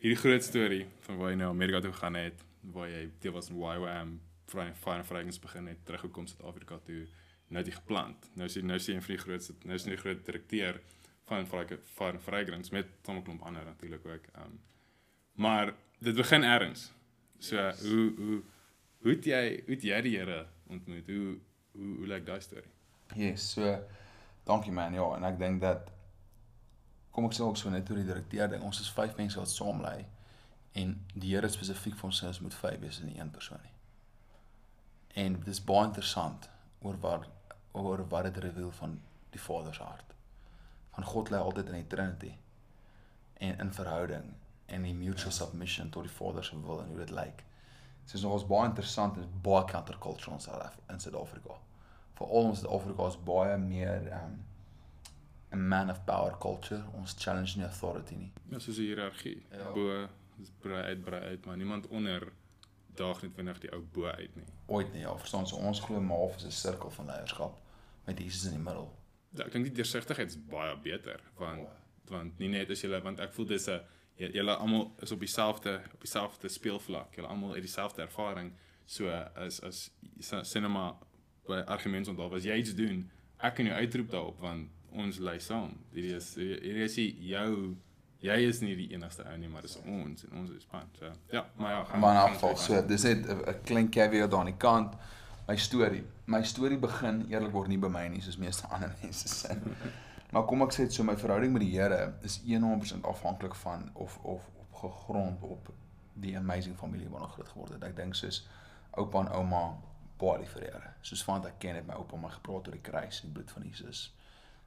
hierdie 0.00 0.20
groot 0.20 0.42
storie 0.42 0.86
van 1.00 1.16
waar 1.16 1.30
jy 1.30 1.36
nou 1.36 1.50
Amerika 1.50 1.80
toe 1.80 1.92
gegaan 1.92 2.14
het, 2.14 2.44
waar 2.60 2.88
jy 2.88 3.10
deel 3.20 3.32
was 3.32 3.50
in 3.50 3.56
YWAM, 3.56 4.20
Fine 4.46 4.74
Fine 4.74 5.04
Fragrance 5.04 5.40
begin 5.40 5.66
het, 5.66 5.84
teruggekom 5.84 6.26
Suid-Afrika 6.26 6.78
toe, 6.78 7.06
nou 7.48 7.62
het 7.62 7.66
jy 7.66 7.76
geplant. 7.78 8.28
Nou 8.34 8.48
is 8.48 8.54
jy 8.54 8.62
nou 8.62 8.76
is 8.76 8.86
jy 8.86 8.94
een 8.94 9.02
van 9.02 9.16
die 9.16 9.22
grootste, 9.22 9.54
nou 9.64 9.74
is 9.74 9.84
jy 9.84 9.90
die 9.90 10.02
groot 10.02 10.26
direkteur 10.26 10.80
van 11.26 11.46
Fine 11.48 12.20
Fragrance 12.20 12.72
met 12.72 12.86
'n 13.08 13.22
klomp 13.22 13.42
ander 13.42 13.64
natuurlik 13.64 14.06
ook. 14.06 14.24
Um 14.36 14.60
maar 15.34 15.74
dit 15.98 16.14
begin 16.14 16.44
ergens. 16.44 16.92
So 17.38 17.56
hoe 17.82 18.06
hoe 18.16 18.42
hoe 19.02 19.12
het 19.12 19.26
jy 19.28 19.42
hoe 19.64 19.74
het 19.74 19.82
jy 19.82 20.00
die 20.06 20.16
Here 20.18 20.46
ontmoet? 20.70 21.06
Hoe 21.06 21.36
hoe 21.72 21.96
hoe 21.96 22.06
lyk 22.06 22.26
daai 22.26 22.40
storie? 22.40 22.70
Yes, 23.16 23.50
so 23.52 23.76
dankie 24.44 24.72
man. 24.72 24.94
Ja, 24.94 25.10
en 25.16 25.24
ek 25.24 25.38
dink 25.38 25.60
dat 25.60 25.90
kom 27.14 27.28
ek 27.28 27.36
sê 27.36 27.44
ook 27.46 27.56
so 27.56 27.70
net 27.70 27.90
oor 27.90 28.00
die 28.00 28.08
direkteur 28.08 28.48
ding. 28.50 28.62
Ons 28.64 28.80
is 28.80 28.92
vyf 28.92 29.16
mense 29.18 29.38
wat 29.38 29.50
saam 29.50 29.82
lê 29.84 30.02
En 30.74 30.94
die 31.14 31.30
Here 31.30 31.48
spesifiek 31.48 31.94
vir 31.94 32.08
ons 32.08 32.18
sê 32.18 32.26
ons 32.26 32.40
moet 32.42 32.54
vyf 32.58 32.80
wees 32.82 32.96
in 33.04 33.12
een 33.14 33.30
persoon 33.30 33.60
nie. 33.62 33.74
En 35.22 35.36
dis 35.46 35.60
baie 35.62 35.86
interessant 35.86 36.48
oor 36.82 36.98
wat 37.04 37.28
oor 37.78 38.02
wat 38.10 38.26
dit 38.26 38.40
reveal 38.42 38.72
van 38.78 38.96
die 39.34 39.42
Vader 39.42 39.74
se 39.74 39.82
hart. 39.82 40.10
Van 40.96 41.06
God 41.10 41.30
lê 41.30 41.38
altyd 41.38 41.70
in 41.70 41.78
die 41.78 41.90
Trinity 41.94 42.32
en 43.46 43.62
in 43.62 43.70
verhouding 43.78 44.32
en 44.66 44.82
die 44.82 44.94
mutual 44.94 45.32
submission 45.32 45.90
tot 45.90 46.02
die 46.02 46.12
Vader 46.12 46.44
se 46.44 46.60
wil 46.60 46.80
en 46.82 46.88
hoe 46.88 46.98
dit 46.98 47.10
lyk. 47.10 47.44
Dit 48.04 48.14
is 48.14 48.22
nogals 48.22 48.46
baie 48.46 48.68
interessant 48.68 49.16
en 49.16 49.30
baie 49.42 49.64
countercultural 49.64 50.34
in 50.34 50.40
South 50.40 50.80
in 50.92 51.00
Suid-Afrika. 51.00 51.56
Veral 52.18 52.50
ons 52.50 52.60
Suid-Afrika 52.60 53.06
is 53.12 53.20
baie 53.24 53.56
meer 53.58 54.10
um 54.22 54.42
'n 55.54 55.68
man 55.68 55.90
of 55.90 56.04
power 56.04 56.38
culture. 56.38 56.82
Ons 56.92 57.14
challenge 57.18 57.56
nie 57.56 57.66
authority 57.66 58.14
nie. 58.14 58.32
Ja, 58.50 58.58
soos 58.58 58.78
'n 58.78 58.88
hiërargie. 58.88 59.46
Ja. 59.50 59.72
Bo 59.72 60.08
is 60.42 60.50
brei 60.60 60.82
uit, 60.82 61.04
brei 61.04 61.20
uit, 61.20 61.46
maar 61.46 61.56
niemand 61.56 61.86
onder 61.88 62.32
daag 62.94 63.22
net 63.22 63.34
vinnig 63.34 63.58
die 63.58 63.72
ou 63.72 63.82
bo 63.92 64.04
uit 64.06 64.36
nie. 64.36 64.46
Ooit 64.66 64.92
nie, 64.92 65.00
ja, 65.00 65.16
verstaan 65.18 65.46
so 65.46 65.56
ons 65.56 65.80
glo 65.80 66.00
maar 66.00 66.16
of 66.16 66.36
is 66.36 66.44
'n 66.44 66.50
sirkel 66.50 66.90
van 66.90 67.06
leierskap 67.06 67.58
met 68.04 68.18
Jesus 68.18 68.44
in 68.44 68.50
die 68.50 68.62
middel. 68.62 68.94
Ja, 69.30 69.44
ek 69.44 69.52
dink 69.52 69.64
die 69.64 69.74
deursigtigheid 69.74 70.28
is 70.28 70.38
baie 70.48 70.76
beter 70.76 71.20
want 71.36 71.68
want 72.08 72.38
nie 72.38 72.48
net 72.48 72.70
as 72.70 72.82
jy 72.82 73.00
want 73.02 73.20
ek 73.20 73.32
voel 73.32 73.46
dis 73.46 73.68
'n 73.68 73.80
julle 74.16 74.54
almal 74.56 74.94
is 75.02 75.12
op 75.12 75.20
dieselfde 75.20 75.80
op 75.94 76.00
dieselfde 76.00 76.48
speelvlak. 76.48 77.14
Julle 77.14 77.28
almal 77.28 77.52
het 77.54 77.62
dieselfde 77.62 78.02
ervaring. 78.02 78.52
So 78.86 79.08
as 79.36 79.60
as 79.62 79.90
cinema 80.42 80.96
by 81.48 81.62
argumentsonthal 81.66 82.34
as 82.34 82.44
jy 82.44 82.56
iets 82.60 82.74
doen, 82.74 83.10
ek 83.38 83.54
kan 83.54 83.66
jou 83.66 83.76
uitroep 83.76 84.10
daarop 84.10 84.38
want 84.40 84.68
ons 84.92 85.18
lei 85.18 85.38
saam. 85.40 85.74
Hierdie 85.92 86.14
is 86.16 86.34
hierdie 86.34 86.84
is 86.84 86.94
jou 87.30 87.76
jy 88.24 88.36
is 88.48 88.60
nie 88.60 88.76
die 88.76 88.92
enigste 88.94 89.24
ou 89.28 89.36
nie, 89.36 89.48
maar 89.48 89.62
dis 89.62 89.76
ons 89.84 90.24
en 90.24 90.38
ons 90.38 90.50
is 90.50 90.62
span. 90.62 90.86
So 90.98 91.10
ja, 91.32 91.44
maar 91.56 91.70
ja, 91.72 91.84
gaan- 91.84 92.00
Maar 92.00 92.30
in 92.32 92.38
aan. 92.48 92.56
so 92.56 92.86
dis 92.86 93.02
net 93.02 93.26
'n 93.26 93.42
'n 93.48 93.62
klein 93.64 93.90
caveat 93.90 94.30
daar 94.30 94.40
aan 94.40 94.46
die 94.46 94.56
kant. 94.56 94.94
My 95.48 95.56
storie. 95.56 96.02
My 96.26 96.42
storie 96.42 96.78
begin 96.78 97.26
eerlikwaar 97.30 97.68
nie 97.68 97.78
by 97.78 97.88
my 97.88 98.08
nie, 98.08 98.20
soos 98.22 98.36
meeste 98.36 98.66
ander 98.68 98.94
mense 99.02 99.28
se. 99.28 99.56
Maar 100.34 100.44
kom 100.50 100.62
ek 100.66 100.74
sê 100.74 100.84
dit 100.88 100.94
so 100.96 101.06
my 101.06 101.14
verhouding 101.20 101.52
met 101.54 101.62
die 101.62 101.70
Here 101.76 102.14
is 102.26 102.40
100% 102.42 103.06
afhanklik 103.06 103.54
van 103.62 103.88
of 103.94 104.18
of 104.22 104.48
op 104.58 104.74
gegrond 104.82 105.42
op 105.46 105.70
die 106.14 106.36
amazing 106.38 106.76
familie 106.78 107.08
waarna 107.10 107.28
groot 107.30 107.48
geword 107.48 107.72
het. 107.76 107.84
Ek 107.86 107.94
dink 107.96 108.14
soos 108.18 108.40
oupa 108.98 109.22
en 109.24 109.30
ouma 109.38 109.62
baie 110.18 110.42
lief 110.42 110.52
vir 110.56 110.66
die 110.66 110.70
Here. 110.72 110.92
Soos 111.06 111.22
want 111.28 111.46
ek 111.46 111.58
ken 111.62 111.78
het 111.78 111.86
my 111.86 111.94
oupa 112.02 112.18
my 112.18 112.30
gepraat 112.34 112.68
oor 112.68 112.76
die 112.76 112.82
kruis 112.90 113.22
en 113.22 113.30
die 113.30 113.34
bloed 113.38 113.54
van 113.54 113.66
Jesus. 113.70 114.04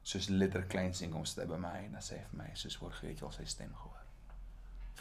Soos 0.07 0.29
letter 0.31 0.63
klein 0.71 0.93
sien 0.95 1.12
kom 1.12 1.25
staan 1.27 1.51
by 1.51 1.59
my 1.59 1.75
en 1.86 2.00
dan 2.00 2.03
sê 2.03 2.21
hy 2.21 2.25
vir 2.31 2.41
my 2.45 2.50
soos 2.55 2.79
hoor 2.81 2.95
gee 3.01 3.12
jy 3.13 3.24
al 3.27 3.36
sy 3.36 3.45
stem 3.45 3.75
gehoor. 3.75 4.03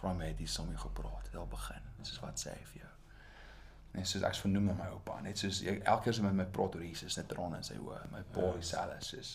Vra 0.01 0.13
my 0.19 0.29
het 0.33 0.43
hy 0.43 0.47
saam 0.51 0.67
met 0.71 0.77
jou 0.77 0.89
gepraat, 0.89 1.31
het 1.31 1.39
al 1.41 1.47
begin. 1.51 1.91
Soos 2.03 2.21
wat 2.25 2.43
sê 2.43 2.53
hy 2.59 2.65
vir 2.73 2.81
jou? 2.83 2.93
Net 3.95 4.11
soos 4.11 4.27
ek 4.29 4.35
vernoem 4.43 4.67
na 4.69 4.75
my 4.83 4.89
oupa, 4.93 5.21
net 5.25 5.39
soos 5.41 5.63
ek, 5.63 5.79
elke 5.87 6.05
keer 6.09 6.17
as 6.17 6.19
hy 6.21 6.27
met 6.27 6.41
my 6.43 6.49
praat 6.59 6.75
oor 6.77 6.83
Jesus, 6.85 7.17
net 7.17 7.31
trane 7.31 7.63
in 7.63 7.65
sy 7.71 7.79
oë. 7.81 8.03
My 8.13 8.23
pa 8.35 8.49
Ja. 8.51 8.53
dieselfde, 8.59 8.99
soos 9.05 9.31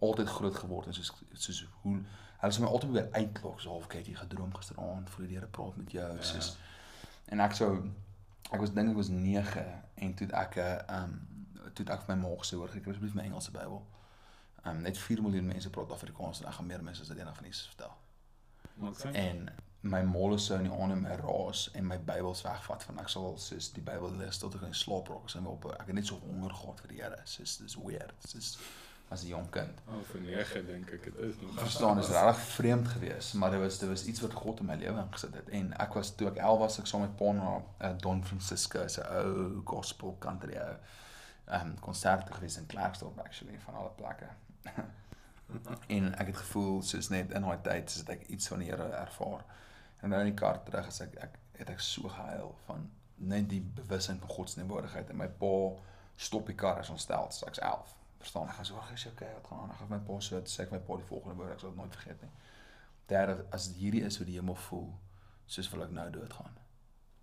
altyd 0.00 0.28
groot 0.28 0.54
geword 0.56 0.86
en 0.86 0.94
soos 0.94 1.12
soos 1.32 1.66
hoe 1.82 1.98
hulle 2.40 2.52
sê 2.52 2.60
my 2.60 2.66
altyd 2.68 2.90
weer 2.92 3.08
uitklok 3.12 3.60
so 3.60 3.70
half 3.70 3.86
kyk 3.88 4.06
jy 4.06 4.14
gedroom 4.14 4.54
gisteraand 4.54 5.10
voor 5.10 5.26
die 5.26 5.34
Here 5.36 5.46
praat 5.46 5.76
met 5.76 5.90
jou, 5.92 6.16
Ja. 6.16 6.22
soos 6.22 6.56
en 7.26 7.40
ek 7.40 7.52
sou 7.54 7.70
ek 8.52 8.60
was 8.60 8.72
dink 8.74 8.90
ek 8.90 8.96
was 8.96 9.08
9 9.08 9.64
en 9.94 10.14
toe 10.14 10.26
het 10.26 10.34
ek 10.34 10.56
'n 10.56 10.60
ehm 10.60 11.02
um, 11.02 11.36
toe 11.74 11.84
het 11.84 11.90
ek 11.94 12.02
vir 12.06 12.16
my 12.16 12.22
ma 12.28 12.34
gesê 12.42 12.54
hoor, 12.56 12.70
ek 12.76 12.86
asseblief 12.88 13.14
my 13.14 13.22
Engelse 13.22 13.50
Bybel. 13.50 13.82
Ehm 14.64 14.76
um, 14.76 14.82
net 14.82 14.98
4 14.98 15.22
miljoen 15.22 15.46
mense 15.46 15.70
praat 15.70 15.90
Afrikaans 15.92 16.40
en 16.40 16.46
ek 16.46 16.54
gaan 16.54 16.66
meer 16.66 16.82
mense 16.82 17.02
as 17.02 17.08
dit 17.08 17.18
eendag 17.18 17.36
van 17.36 17.44
Jesus 17.44 17.66
vertel. 17.66 17.92
Sin? 18.94 19.14
En 19.14 19.48
my 19.80 20.02
molle 20.02 20.38
sou 20.38 20.58
in 20.58 20.64
die 20.70 20.72
aande 20.82 20.96
my 20.96 21.16
raas 21.16 21.70
en 21.74 21.86
my 21.86 21.98
Bybels 21.98 22.42
wegvat 22.42 22.82
van 22.84 22.98
ek 22.98 23.08
sal 23.08 23.38
soos 23.38 23.72
die 23.72 23.82
Bybel 23.82 24.16
lees 24.16 24.38
tot 24.38 24.54
ek 24.54 24.62
in 24.62 24.74
slaap 24.74 25.08
raak 25.08 25.24
as 25.24 25.36
ek 25.36 25.46
op 25.46 25.64
ek 25.72 25.86
het 25.86 25.94
net 25.94 26.06
so 26.06 26.18
honger 26.18 26.50
gehad 26.54 26.80
vir 26.80 26.88
die 26.88 27.00
Here. 27.02 27.20
Soos 27.24 27.56
dis 27.56 27.74
weird. 27.76 28.14
Soos 28.28 28.58
as 29.08 29.22
'n 29.22 29.26
jong 29.26 29.50
kind. 29.50 29.80
Oh, 29.88 30.02
vir 30.10 30.20
9 30.20 30.66
dink 30.66 30.90
ek 30.90 31.04
dit 31.04 31.16
is 31.16 31.34
nog. 31.40 31.58
Verstaan 31.58 31.98
is 31.98 32.08
regtig 32.08 32.38
vreemd 32.38 32.88
geweest, 32.88 33.34
maar 33.34 33.50
dit 33.50 33.60
was 33.60 33.78
dit 33.78 33.88
was 33.88 34.04
iets 34.04 34.20
wat 34.20 34.32
God 34.32 34.60
in 34.60 34.66
my 34.66 34.74
lewe 34.74 35.00
ingesit 35.00 35.34
het. 35.34 35.48
En 35.48 35.72
ek 35.78 35.92
was 35.92 36.14
toe 36.14 36.28
ek 36.28 36.36
11 36.36 36.58
was 36.58 36.78
ek 36.78 36.86
saam 36.86 37.00
met 37.00 37.16
pa 37.16 37.32
na 37.32 37.50
uh, 37.56 37.92
Don 37.98 38.24
Francisco 38.24 38.88
se 38.88 39.02
ou 39.08 39.60
gospel 39.64 40.16
country 40.18 40.58
ou 40.58 40.74
um, 41.60 41.78
konsert 41.80 42.34
gewees 42.34 42.56
in 42.56 42.66
Klerksdorp 42.66 43.18
actually 43.18 43.60
van 43.60 43.74
alle 43.74 43.90
plekke. 43.96 44.28
en 45.96 46.14
ek 46.18 46.26
het 46.26 46.36
gevoel 46.36 46.82
soos 46.82 47.08
net 47.08 47.30
in 47.30 47.46
daai 47.46 47.60
tyd 47.62 47.90
soos 47.90 48.08
ek 48.08 48.26
iets 48.26 48.48
van 48.48 48.58
die 48.58 48.70
Here 48.70 48.88
ervaar. 48.88 49.44
En 50.00 50.10
nou 50.10 50.20
in 50.20 50.32
die 50.32 50.40
kar 50.40 50.62
terug 50.64 50.86
as 50.86 51.00
ek 51.00 51.14
ek 51.28 51.38
het 51.56 51.70
ek 51.70 51.80
so 51.80 52.08
gehuil 52.08 52.56
van 52.66 52.90
net 53.16 53.46
die 53.48 53.62
bewussyn 53.62 54.18
van 54.18 54.28
God 54.28 54.50
se 54.50 54.58
teenwoordigheid 54.58 55.10
en 55.10 55.16
my 55.22 55.28
pa 55.28 55.54
stop 56.16 56.50
die 56.50 56.56
kar 56.56 56.80
as 56.80 56.90
ons 56.90 57.06
stel, 57.06 57.30
ek's 57.46 57.62
11. 57.62 57.94
Verstaan, 58.18 58.48
ek 58.48 58.54
gaan 58.58 58.68
sorg 58.70 58.92
as 58.92 59.04
jy 59.04 59.10
okay, 59.10 59.32
wat 59.34 59.46
gaan 59.50 59.58
aan? 59.64 59.70
Ek 59.74 59.80
gaan 59.82 59.92
my 59.92 59.98
pa 60.06 60.20
so 60.20 60.40
sê 60.52 60.62
ek 60.64 60.72
my 60.72 60.80
pa 60.88 60.96
die 60.96 61.08
volgende 61.10 61.36
woord, 61.36 61.52
ek 61.52 61.60
sal 61.60 61.74
dit 61.74 61.80
nooit 61.82 61.98
vergeet 61.98 62.22
nie. 62.22 62.32
Derde, 63.06 63.46
as 63.54 63.68
hierdie 63.76 64.02
is 64.06 64.16
hoe 64.18 64.26
die 64.26 64.38
hemel 64.38 64.58
voel, 64.68 64.88
soos 65.46 65.70
wil 65.72 65.84
ek 65.86 65.94
nou 65.94 66.06
doodgaan. 66.10 66.58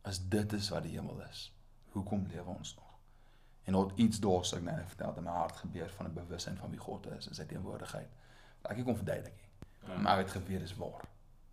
As 0.07 0.19
dit 0.35 0.53
is 0.53 0.69
wat 0.71 0.83
die 0.83 0.95
hemel 0.95 1.19
is, 1.29 1.47
hoekom 1.95 2.27
lewe 2.31 2.55
ons 2.55 2.75
nog? 2.75 2.91
En 3.63 3.73
daar 3.73 3.91
iets 3.95 4.19
daar 4.19 4.45
so 4.45 4.57
ek 4.57 4.63
nou 4.63 4.75
net 4.75 4.91
vertel 4.91 5.17
in 5.17 5.27
my 5.27 5.35
hart 5.37 5.55
gebeur 5.63 5.89
van 5.97 6.07
'n 6.07 6.13
bewussyn 6.13 6.57
van 6.57 6.69
wie 6.69 6.79
God 6.79 7.07
is 7.17 7.27
en 7.27 7.35
sy 7.35 7.45
teenwoordigheid. 7.45 8.09
Ek 8.63 8.77
ek 8.77 8.85
kon 8.85 8.95
verduidelik 8.95 9.35
nie. 9.37 9.51
Ja. 9.87 9.97
Maar 9.97 10.19
ek 10.19 10.25
het 10.25 10.35
geweet 10.35 10.59
dis 10.59 10.75
waar. 10.75 11.03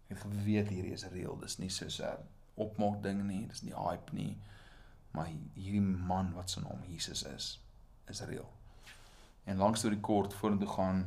Ek 0.09 0.17
het 0.17 0.21
geweet 0.21 0.69
hierdie 0.69 0.93
is 0.93 1.07
reëel. 1.07 1.39
Dis 1.39 1.59
nie 1.59 1.71
soos 1.71 2.01
'n 2.01 2.17
opmaak 2.55 3.03
ding 3.03 3.23
nie, 3.27 3.47
dis 3.47 3.63
nie 3.63 3.75
hype 3.75 4.15
nie. 4.15 4.43
Maar 5.11 5.27
hierdie 5.55 5.81
man 5.81 6.33
wat 6.33 6.51
se 6.51 6.61
naam 6.61 6.83
Jesus 6.87 7.23
is, 7.23 7.61
is 8.07 8.21
reëel. 8.21 8.51
En 9.51 9.57
langs 9.59 9.83
deur 9.83 9.91
die 9.97 10.01
kort 10.01 10.35
vorentoe 10.39 10.69
gaan 10.71 11.01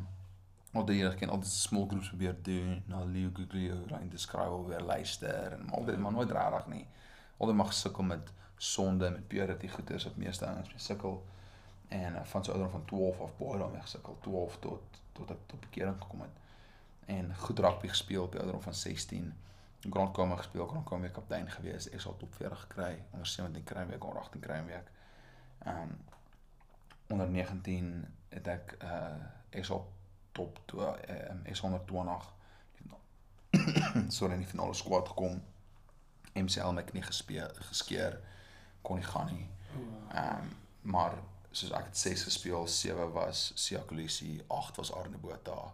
al 0.73 0.85
die 0.85 0.97
Here 0.99 1.15
ken 1.15 1.29
altyd 1.29 1.51
small 1.51 1.85
groups 1.87 2.09
probeer 2.11 2.35
doen, 2.43 2.81
na 2.89 3.03
Leo 3.05 3.29
Guglio 3.33 3.77
rein 3.87 4.09
skryf 4.19 4.55
weer 4.67 4.81
luister 4.81 5.53
en 5.53 5.65
maar 5.65 5.75
altyd 5.79 5.99
maar 5.99 6.11
nooit 6.11 6.31
regtig 6.31 6.67
nie. 6.67 6.85
Altyd 7.37 7.55
mag 7.55 7.73
sukkel 7.73 8.03
met 8.03 8.31
sonde 8.57 9.09
met 9.09 9.27
purity 9.27 9.67
goeders 9.67 10.03
wat 10.03 10.17
meeste 10.17 10.45
ouens 10.45 10.73
sukkel. 10.75 11.21
En 11.87 12.15
uh, 12.15 12.23
van 12.23 12.43
so 12.43 12.51
ouderdom 12.51 12.79
van 12.79 12.85
12 12.85 13.21
af 13.21 13.35
baie 13.37 13.59
daarmee 13.59 13.81
gesukkel, 13.81 14.17
12 14.21 14.57
tot 14.59 15.01
tot 15.13 15.29
ek 15.29 15.45
tot 15.45 15.59
bekering 15.59 16.01
gekom 16.01 16.25
het. 16.25 16.41
En 17.05 17.35
goed 17.35 17.59
rugby 17.59 17.87
gespeel 17.87 18.23
op 18.23 18.31
die 18.31 18.41
ouderdom 18.41 18.65
van 18.65 18.73
16. 18.73 19.33
Grand 19.89 20.13
Comma 20.13 20.35
gespeel, 20.35 20.67
Grand 20.67 20.85
Comma 20.85 21.05
weer 21.05 21.13
kaptein 21.13 21.49
gewees. 21.51 21.87
Ek 21.93 22.01
sal 22.01 22.17
top 22.17 22.33
40 22.35 22.65
gekry, 22.65 22.97
onder 23.11 23.27
17 23.27 23.63
kry 23.63 23.85
week, 23.87 24.03
onder 24.03 24.19
18 24.23 24.41
kry 24.41 24.59
week. 24.65 24.91
Um, 25.67 25.95
onder 27.13 27.29
19 27.29 28.07
het 28.33 28.47
ek 28.47 28.75
uh 28.83 29.15
ek 29.53 29.65
sal 29.65 29.83
top 30.31 30.59
to- 30.65 30.95
ehm 30.95 31.31
um, 31.31 31.41
ek 31.45 31.55
sal 31.55 31.69
onder 31.71 31.85
20 31.85 32.31
sorry 34.09 34.33
in 34.33 34.39
die 34.43 34.47
finale 34.49 34.73
squad 34.73 35.07
gekom. 35.07 35.41
MCL 36.33 36.71
my 36.73 36.83
knie 36.83 37.03
gespeel 37.05 37.51
geskeer 37.69 38.15
kon 38.81 38.97
nie 38.97 39.05
gaan 39.05 39.29
nie. 39.33 39.47
Ehm 40.13 40.39
um, 40.39 40.51
maar 40.93 41.13
soos 41.51 41.71
ek 41.71 41.85
het 41.85 41.97
6 41.97 42.23
gespeel, 42.23 42.67
7 42.67 43.11
was 43.13 43.51
Sia 43.55 43.79
Kolisi, 43.87 44.41
8 44.47 44.75
was 44.81 44.89
Arne 44.93 45.17
Botha. 45.17 45.71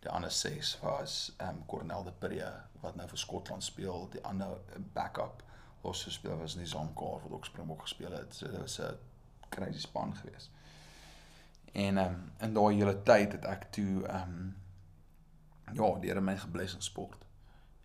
Die 0.00 0.08
ander 0.10 0.30
6 0.30 0.78
was 0.82 1.32
ehm 1.36 1.48
um, 1.56 1.66
Cornel 1.66 2.04
de 2.04 2.12
Pre 2.12 2.52
wat 2.80 2.96
nou 2.96 3.08
vir 3.08 3.18
Skotland 3.18 3.64
speel. 3.64 4.08
Die 4.12 4.22
ander 4.24 4.56
backup 4.94 5.42
los 5.82 6.02
gespeel 6.04 6.38
was 6.38 6.54
Nizam 6.56 6.94
Kaur 6.94 7.20
wat 7.22 7.32
ook 7.32 7.44
Springbok 7.44 7.80
gespeel 7.82 8.12
het. 8.12 8.34
So 8.34 8.46
dit 8.50 8.60
was 8.60 8.78
'n 8.80 8.96
crazy 9.48 9.78
span 9.80 10.16
geweest. 10.16 10.50
En 11.76 11.98
ehm 11.98 12.12
um, 12.14 12.32
in 12.40 12.54
daai 12.56 12.74
hele 12.76 12.94
tyd 13.02 13.32
het 13.36 13.44
ek 13.44 13.66
toe 13.76 14.06
ehm 14.06 14.30
um, 14.36 14.54
ja, 15.76 15.88
die 16.00 16.08
Here 16.10 16.20
my 16.20 16.36
gebless 16.40 16.74
in 16.74 16.82
sport. 16.82 17.24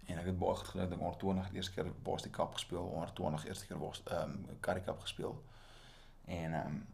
En 0.06 0.18
ek 0.22 0.26
het 0.30 0.38
baie 0.40 0.56
goed 0.56 0.68
gedoen. 0.68 0.86
Ek 0.86 0.92
het 0.94 1.00
onder 1.00 1.18
20 1.20 1.50
die 1.50 1.60
eerste 1.60 1.74
keer 1.76 1.92
Boston 2.06 2.32
Cup 2.32 2.54
gespeel, 2.54 2.84
onder 2.84 3.14
20 3.14 3.46
eerste 3.46 3.68
keer 3.68 3.80
was 3.80 4.04
ehm 4.06 4.38
um, 4.38 4.58
Currie 4.60 4.84
Cup 4.84 5.00
gespeel. 5.00 5.36
En 6.26 6.54
ehm 6.54 6.68
um, 6.68 6.86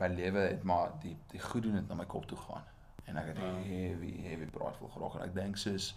my 0.00 0.08
lewe 0.08 0.38
het 0.38 0.62
maar 0.62 0.92
die 1.00 1.16
die 1.30 1.40
goed 1.40 1.62
doen 1.62 1.74
het 1.74 1.88
na 1.88 1.94
my 1.94 2.06
kop 2.06 2.26
toe 2.26 2.38
gegaan. 2.38 2.64
En 3.04 3.16
ek 3.16 3.26
het 3.26 3.36
Ja. 3.36 3.52
heavy 3.70 4.12
heavy 4.22 4.46
braaivol 4.50 4.88
geraak 4.88 5.14
en 5.14 5.22
ek 5.28 5.34
dink 5.34 5.56
soos 5.56 5.94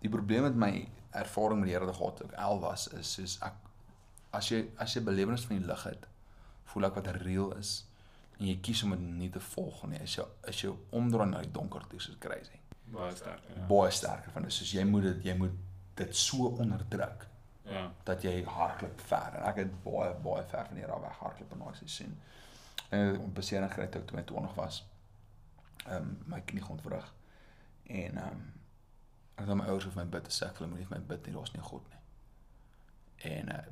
die 0.00 0.10
probleem 0.10 0.42
met 0.42 0.54
my 0.56 0.88
ervaring 1.10 1.60
met 1.60 1.68
die 1.68 1.78
Here 1.78 1.92
gehad 1.92 2.16
toe 2.16 2.26
ek 2.26 2.36
11 2.38 2.60
was 2.60 2.88
is 2.88 3.12
soos 3.12 3.38
ek 3.42 3.52
as 4.30 4.48
jy 4.48 4.64
as 4.76 4.94
jy 4.94 5.02
belewenis 5.02 5.44
van 5.46 5.58
die 5.58 5.66
lig 5.66 5.82
het, 5.84 6.06
voel 6.64 6.84
ek 6.84 6.94
wat 6.94 7.06
real 7.22 7.52
is 7.58 7.84
en 8.38 8.46
jy 8.46 8.56
kies 8.60 8.82
om 8.82 8.90
dit 8.90 9.00
nie 9.00 9.30
te 9.30 9.40
volg 9.40 9.84
nie. 9.86 10.00
As 10.02 10.14
jy 10.16 10.24
as 10.48 10.60
jy 10.62 10.72
omdraai 10.90 11.28
na 11.30 11.40
die 11.40 11.50
donker 11.52 11.86
toe, 11.88 12.00
soos 12.00 12.16
crazy. 12.18 12.58
Baie 12.94 13.14
sterk. 13.16 13.42
Ja. 13.56 13.66
Baie 13.66 13.90
sterker 13.90 14.30
van 14.32 14.42
dit. 14.42 14.52
Soos 14.52 14.72
jy 14.72 14.84
moet 14.84 15.02
dit 15.02 15.24
jy 15.24 15.36
moet 15.38 15.52
dit 15.94 16.16
so 16.16 16.46
onderdruk 16.58 17.28
Ja. 17.64 17.92
dat 18.04 18.22
jy 18.22 18.42
hardloop 18.44 19.00
ver 19.00 19.34
en 19.38 19.42
ek 19.48 19.56
het 19.56 19.82
baie 19.84 20.14
baie 20.24 20.42
ver 20.50 20.66
van 20.66 20.76
hier 20.76 20.90
af 20.92 21.00
weg 21.00 21.16
hardloop 21.18 21.52
in 21.52 21.58
daai 21.58 21.74
seisoen. 21.74 22.18
En 22.90 23.14
'n 23.20 23.32
besering 23.32 23.70
gekry 23.72 23.86
toe 23.88 24.00
ek 24.00 24.06
22 24.26 24.54
was. 24.54 24.82
Ehm 25.86 25.96
um, 25.96 26.18
my 26.26 26.40
knie 26.40 26.66
ontwrig. 26.68 27.14
En 27.86 28.16
ehm 28.16 28.28
um, 28.28 28.52
ek 29.34 29.46
het 29.46 29.56
my 29.56 29.64
ouers 29.64 29.86
of 29.86 29.94
my 29.94 30.04
bid 30.06 30.24
te 30.24 30.30
sê 30.30 30.48
ek 30.50 30.58
hulle 30.58 30.68
moenie 30.70 30.86
vir 30.86 30.98
my 30.98 31.04
bid 31.06 31.26
nie, 31.26 31.34
daar's 31.34 31.52
nie 31.52 31.62
God 31.62 31.88
nie. 31.88 31.98
En 33.32 33.48
uh 33.48 33.64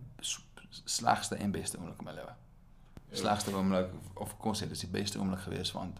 slegste 0.84 1.36
en 1.36 1.50
beste 1.50 1.76
oomblik 1.78 1.98
in 1.98 2.04
my 2.04 2.12
lewe. 2.12 2.32
Slegste 3.12 3.52
oomblik 3.54 3.90
of 4.14 4.36
kom 4.38 4.50
ons 4.54 4.62
sê 4.62 4.68
dis 4.68 4.80
die 4.86 4.88
beste 4.92 5.18
oomblik 5.18 5.40
gewees 5.44 5.72
want 5.72 5.98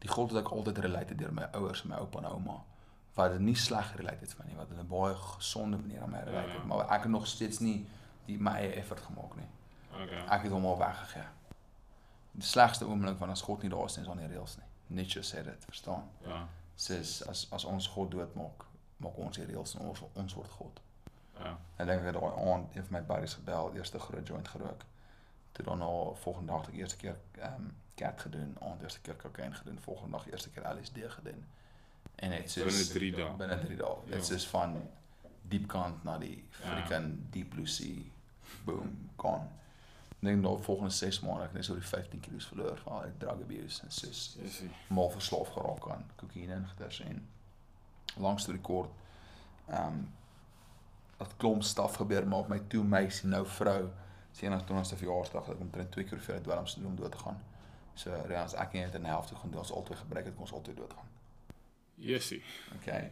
die 0.00 0.08
God 0.08 0.32
wat 0.32 0.42
ek 0.44 0.50
altyd 0.52 0.78
related 0.84 1.18
deur 1.18 1.32
my 1.32 1.46
ouers 1.56 1.82
en 1.84 1.88
my 1.92 1.96
oupa 2.02 2.18
en 2.18 2.26
ouma 2.32 2.58
wat 3.16 3.32
dit 3.32 3.40
nie 3.40 3.56
sleg 3.56 3.94
related 3.96 4.32
van 4.36 4.46
nie 4.48 4.56
wat 4.56 4.68
hulle 4.72 4.84
baie 4.88 5.14
gesonde 5.14 5.76
manier 5.80 6.02
aan 6.02 6.10
my 6.10 6.20
related, 6.24 6.54
Ja, 6.54 6.60
ja. 6.60 6.66
maar 6.66 6.86
ek 6.96 7.02
het 7.08 7.10
nog 7.10 7.26
steeds 7.26 7.58
nie 7.60 7.86
die 8.26 8.38
my 8.38 8.52
eie 8.60 8.72
effort 8.80 9.00
gemaak 9.00 9.36
nie. 9.36 9.48
Okay. 9.90 10.20
Ek 10.36 10.42
het 10.46 10.52
hom 10.52 10.64
al 10.66 10.78
weggegee. 10.78 11.24
Die 12.32 12.46
slegste 12.46 12.86
oomblik 12.86 13.16
van 13.18 13.30
as 13.30 13.42
God 13.42 13.62
nie 13.62 13.70
daar 13.70 13.84
is 13.84 13.96
nie, 13.96 14.04
is 14.04 14.10
aan 14.10 14.20
die 14.22 14.28
reëls 14.30 14.56
nie. 14.60 14.68
Nietzsche 15.00 15.22
sê 15.26 15.42
dit, 15.44 15.64
verstaan? 15.66 16.06
Ja. 16.26 16.44
Sis 16.76 17.16
as 17.28 17.46
as 17.52 17.64
ons 17.64 17.88
God 17.96 18.10
doodmaak, 18.14 18.64
maak 19.02 19.18
ons 19.18 19.36
die 19.36 19.44
reëls 19.48 19.74
en 19.74 19.88
ons 19.90 20.02
ons 20.14 20.34
word 20.38 20.50
God. 20.60 20.80
Ja. 21.40 21.56
En 21.76 21.86
dink 21.90 22.06
ek 22.06 22.14
daai 22.16 22.32
aand 22.52 22.76
een 22.76 22.84
van 22.86 22.96
my 22.98 23.02
buddies 23.10 23.34
gebel, 23.34 23.72
eerste 23.74 23.98
groot 23.98 24.26
joint 24.26 24.48
gerook. 24.48 24.84
Toe 25.60 25.68
daarna 25.68 26.14
volgende 26.14 26.52
dag 26.52 26.66
die 26.66 26.78
eerste 26.80 26.96
keer 26.96 27.16
ehm 27.38 27.54
um, 27.54 27.76
cat 27.94 28.20
gedoen, 28.20 28.56
aand 28.60 28.82
eerste 28.82 29.00
keer 29.00 29.14
kokain 29.14 29.54
gedoen, 29.54 29.78
volgende 29.80 30.10
dag 30.10 30.30
eerste 30.30 30.50
keer 30.50 30.74
LSD 30.74 30.96
gedoen. 31.06 31.44
En 32.14 32.30
dit 32.30 32.54
Binne 32.54 32.70
soos 32.70 32.88
drie 32.88 33.12
dae. 33.12 33.34
Binne 33.36 33.58
3 33.58 33.76
dae. 33.76 33.96
Ja. 34.06 34.14
Dit 34.16 34.30
is 34.30 34.46
van 34.48 34.88
diep 35.42 35.66
kant 35.68 36.04
na 36.04 36.18
die 36.18 36.36
Ja. 36.36 36.66
freaking 36.66 37.18
deep 37.30 37.50
blue 37.50 37.66
sea. 37.66 38.02
Boom, 38.64 39.10
gone. 39.16 39.46
En 40.20 40.28
dan 40.28 40.40
nou 40.40 40.62
volgende 40.62 40.90
6 40.90 41.20
maande 41.20 41.40
ek 41.40 41.46
het 41.46 41.52
net 41.52 41.64
so 41.64 41.74
die 41.74 41.82
15 41.82 42.20
kg 42.20 42.42
verloor 42.46 42.78
van 42.78 42.92
al 42.92 43.02
die 43.02 43.16
drug 43.18 43.30
abuse 43.32 43.82
en 43.82 43.90
soos 43.90 44.36
mal 44.86 45.10
verslaaf 45.10 45.48
geraak 45.48 45.90
aan 45.90 46.10
kokaine 46.16 46.52
en 46.52 46.68
goeders 46.68 47.00
en 47.00 47.28
langs 48.16 48.42
storie 48.42 48.60
kort 48.60 48.90
ehm 49.66 49.86
um, 49.86 50.08
dat 51.16 51.36
klomp 51.36 51.62
staf 51.62 51.94
gebeur 51.94 52.28
maar 52.28 52.38
op 52.38 52.48
my 52.48 52.58
toe 52.58 52.84
meisie 52.84 53.28
nou 53.28 53.46
vrou 53.46 53.88
se 54.32 54.46
21ste 54.46 54.96
verjaarsdag 54.96 55.44
dat 55.44 55.54
ek 55.54 55.60
omtrent 55.60 55.90
twee 55.92 56.04
keer 56.04 56.20
vir 56.20 56.42
dwelms 56.42 56.74
doen 56.74 56.86
om 56.86 56.96
dood 56.96 57.12
te 57.12 57.18
gaan. 57.18 57.40
So 57.94 58.10
ja, 58.28 58.42
as 58.42 58.54
ek 58.54 58.72
net 58.72 58.94
in 58.94 59.02
die 59.06 59.12
helfte 59.12 59.36
gaan 59.36 59.50
doen, 59.50 59.60
ons 59.60 59.72
altyd 59.72 59.98
gebruik 59.98 60.24
het, 60.24 60.34
kon 60.34 60.46
ons 60.46 60.52
altyd 60.52 60.76
doodgaan. 60.76 61.08
Yesie. 62.00 62.42
Okay. 62.78 63.10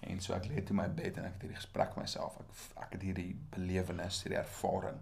En 0.00 0.20
so 0.20 0.34
ek 0.34 0.46
lê 0.50 0.62
toe 0.62 0.76
my 0.76 0.88
bed 0.94 1.18
en 1.18 1.26
ek 1.28 1.36
het 1.36 1.46
hierdie 1.46 1.58
gesprek 1.58 1.94
met 1.96 2.06
myself. 2.06 2.38
Ek 2.42 2.84
ek 2.86 2.96
het 2.96 3.06
hierdie 3.06 3.32
belewenis, 3.54 4.22
hierdie 4.24 4.40
ervaring 4.40 4.98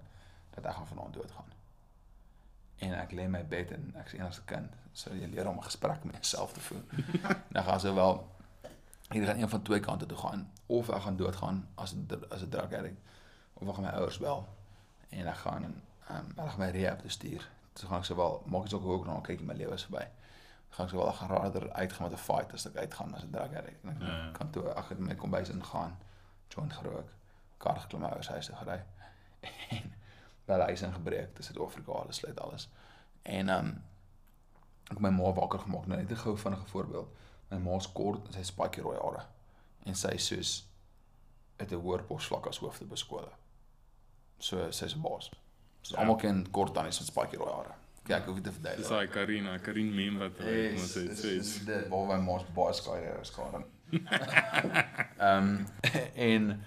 dat 0.56 0.64
ek 0.64 0.78
gaan 0.78 0.90
vanaand 0.92 1.18
doodgaan. 1.20 1.52
En 2.84 2.96
ek 2.98 3.12
lê 3.16 3.24
in 3.28 3.32
my 3.32 3.44
bed 3.44 3.72
en 3.76 3.92
ek 4.00 4.12
is 4.12 4.18
enigste 4.18 4.44
kind. 4.50 4.72
So 4.92 5.14
jy 5.16 5.28
leer 5.32 5.48
om 5.48 5.60
'n 5.60 5.68
gesprek 5.68 6.04
met 6.04 6.14
jouself 6.20 6.52
te 6.52 6.60
voer. 6.60 6.84
dan 7.54 7.64
gaan 7.64 7.80
se 7.80 7.92
wel 7.92 8.24
hier 9.08 9.26
gaan 9.26 9.40
een 9.40 9.48
van 9.48 9.62
twee 9.62 9.80
kante 9.80 10.06
toe 10.06 10.18
gaan 10.18 10.52
of 10.66 10.90
ek 10.90 11.02
gaan 11.02 11.16
doodgaan 11.16 11.68
as 11.74 11.94
'n 11.94 12.06
as 12.28 12.42
'n 12.42 12.48
drug 12.48 12.72
addict 12.72 13.00
of 13.54 13.68
ek 13.68 13.74
gaan 13.74 13.84
my 13.84 13.90
ouers 13.90 14.18
bel 14.18 14.48
en 15.10 15.26
ek 15.26 15.36
gaan 15.36 15.62
ehm 15.64 16.16
um, 16.16 16.32
ek 16.44 16.50
gaan 16.50 16.58
my 16.58 16.70
rehab 16.70 16.98
toe 17.00 17.10
stuur. 17.10 17.48
So 17.74 17.86
gaan 17.88 17.98
ek 17.98 18.04
sowel 18.04 18.42
maak 18.46 18.64
iets 18.64 18.74
ook 18.74 18.84
ook 18.84 19.06
nog 19.06 19.20
kyk 19.22 19.40
my 19.40 19.54
lewe 19.54 19.74
is 19.74 19.82
verby. 19.84 20.06
Gaan 20.70 20.86
ek 20.86 20.90
sowel 20.92 21.12
gaan 21.12 21.28
rader 21.28 21.72
uitgaan 21.72 22.10
met 22.10 22.18
'n 22.18 22.22
fight 22.22 22.52
as 22.52 22.66
ek 22.66 22.76
uitgaan 22.76 23.14
as 23.14 23.22
'n 23.22 23.30
drug 23.30 23.54
addict. 23.54 23.82
En 23.84 23.90
ek 23.90 24.00
Ja, 24.02 24.06
ja. 24.24 24.30
kan 24.32 24.50
toe 24.50 24.68
ek 24.68 24.88
het 24.88 24.98
in 24.98 25.04
my 25.04 25.14
kombuis 25.14 25.48
ingaan, 25.48 25.98
joint 26.48 26.72
gerook, 26.72 27.08
kar 27.58 27.76
geklim 27.80 28.00
my 28.00 28.08
ouers 28.08 28.28
huis 28.28 28.46
toe 28.46 28.54
gery 28.56 28.82
en 29.70 29.92
wel 30.44 30.60
huis 30.60 30.82
ingebreek, 30.82 31.36
dis 31.36 31.46
Suid-Afrika, 31.46 31.92
alles 31.92 32.16
sluit 32.16 32.40
alles. 32.40 32.68
En 33.22 33.48
ehm 33.48 33.66
um, 33.66 33.82
ek 34.90 34.98
my 35.00 35.10
ma 35.10 35.32
wakker 35.32 35.58
gemaak, 35.58 35.86
nou 35.86 36.00
net 36.00 36.10
'n 36.10 36.16
gou 36.16 36.36
vinnige 36.38 36.66
voorbeeld. 36.66 37.08
My 37.50 37.58
ma's 37.58 37.92
kort 37.92 38.26
en 38.26 38.32
sy 38.32 38.42
spikey 38.42 38.82
rooi 38.82 38.98
hare 38.98 39.24
en 39.84 39.94
sy 39.94 40.08
is 40.08 40.26
soos 40.26 40.68
het 41.58 41.70
'n 41.72 41.80
hoër 41.80 42.02
posvlak 42.02 42.46
as 42.46 42.58
hoofde 42.58 42.84
beskole. 42.84 43.28
So 44.38 44.70
sy's 44.70 44.94
'n 44.96 45.00
baas. 45.02 45.30
So 45.82 45.94
Ja. 45.94 46.00
almal 46.02 46.16
ken 46.16 46.46
kort 46.50 46.74
tannies 46.74 46.98
met 47.00 47.08
spikey 47.08 47.38
rooi 47.38 47.52
hare. 47.52 47.74
Kyk, 48.04 48.16
ek 48.16 48.24
hoef 48.26 48.34
nie 48.36 48.42
te 48.42 48.50
Dis 48.50 48.58
verduidelik. 48.58 48.88
daai 48.88 49.06
Karina, 49.08 49.58
Karin 49.58 49.94
meme 49.94 50.18
wat 50.18 50.38
hy 50.38 50.72
mos 50.72 50.94
het 50.94 51.08
dis- 51.08 51.18
sê. 51.20 51.38
dis 51.38 51.64
dit 51.64 51.88
waar 51.88 52.06
my 52.06 52.24
ma's 52.24 52.44
baie 52.54 52.72
skare 52.72 53.20
is 53.20 53.30
gaan. 53.36 53.64
Ehm 55.18 55.66
en 56.14 56.64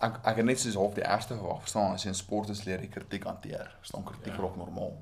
ek 0.00 0.18
ek 0.26 0.36
het 0.36 0.44
net 0.44 0.60
soos 0.60 0.74
half 0.78 0.94
die 0.94 1.04
eerste 1.04 1.34
verwag, 1.36 1.60
verstaan, 1.64 1.92
as 1.94 2.04
jy 2.04 2.08
in 2.08 2.14
sport 2.14 2.48
is 2.48 2.64
leer 2.66 2.80
jy 2.80 2.88
kritiek 2.88 3.24
hanteer. 3.24 3.70
Verstaan 3.80 4.04
kritiek 4.04 4.34
Ja. 4.36 4.42
raak 4.42 4.56
normaal. 4.56 4.96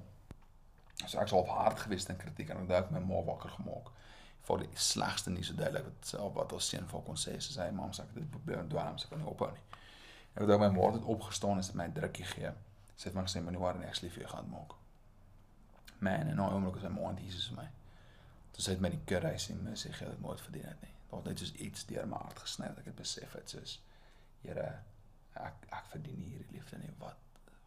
So 1.07 1.19
ek's 1.21 1.31
half 1.31 1.49
hard 1.49 1.79
geweest 1.79 2.09
in 2.09 2.17
kritiek 2.17 2.51
en 2.51 2.57
ek 2.63 2.69
dink 2.69 2.91
my 2.91 3.01
ma 3.01 3.21
wakker 3.23 3.51
gemaak. 3.51 3.91
Vir 4.47 4.59
die 4.59 4.69
slegste 4.75 5.31
nie 5.31 5.43
so 5.43 5.55
duidelik 5.55 5.85
wat 5.85 6.07
self 6.07 6.35
wat 6.35 6.53
ons 6.53 6.69
seun 6.69 6.87
vir 6.87 7.01
kon 7.03 7.15
sê, 7.17 7.41
sy 7.43 7.53
sê 7.61 7.73
mam 7.73 7.91
ek 7.91 7.97
het 7.97 8.17
'n 8.17 8.29
probleem 8.31 8.69
dwelm, 8.69 8.99
sy 8.99 9.09
kan 9.09 9.19
nie 9.19 9.27
ophou 9.27 9.51
nie. 9.51 9.61
Ek 10.37 10.45
dink 10.49 10.61
my 10.61 10.69
ma 10.69 10.91
het 10.93 11.05
opgestaan 11.05 11.57
en 11.57 11.65
sy 11.65 11.73
het 11.73 11.81
my 11.81 11.87
'n 11.89 11.97
drukkie 11.97 12.25
gee. 12.25 12.51
Sy 12.97 13.09
het 13.09 13.15
my 13.15 13.23
gesê 13.25 13.41
moenie 13.41 13.61
worry 13.61 13.79
nie, 13.79 13.89
ek 13.89 13.95
sal 13.95 14.11
vir 14.11 14.23
jou 14.23 14.31
gaan 14.33 14.51
maak. 14.51 14.75
Man, 15.99 16.29
en 16.29 16.37
nou 16.37 16.49
oomblik 16.53 16.77
is 16.77 16.83
my 16.83 16.89
ma 16.89 17.09
en 17.11 17.23
Jesus 17.25 17.49
vir 17.49 17.57
my. 17.57 17.69
Toe 18.53 18.63
sy 18.63 18.71
het 18.71 18.81
my 18.81 18.91
die 18.93 19.05
kurreis 19.05 19.49
en 19.51 19.65
my 19.65 19.73
sê 19.73 19.93
gee 19.93 20.09
dit 20.09 20.21
nooit 20.21 20.41
verdien 20.41 20.69
het 20.69 20.83
nie. 20.83 20.93
Daar 21.11 21.19
het 21.19 21.29
net 21.29 21.39
soos 21.39 21.53
iets 21.53 21.87
deur 21.87 22.07
my 22.07 22.17
hart 22.17 22.39
gesny 22.39 22.69
dat 22.69 22.79
ek 22.79 22.85
het 22.85 22.97
besef 22.97 23.33
het 23.33 23.51
soos 23.51 23.81
Here 24.43 24.67
ek 25.35 25.67
ek 25.73 25.87
verdien 25.91 26.19
nie 26.21 26.31
hierdie 26.31 26.53
liefde 26.59 26.79
nie. 26.79 26.93
Wat 26.99 27.17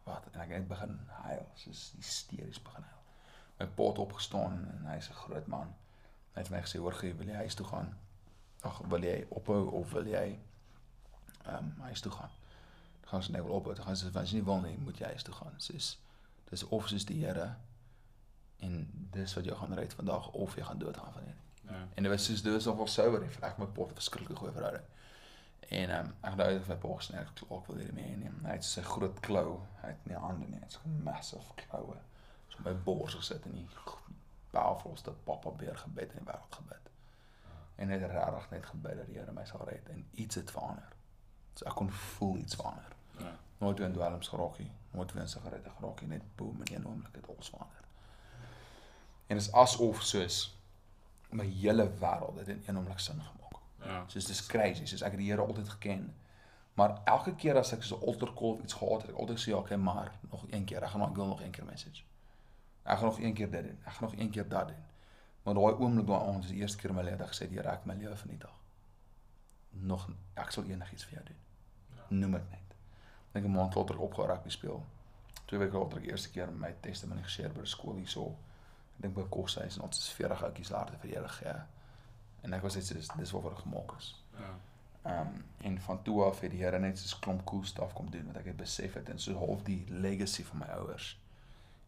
wat 0.04 0.26
en 0.32 0.40
ek 0.40 0.54
het 0.54 0.68
begin 0.68 0.96
huil, 1.24 1.46
soos 1.54 1.92
hysteries 1.96 2.62
begin 2.62 2.82
huil. 2.82 3.02
My 3.58 3.66
pa 3.66 3.88
het 3.90 3.98
opgestaan 3.98 4.64
en 4.72 4.86
hy's 4.92 5.10
'n 5.10 5.20
groot 5.24 5.46
man. 5.46 5.74
Hy 6.34 6.40
het 6.40 6.48
vir 6.48 6.56
my 6.56 6.62
gesê 6.62 6.78
hoor 6.78 6.94
gee, 6.94 7.14
wil 7.14 7.26
jy 7.26 7.34
huis 7.34 7.54
toe 7.54 7.66
gaan? 7.66 7.98
Ag, 8.62 8.78
wil 8.88 9.02
jy 9.02 9.26
ophou 9.30 9.70
of 9.80 9.92
wil 9.92 10.06
jy 10.06 10.38
ehm 11.44 11.56
um, 11.56 11.74
huis 11.80 12.00
toe 12.00 12.12
gaan? 12.12 12.39
Dan 13.10 13.18
gaan 13.18 13.26
sy 13.26 13.32
net 13.32 13.42
wil 13.42 13.56
ophou. 13.58 13.74
Dan 13.74 13.84
gaan 13.84 13.96
sy 13.96 14.10
as 14.14 14.30
jy 14.30 14.38
nie 14.38 14.46
wil 14.46 14.60
nie, 14.62 14.76
moet 14.78 14.98
jy 15.02 15.08
huis 15.10 15.24
toe 15.26 15.34
gaan. 15.34 15.56
Soos 15.58 15.98
dis 16.50 16.62
of 16.66 16.88
soos 16.88 17.06
die 17.06 17.24
Here 17.24 17.56
en 18.62 18.76
dis 19.10 19.34
wat 19.34 19.44
jou 19.44 19.56
gaan 19.56 19.74
red 19.74 19.94
vandag 19.94 20.28
of 20.30 20.54
jy 20.54 20.62
gaan 20.62 20.78
doodgaan 20.78 21.12
van 21.12 21.22
hierdie. 21.22 21.44
Ja. 21.66 21.80
En 21.94 22.02
dit 22.02 22.12
was 22.12 22.24
soos 22.24 22.42
dit 22.42 22.52
was 22.52 22.64
nogal 22.64 22.86
souber 22.86 23.22
en 23.22 23.42
ek 23.48 23.58
met 23.58 23.72
pot 23.72 23.90
'n 23.90 23.94
verskriklike 23.94 24.38
goeie 24.38 24.52
verhouding. 24.52 24.84
En 25.68 25.90
ehm 25.90 26.06
um, 26.06 26.14
ek 26.20 26.30
het 26.30 26.40
uit 26.40 26.68
my 26.68 26.76
pa 26.76 26.88
gesê 26.98 27.16
ek 27.18 27.42
ek 27.42 27.66
wil 27.66 27.76
hierdie 27.76 27.94
mee 27.94 28.16
neem. 28.16 28.38
Hy 28.44 28.52
het 28.58 28.64
sy 28.64 28.82
groot 28.82 29.20
klou, 29.20 29.60
hy 29.82 29.88
het 29.88 30.06
nie 30.06 30.16
hande 30.16 30.46
nie, 30.46 30.58
hy 30.58 30.62
het 30.62 30.72
so 30.72 30.80
'n 30.84 31.02
massive 31.02 31.54
kloue. 31.54 31.98
So 32.48 32.58
op 32.58 32.64
my 32.64 32.74
bors 32.74 33.14
gesit 33.14 33.44
en 33.44 33.52
die 33.54 33.68
powerfulste 34.50 35.12
papa 35.24 35.50
beer 35.50 35.76
gebed 35.76 36.12
in 36.12 36.24
die 36.24 36.32
wêreld 36.32 36.54
gebid. 36.54 36.90
En 37.76 37.88
net 37.88 38.02
regtig 38.02 38.50
net 38.50 38.66
gebid 38.66 38.96
dat 38.96 39.06
die 39.06 39.18
Here 39.18 39.32
my 39.32 39.44
sal 39.44 39.64
red 39.64 39.88
en 39.88 40.08
iets 40.10 40.34
het 40.34 40.50
verander. 40.50 40.88
So 41.54 41.66
ek 41.66 41.74
kon 41.74 41.90
voel 41.90 42.36
iets 42.36 42.54
verander. 42.54 42.99
Ja. 43.20 43.36
Nooit 43.58 43.78
weer 43.78 43.86
in 43.86 43.92
dwelms 43.92 44.28
geraak 44.28 44.58
nie, 44.58 44.70
nooit 44.90 45.12
weer 45.12 45.22
in 45.22 45.28
sigarette 45.28 45.70
geraak 45.78 46.00
nie, 46.00 46.08
net 46.08 46.22
boom 46.36 46.62
in 46.64 46.74
een 46.74 46.86
oomblik 46.86 47.14
het 47.14 47.28
alles 47.28 47.48
verander. 47.48 47.84
En 49.26 49.36
dit 49.36 49.46
is 49.46 49.52
asof 49.52 50.02
soos 50.02 50.38
my 51.30 51.44
hele 51.46 51.90
wêreld 52.00 52.38
het 52.38 52.48
in 52.48 52.62
een 52.66 52.76
oomblik 52.76 52.98
sin 52.98 53.20
gemaak. 53.20 53.60
Ja. 53.84 54.04
Soos 54.06 54.26
dis 54.26 54.46
crazy, 54.46 54.86
soos 54.86 55.02
ek 55.02 55.14
het 55.14 55.20
die 55.20 55.30
Here 55.30 55.44
altyd 55.46 55.68
geken. 55.68 56.14
Maar 56.74 57.00
elke 57.04 57.34
keer 57.34 57.58
as 57.58 57.72
ek 57.72 57.82
so 57.82 57.96
'n 57.96 58.06
altar 58.06 58.32
call 58.34 58.56
of 58.56 58.62
iets 58.62 58.74
gehad 58.74 59.02
het, 59.02 59.10
ek 59.10 59.16
altyd 59.16 59.40
sê 59.40 59.50
ja, 59.52 59.56
okay, 59.56 59.76
maar 59.76 60.12
nog 60.30 60.44
een 60.50 60.64
keer, 60.64 60.82
ek 60.82 60.90
gaan 60.90 61.00
nog 61.00 61.10
ek 61.10 61.16
wil 61.16 61.26
nog 61.26 61.42
een 61.42 61.50
keer 61.50 61.64
message. 61.64 62.02
Ek 62.82 62.98
gaan 62.98 63.04
nog 63.04 63.20
een 63.20 63.34
keer 63.34 63.50
dit 63.50 63.62
doen. 63.62 63.78
Ek 63.84 63.92
gaan 63.92 64.08
nog 64.10 64.20
een 64.20 64.30
keer 64.30 64.48
dat 64.48 64.68
doen. 64.68 64.84
Maar 65.42 65.54
daai 65.54 65.74
oomblik 65.74 66.06
daai 66.06 66.28
aand 66.28 66.44
is 66.44 66.50
die 66.50 66.60
eerste 66.60 66.78
keer 66.78 66.90
in 66.90 66.96
my 66.96 67.02
lewe 67.02 67.16
dat 67.16 67.26
ek 67.26 67.34
gesê 67.34 67.46
het, 67.48 67.50
Here, 67.50 67.68
ek 67.68 67.84
my 67.84 67.94
lewe 67.94 68.16
vernietig. 68.16 68.54
Nog 69.70 70.08
ek 70.34 70.50
sal 70.50 70.64
enigiets 70.64 71.04
vir 71.04 71.12
jou 71.12 71.24
doen. 71.24 71.40
Noem 72.18 72.32
dit 72.32 72.50
net. 72.50 72.69
Dink 73.32 73.46
'n 73.46 73.50
maand 73.50 73.74
later 73.74 73.98
opgehou 73.98 74.28
rugby 74.28 74.50
speel. 74.50 74.84
Twee 75.44 75.60
weke 75.60 75.78
later 75.78 75.98
ek 75.98 76.04
eerste 76.04 76.30
keer 76.30 76.52
my 76.52 76.74
testimonie 76.80 77.24
geshare 77.24 77.52
by 77.52 77.60
die 77.60 77.74
skool 77.74 77.96
hierso. 77.96 78.26
Ek 78.96 79.02
dink 79.02 79.14
by 79.14 79.26
koshuis 79.28 79.76
en 79.76 79.82
ons 79.82 79.98
is 79.98 80.12
40 80.12 80.42
oudjies 80.42 80.70
later 80.70 80.98
vir 80.98 81.10
die 81.10 81.16
Here 81.16 81.28
gee. 81.28 81.54
En 82.42 82.52
ek 82.52 82.62
was 82.62 82.74
net 82.74 82.86
so 82.86 82.94
dis 82.94 83.32
waarvoor 83.32 83.52
ek 83.52 83.64
gemaak 83.64 83.96
is. 83.98 84.24
Ja. 84.38 84.52
Ehm 85.02 85.26
um, 85.26 85.44
en 85.62 85.80
van 85.80 86.02
toe 86.02 86.24
af 86.24 86.40
het 86.40 86.50
die 86.50 86.62
Here 86.62 86.78
net 86.78 86.98
so 86.98 87.16
'n 87.16 87.20
klomp 87.20 87.44
cool 87.44 87.64
stuff 87.64 87.92
kom 87.92 88.10
doen 88.10 88.26
wat 88.26 88.36
ek 88.36 88.44
het 88.44 88.56
besef 88.56 88.94
het 88.94 89.08
en 89.08 89.18
so 89.18 89.34
half 89.34 89.62
die 89.62 89.84
legacy 89.88 90.44
van 90.44 90.58
my 90.58 90.66
ouers 90.66 91.18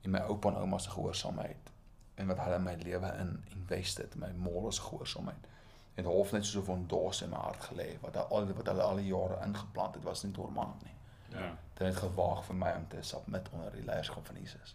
en 0.03 0.11
my 0.11 0.19
oupa 0.19 0.49
en 0.49 0.57
ouma 0.57 0.79
se 0.79 0.91
gehoorsaamheid 0.91 1.71
en 2.15 2.27
wat 2.27 2.39
hulle 2.39 2.55
in 2.55 2.63
my 2.63 2.75
lewe 2.75 3.13
in 3.19 3.45
invested, 3.57 4.15
my 4.15 4.31
morals 4.37 4.79
gehoorsaamheid. 4.79 5.47
Het 5.95 6.05
half 6.05 6.33
net 6.33 6.47
so 6.47 6.61
'n 6.61 6.65
fondasie 6.65 7.25
in 7.27 7.31
my 7.31 7.37
hart 7.37 7.63
gelê 7.71 8.01
wat 8.01 8.17
al 8.17 8.53
wat 8.53 8.67
hulle 8.67 8.83
al 8.83 8.97
die 8.97 9.07
jare 9.07 9.45
ingeplant 9.47 9.95
het 9.95 10.05
was 10.05 10.23
nie 10.23 10.33
normaal 10.37 10.77
nie. 10.83 10.95
Ja. 11.33 11.59
Dit 11.75 11.87
het 11.87 11.97
gewaag 11.97 12.45
vir 12.45 12.55
my 12.55 12.73
om 12.77 12.89
te 12.89 13.03
submit 13.03 13.49
onder 13.53 13.73
die 13.73 13.85
leierskap 13.85 14.27
van 14.27 14.37
Jesus. 14.37 14.75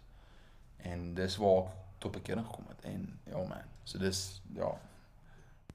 En 0.76 1.14
dis 1.14 1.36
waar 1.36 1.62
ek 1.66 1.76
tot 1.98 2.12
bekering 2.12 2.46
gekom 2.46 2.66
het 2.68 2.84
en 2.84 3.18
ja 3.26 3.42
man. 3.48 3.62
So 3.84 3.98
dis 3.98 4.42
ja, 4.54 4.72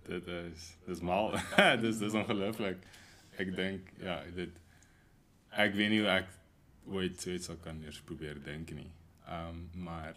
Dit 0.03 0.27
is 0.27 0.75
dis 0.85 0.99
mal. 0.99 1.31
dis 1.83 1.97
dis 1.97 2.13
ongelooflik. 2.13 2.77
Ek 3.39 3.55
dink 3.55 3.89
ja, 4.03 4.21
dit 4.35 4.49
ek 5.49 5.73
weet 5.77 5.89
nie 5.93 5.99
hoe 6.03 6.09
ek 6.09 6.27
ooit 6.91 7.21
so 7.21 7.31
iets 7.31 7.45
sou 7.47 7.55
kan 7.63 7.79
eers 7.83 8.01
probeer 8.01 8.39
dink 8.43 8.71
nie. 8.75 8.89
Ehm 9.27 9.49
um, 9.49 9.69
maar 9.87 10.15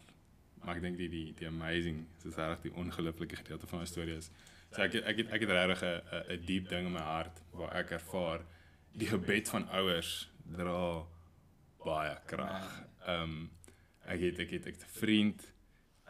maar 0.65 0.77
ek 0.77 0.83
dink 0.83 0.97
die 0.99 1.09
die 1.09 1.35
die 1.39 1.47
amazing, 1.47 2.07
dis 2.25 2.35
regtig 2.35 2.63
die 2.73 2.75
ongelooflike 2.83 3.37
gedeelte 3.37 3.67
van 3.71 3.79
my 3.79 3.87
storie 3.87 4.17
is. 4.17 4.31
So 4.75 4.83
ek 4.83 4.95
ek 5.07 5.17
het, 5.23 5.31
ek 5.31 5.41
het 5.47 5.51
regtig 5.55 5.83
'n- 5.87 6.25
'n 6.35 6.45
diep 6.47 6.69
ding 6.69 6.87
in 6.87 6.93
my 6.93 7.05
hart 7.07 7.41
waar 7.53 7.73
ek 7.79 7.91
ervaar 7.91 8.41
die 8.93 9.07
gebed 9.07 9.49
van 9.49 9.69
ouers 9.71 10.29
dra 10.53 11.07
baie 11.85 12.17
krag. 12.27 12.71
Ehm 13.07 13.23
um, 13.23 13.51
ek 14.07 14.21
het 14.21 14.39
ek 14.39 14.51
het 14.51 14.67
ek 14.67 14.79
'n 14.79 14.93
vriend. 15.01 15.53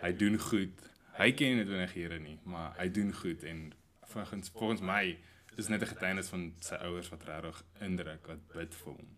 Hy 0.02 0.12
doen 0.12 0.38
goed. 0.38 0.90
Hy 1.16 1.32
ken 1.32 1.46
nie 1.48 1.64
noodwendig 1.64 1.94
Here 1.94 2.18
nie, 2.18 2.38
maar 2.44 2.74
hy 2.76 2.90
doen 2.92 3.12
goed 3.12 3.42
en 3.42 3.72
volgens 4.02 4.50
volgens 4.52 4.80
my 4.80 5.18
is 5.56 5.68
net 5.68 5.82
'n 5.82 5.86
getuienis 5.86 6.28
van 6.28 6.54
sy 6.60 6.74
ouers 6.74 7.08
wat 7.08 7.24
regtig 7.24 7.64
indruk 7.80 8.26
wat 8.26 8.46
bid 8.52 8.74
vir 8.74 8.92
hom. 8.92 9.16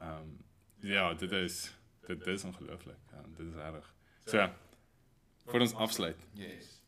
Ehm 0.00 0.22
um, 0.22 0.44
ja, 0.80 1.14
dit 1.14 1.32
is 1.32 1.74
dit 2.06 2.26
is 2.26 2.44
ongelooflik. 2.44 2.98
Ja, 3.12 3.22
dit 3.36 3.46
is 3.46 3.54
reg. 3.54 3.94
So 4.24 4.48
vir 5.46 5.60
ons 5.60 5.74
afsluit. 5.74 6.20
Yes. 6.32 6.82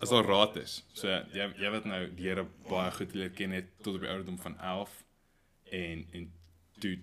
As 0.00 0.08
daar 0.08 0.24
raad 0.24 0.56
is. 0.56 0.86
So 0.92 1.08
jy 1.08 1.52
jy 1.58 1.70
wat 1.70 1.84
nou 1.84 2.14
die 2.14 2.28
Here 2.28 2.46
baie 2.68 2.90
goed 2.90 3.14
leer 3.14 3.30
ken 3.30 3.50
het 3.50 3.66
tot 3.82 3.94
op 3.94 4.00
die 4.00 4.10
ouderdom 4.10 4.38
van 4.38 4.58
11 4.58 5.04
en 5.64 6.06
en 6.12 6.32
toe 6.82 6.96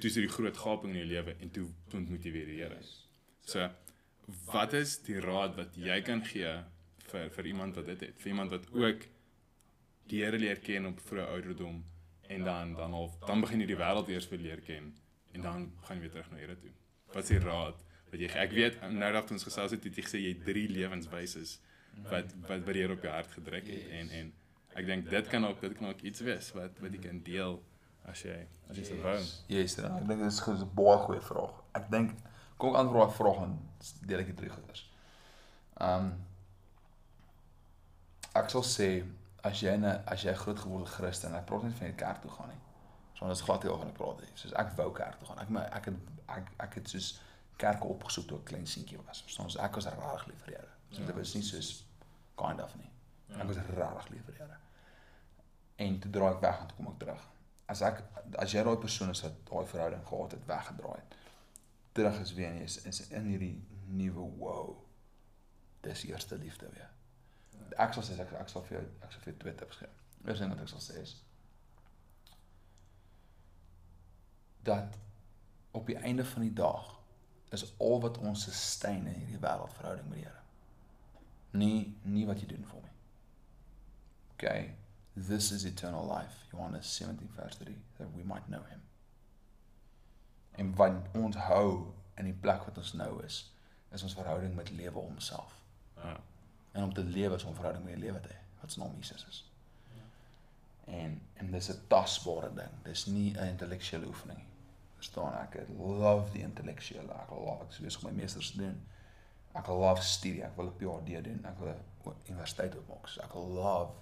toe 0.00 0.08
is 0.10 0.18
die 0.18 0.28
groot 0.28 0.56
gaping 0.58 0.94
in 0.94 1.02
jou 1.02 1.08
lewe 1.12 1.34
en 1.44 1.50
toe 1.54 1.66
ontmoet 1.94 2.24
jy 2.26 2.32
weer 2.34 2.50
die 2.50 2.60
Here. 2.62 2.78
So 3.46 3.68
wat 4.48 4.74
is 4.78 4.96
die 5.06 5.20
raad 5.20 5.56
wat 5.58 5.76
jy 5.76 5.98
kan 6.06 6.22
gee 6.26 6.52
vir 7.10 7.32
vir 7.36 7.48
iemand 7.50 7.76
wat 7.78 7.90
dit 7.92 8.06
het? 8.06 8.20
Vir 8.22 8.32
iemand 8.32 8.54
wat 8.54 8.68
ook 8.72 9.06
die 10.10 10.22
Here 10.24 10.38
leer 10.38 10.60
ken 10.64 10.88
op 10.90 11.00
vroeë 11.08 11.28
ouderdom 11.36 11.82
en 12.32 12.44
dan 12.48 12.74
dan 12.78 12.92
al 12.98 13.10
dan 13.26 13.44
begin 13.44 13.64
jy 13.64 13.72
die 13.74 13.80
wêreld 13.80 14.10
eers 14.12 14.28
weer 14.32 14.44
leer 14.48 14.62
ken 14.66 14.92
en 15.32 15.48
dan 15.48 15.66
gaan 15.86 15.98
jy 15.98 16.06
weer 16.06 16.14
terug 16.16 16.30
na 16.30 16.40
Here 16.42 16.58
toe. 16.58 16.72
Wat 17.12 17.24
is 17.24 17.34
die 17.34 17.42
raad 17.44 17.82
wat 18.12 18.20
jy? 18.20 18.30
Ek 18.44 18.56
weet 18.56 18.80
nou 18.92 19.12
dat 19.12 19.30
ons 19.34 19.44
gesels 19.48 19.76
het, 19.76 19.84
het 19.84 19.98
jy 19.98 20.06
gesê 20.06 20.22
jy 20.22 20.34
drie 20.46 20.68
lewenswyses 20.70 21.58
wat 22.08 22.32
wat 22.48 22.64
wat 22.64 22.72
die 22.72 22.84
Here 22.84 22.96
op 22.96 23.04
jou 23.04 23.12
hart 23.12 23.34
gedruk 23.36 23.68
het 23.68 23.98
en 24.00 24.14
en 24.20 24.32
ek 24.80 24.88
dink 24.88 25.10
dit 25.10 25.28
kan 25.28 25.44
ook 25.44 25.60
dit 25.60 25.76
kan 25.78 25.90
ook 25.90 26.00
iets 26.08 26.24
wees 26.24 26.48
wat 26.56 26.80
wat 26.80 26.96
jy 26.96 27.02
kan 27.04 27.20
deel 27.26 27.60
as 28.10 28.22
jy 28.22 28.36
as 28.70 28.76
jy 28.76 28.84
sou 28.84 28.98
wou. 29.02 29.16
Yes, 29.48 29.76
ja, 29.76 29.90
ek 29.96 30.06
dink 30.08 30.20
dit 30.20 30.32
is 30.32 30.40
'n 30.48 30.70
baie 30.74 30.98
goeie 31.06 31.20
vraag. 31.20 31.54
Ek 31.74 31.90
dink 31.90 32.16
kom 32.58 32.74
ek 32.74 32.80
antwoord 32.82 33.08
daai 33.08 33.16
vraag 33.16 33.42
en 33.46 33.58
deel 34.06 34.20
ek 34.20 34.26
dit 34.26 34.36
drie 34.36 34.50
goeders. 34.50 34.90
Ehm 35.80 36.04
um, 36.04 36.12
ek 38.34 38.50
sal 38.50 38.64
sê 38.64 38.88
as 39.42 39.60
jy 39.60 39.76
'n 39.76 39.84
as 40.06 40.22
jy 40.22 40.34
groot 40.34 40.58
geword 40.58 40.88
Christen, 40.88 41.34
ek 41.34 41.46
praat 41.46 41.62
nie 41.62 41.74
van 41.78 41.86
die 41.86 42.00
kerk 42.04 42.22
toe 42.22 42.30
gaan 42.30 42.48
nie. 42.48 42.60
So 43.14 43.26
ons 43.26 43.42
glad 43.42 43.62
nie 43.62 43.70
oor 43.70 43.78
van 43.78 43.92
praat 43.92 44.20
nie. 44.20 44.30
Soos 44.34 44.52
ek 44.52 44.72
wou 44.76 44.90
kerk 44.92 45.18
toe 45.18 45.28
gaan. 45.28 45.38
Ek 45.38 45.50
my 45.50 45.64
ek 45.78 45.84
het 45.84 45.94
ek 46.28 46.52
ek 46.58 46.74
het 46.74 46.88
soos 46.88 47.20
kerke 47.56 47.86
opgesoek 47.86 48.26
toe 48.28 48.38
ek 48.38 48.44
klein 48.44 48.66
seentjie 48.66 48.98
was. 49.06 49.22
Verstaan 49.22 49.46
ons 49.46 49.56
ek 49.56 49.74
was 49.74 49.86
regtig 49.86 50.26
lief 50.26 50.40
vir 50.44 50.54
Here. 50.54 50.70
So 50.90 51.04
dit 51.04 51.16
was 51.16 51.34
nie 51.34 51.42
soos 51.42 51.84
kind 52.36 52.60
of 52.60 52.76
nie. 52.76 52.90
Ek 53.38 53.46
was 53.46 53.56
regtig 53.56 54.08
lief 54.10 54.24
vir 54.24 54.34
Here. 54.40 54.56
En 55.76 56.00
toe 56.00 56.10
draai 56.10 56.32
ek 56.34 56.40
weg 56.40 56.60
en 56.60 56.66
toe 56.66 56.76
kom 56.76 56.90
ek 56.92 56.98
terug. 56.98 57.28
As 57.70 57.82
ek 57.86 58.02
as 58.38 58.54
jy 58.54 58.62
daai 58.64 58.78
persoon 58.80 59.12
is 59.12 59.22
wat 59.24 59.36
daai 59.48 59.66
verhouding 59.66 60.06
gehad 60.06 60.36
het 60.36 60.46
weggedraai 60.46 60.98
het, 60.98 61.18
terug 61.92 62.20
is 62.20 62.32
weer 62.34 62.52
nie 62.54 62.64
is, 62.64 62.78
is 62.88 63.06
in 63.08 63.28
hierdie 63.28 63.56
nuwe 63.92 64.26
wow. 64.38 64.76
Dis 65.80 66.04
eerste 66.08 66.38
liefde 66.38 66.68
weer. 66.72 66.90
Ek 67.80 67.94
sal 67.94 68.04
sê 68.06 68.16
ek 68.20 68.32
ek 68.40 68.50
sal 68.52 68.64
vir 68.68 68.78
jou 68.78 68.86
ek 69.02 69.12
sal 69.12 69.24
vir 69.24 69.32
jou 69.32 69.38
twee 69.44 69.54
tips 69.60 69.82
gee. 69.82 69.92
Eerste 70.26 70.44
ding 70.44 70.54
wat 70.54 70.64
ek 70.64 70.72
sal 70.72 70.84
sê 70.84 71.02
is 71.02 71.16
dat 74.62 74.98
op 75.74 75.88
die 75.88 75.98
einde 75.98 76.24
van 76.24 76.44
die 76.44 76.52
dag 76.54 76.92
is 77.50 77.64
al 77.78 77.98
wat 78.00 78.18
ons 78.18 78.44
sustain 78.46 79.06
in 79.06 79.16
hierdie 79.24 79.40
wêreld 79.42 79.74
verhouding 79.74 80.08
met 80.08 80.20
die 80.20 80.26
Here. 80.28 80.38
Nie 81.52 81.80
nie 82.04 82.26
wat 82.28 82.40
jy 82.40 82.46
doen 82.52 82.68
vir 82.68 82.84
my. 82.84 82.92
Okay. 84.34 84.62
This 85.16 85.50
is 85.50 85.64
eternal 85.64 86.06
life. 86.06 86.46
Johannes 86.52 86.86
17 86.96 87.28
vers 87.36 87.56
3 87.56 87.74
that 87.98 88.08
we 88.16 88.22
might 88.24 88.46
know 88.48 88.62
him. 88.68 88.80
En 90.56 90.74
wat 90.74 90.92
ons 91.12 91.36
hou 91.36 91.92
in 92.14 92.24
die 92.24 92.36
plek 92.40 92.64
wat 92.64 92.78
ons 92.78 92.92
nou 92.92 93.24
is, 93.24 93.52
is 93.92 94.02
ons 94.02 94.14
verhouding 94.14 94.54
met 94.54 94.70
lewe 94.70 94.98
homself. 94.98 95.54
Ja. 95.96 96.16
En 96.72 96.82
om 96.82 96.92
te 96.94 97.04
lewe 97.04 97.34
is 97.34 97.44
om 97.44 97.54
verhouding 97.54 97.84
met 97.84 97.94
die 97.94 98.04
lewe 98.04 98.20
te 98.20 98.28
hê, 98.28 98.38
wat 98.60 98.72
se 98.72 98.80
naam 98.80 98.94
Jesus 98.96 99.26
is. 99.28 99.42
En 100.84 101.20
en 101.34 101.50
dis 101.50 101.68
'n 101.68 101.84
tasbare 101.88 102.54
ding. 102.54 102.72
Dis 102.82 103.06
nie 103.06 103.34
'n 103.36 103.48
intellektuele 103.48 104.06
oefening 104.06 104.38
nie. 104.38 104.48
Verstaan 104.94 105.34
ek? 105.34 105.54
Ek 105.54 105.68
love 105.78 106.32
die 106.32 106.42
intellektuele. 106.42 107.12
Ek 107.12 107.30
love 107.30 107.64
ek 107.64 107.90
sou 107.90 108.04
my 108.06 108.12
meesters 108.16 108.52
doen. 108.52 108.86
Ek 109.52 109.66
love 109.66 110.02
studie. 110.02 110.44
Ek 110.44 110.56
wil 110.56 110.66
'n 110.66 110.76
PhD 110.78 111.24
doen. 111.24 111.44
Ek 111.44 111.58
wil 111.58 111.68
'n 111.68 112.14
universiteit 112.28 112.76
opmaak. 112.76 113.08
So 113.08 113.20
ek 113.22 113.34
love 113.34 113.92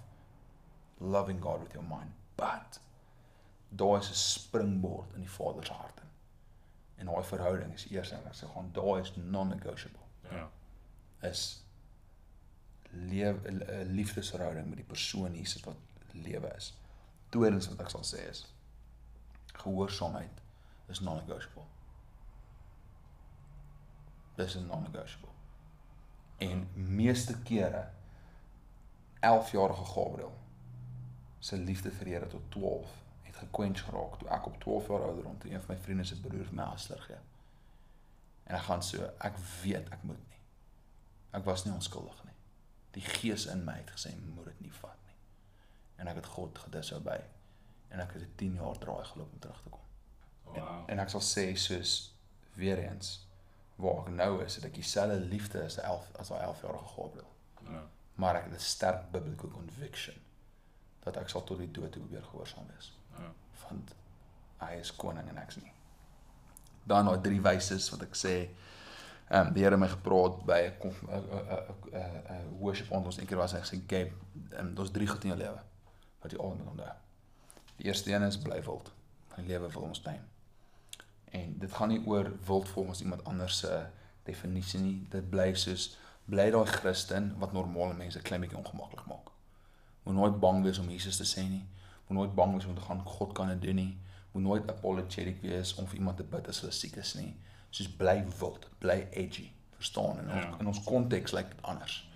loving 1.01 1.41
God 1.41 1.59
with 1.61 1.73
your 1.73 1.87
mind. 1.87 2.13
But 2.35 2.79
daar 3.69 3.97
is 3.97 4.09
'n 4.09 4.13
springboard 4.13 5.13
in 5.13 5.19
die 5.19 5.29
Vader 5.29 5.65
se 5.65 5.73
hart 5.73 5.99
in. 5.99 6.09
En 6.95 7.05
daai 7.05 7.23
verhouding 7.23 7.73
is 7.73 7.89
eers 7.89 8.11
en 8.11 8.25
ek 8.25 8.35
sê 8.35 8.47
gaan 8.53 8.71
daai 8.71 9.01
is 9.01 9.15
non-negotiable. 9.15 10.05
Ja. 10.29 10.49
Is 11.19 11.65
lewe 12.89 13.51
'n 13.51 13.91
liefdesverhouding 13.91 14.67
met 14.67 14.77
die 14.77 14.85
persoon 14.85 15.35
Jesus 15.35 15.63
wat 15.63 15.75
lewe 16.11 16.53
is. 16.55 16.77
Tweedens 17.29 17.67
wat 17.67 17.79
ek 17.79 17.89
sal 17.89 18.03
sê 18.03 18.29
is 18.29 18.53
gehoorsaamheid 19.53 20.41
is 20.87 20.99
non-negotiable. 20.99 21.65
Dis 24.35 24.55
is 24.55 24.61
non-negotiable. 24.61 25.29
En 26.37 26.69
meeste 26.73 27.41
kere 27.41 27.89
11-jarige 29.19 29.85
Gabriel 29.85 30.39
se 31.41 31.57
liefde 31.57 31.91
vir 31.91 32.07
Here 32.07 32.27
tot 32.27 32.51
12 32.53 32.89
het 33.21 33.35
gekwench 33.35 33.81
geraak 33.85 34.19
toe 34.19 34.27
ek 34.29 34.45
op 34.45 34.59
12 34.61 34.87
jaar 34.87 35.05
ouderdom 35.07 35.37
toe 35.39 35.51
een 35.51 35.61
van 35.61 35.75
my 35.75 35.81
vriende 35.81 36.03
se 36.05 36.19
broer 36.21 36.49
my 36.51 36.67
haster 36.69 37.01
gee. 37.01 37.17
En 38.43 38.55
ek 38.55 38.67
gaan 38.67 38.83
so, 38.85 39.09
ek 39.25 39.39
weet 39.63 39.89
ek 39.89 40.03
moet 40.05 40.21
nie. 40.29 40.41
Ek 41.39 41.47
was 41.47 41.65
nie 41.65 41.73
onskuldig 41.73 42.23
nie. 42.27 42.37
Die 42.97 43.05
gees 43.17 43.47
in 43.49 43.65
my 43.65 43.79
het 43.79 43.93
gesê 43.95 44.13
moet 44.21 44.51
dit 44.51 44.61
nie 44.67 44.73
vat 44.81 45.01
nie. 45.07 45.17
En 46.03 46.11
ek 46.13 46.21
het 46.21 46.31
God 46.35 46.61
gedisobey 46.67 47.23
en 47.89 48.05
ek 48.05 48.13
het 48.13 48.29
'n 48.29 48.35
10 48.35 48.61
jaar 48.61 48.77
draai 48.77 49.03
geloop 49.05 49.33
om 49.33 49.39
terug 49.39 49.61
te 49.61 49.69
kom. 49.69 49.85
Wow. 50.43 50.57
En, 50.57 50.87
en 50.93 51.05
ek 51.05 51.09
sal 51.09 51.25
sê 51.25 51.55
soos 51.55 52.15
weer 52.53 52.77
eens 52.77 53.27
waar 53.75 54.05
ek 54.05 54.13
nou 54.13 54.43
is, 54.45 54.55
het 54.55 54.65
ek 54.69 54.77
dieselfde 54.77 55.19
liefde 55.25 55.63
as 55.65 55.77
'n 55.77 55.89
11 55.89 56.11
as 56.19 56.27
daai 56.27 56.43
11 56.43 56.61
jarige 56.61 56.93
Gabriel. 56.95 57.31
Ja. 57.65 57.87
Maar 58.15 58.35
ek 58.35 58.43
het 58.43 58.53
'n 58.53 58.69
sterk 58.73 59.11
biblical 59.11 59.49
conviction 59.49 60.20
dat 61.03 61.17
ek 61.17 61.29
sal 61.29 61.43
tot 61.43 61.57
die 61.57 61.71
dood 61.71 61.91
toe 61.91 62.03
weer 62.09 62.23
gehoorsaam 62.23 62.67
wees. 62.75 62.91
Ja. 63.17 63.31
Want 63.67 63.95
hy 64.57 64.73
is 64.79 64.95
koning 64.95 65.29
en 65.29 65.37
ek's 65.37 65.57
nie. 65.61 65.71
Dan 66.83 67.05
daai 67.05 67.21
drie 67.21 67.41
wyses 67.41 67.89
wat 67.93 68.01
ek 68.09 68.15
sê 68.15 68.35
Ehm 69.31 69.47
um, 69.47 69.53
die 69.53 69.63
Here 69.63 69.71
het 69.71 69.79
my 69.79 69.87
gepraat 69.87 70.41
by 70.43 70.59
'n 70.59 70.91
'n 71.07 71.23
'n 71.91 72.23
'n 72.29 72.57
worship 72.59 72.91
ons 72.91 73.17
een 73.17 73.25
keer 73.25 73.37
was 73.37 73.51
hy 73.51 73.59
gesê 73.59 73.77
Gabe, 73.87 74.11
um, 74.59 74.75
daar's 74.75 74.91
drie 74.91 75.07
goed 75.07 75.23
in 75.23 75.29
jou 75.29 75.39
lewe 75.39 75.61
wat 76.21 76.31
jy 76.31 76.37
altyd 76.37 76.59
moet 76.59 76.71
onthou. 76.71 76.95
Die 77.75 77.85
eerste 77.85 78.13
een 78.13 78.21
is 78.21 78.37
bly 78.37 78.63
wild. 78.63 78.91
My 79.37 79.43
lewe 79.43 79.71
wil 79.71 79.81
ons 79.81 80.01
tuin. 80.01 80.21
En 81.31 81.59
dit 81.59 81.71
gaan 81.73 81.87
nie 81.87 82.05
oor 82.05 82.31
wild 82.45 82.69
volgens 82.69 83.01
iemand 83.01 83.23
anders 83.23 83.57
se 83.57 83.85
definisie 84.23 84.79
nie. 84.79 85.07
Dit 85.09 85.29
bly 85.29 85.53
soos 85.53 85.97
bly 86.25 86.49
daai 86.51 86.65
Christen 86.65 87.35
wat 87.39 87.53
normale 87.53 87.93
mense 87.93 88.21
klein 88.21 88.41
bietjie 88.41 88.57
ongemaklik 88.57 89.05
maak. 89.05 89.30
Moet 90.03 90.15
nooit 90.15 90.39
bang 90.39 90.63
wees 90.63 90.79
om 90.79 90.89
Jesus 90.89 91.17
te 91.17 91.23
sê 91.23 91.43
nie. 91.49 91.63
Moet 92.07 92.17
nooit 92.17 92.35
bang 92.35 92.53
wees 92.53 92.65
om 92.65 92.75
te 92.75 92.81
gaan 92.81 93.01
God 93.05 93.33
kan 93.33 93.47
dit 93.47 93.61
doen 93.61 93.75
nie. 93.75 93.97
Moet 94.31 94.43
nooit 94.43 94.69
apologetic 94.69 95.41
wees 95.41 95.75
om 95.75 95.87
vir 95.87 95.97
iemand 95.97 96.17
te 96.17 96.23
bid 96.23 96.47
as 96.47 96.59
hulle 96.59 96.71
siek 96.73 96.95
is 96.95 97.13
nie. 97.15 97.35
Soos 97.69 97.89
bly 97.97 98.23
wild, 98.39 98.67
bly 98.79 99.07
edgy. 99.11 99.51
Verstaan? 99.75 100.17
En 100.19 100.31
ons, 100.31 100.43
Ja. 100.43 100.55
in 100.59 100.67
ons 100.67 100.83
konteks 100.83 101.31
lyk 101.31 101.49
dit 101.49 101.61
anders. 101.61 102.09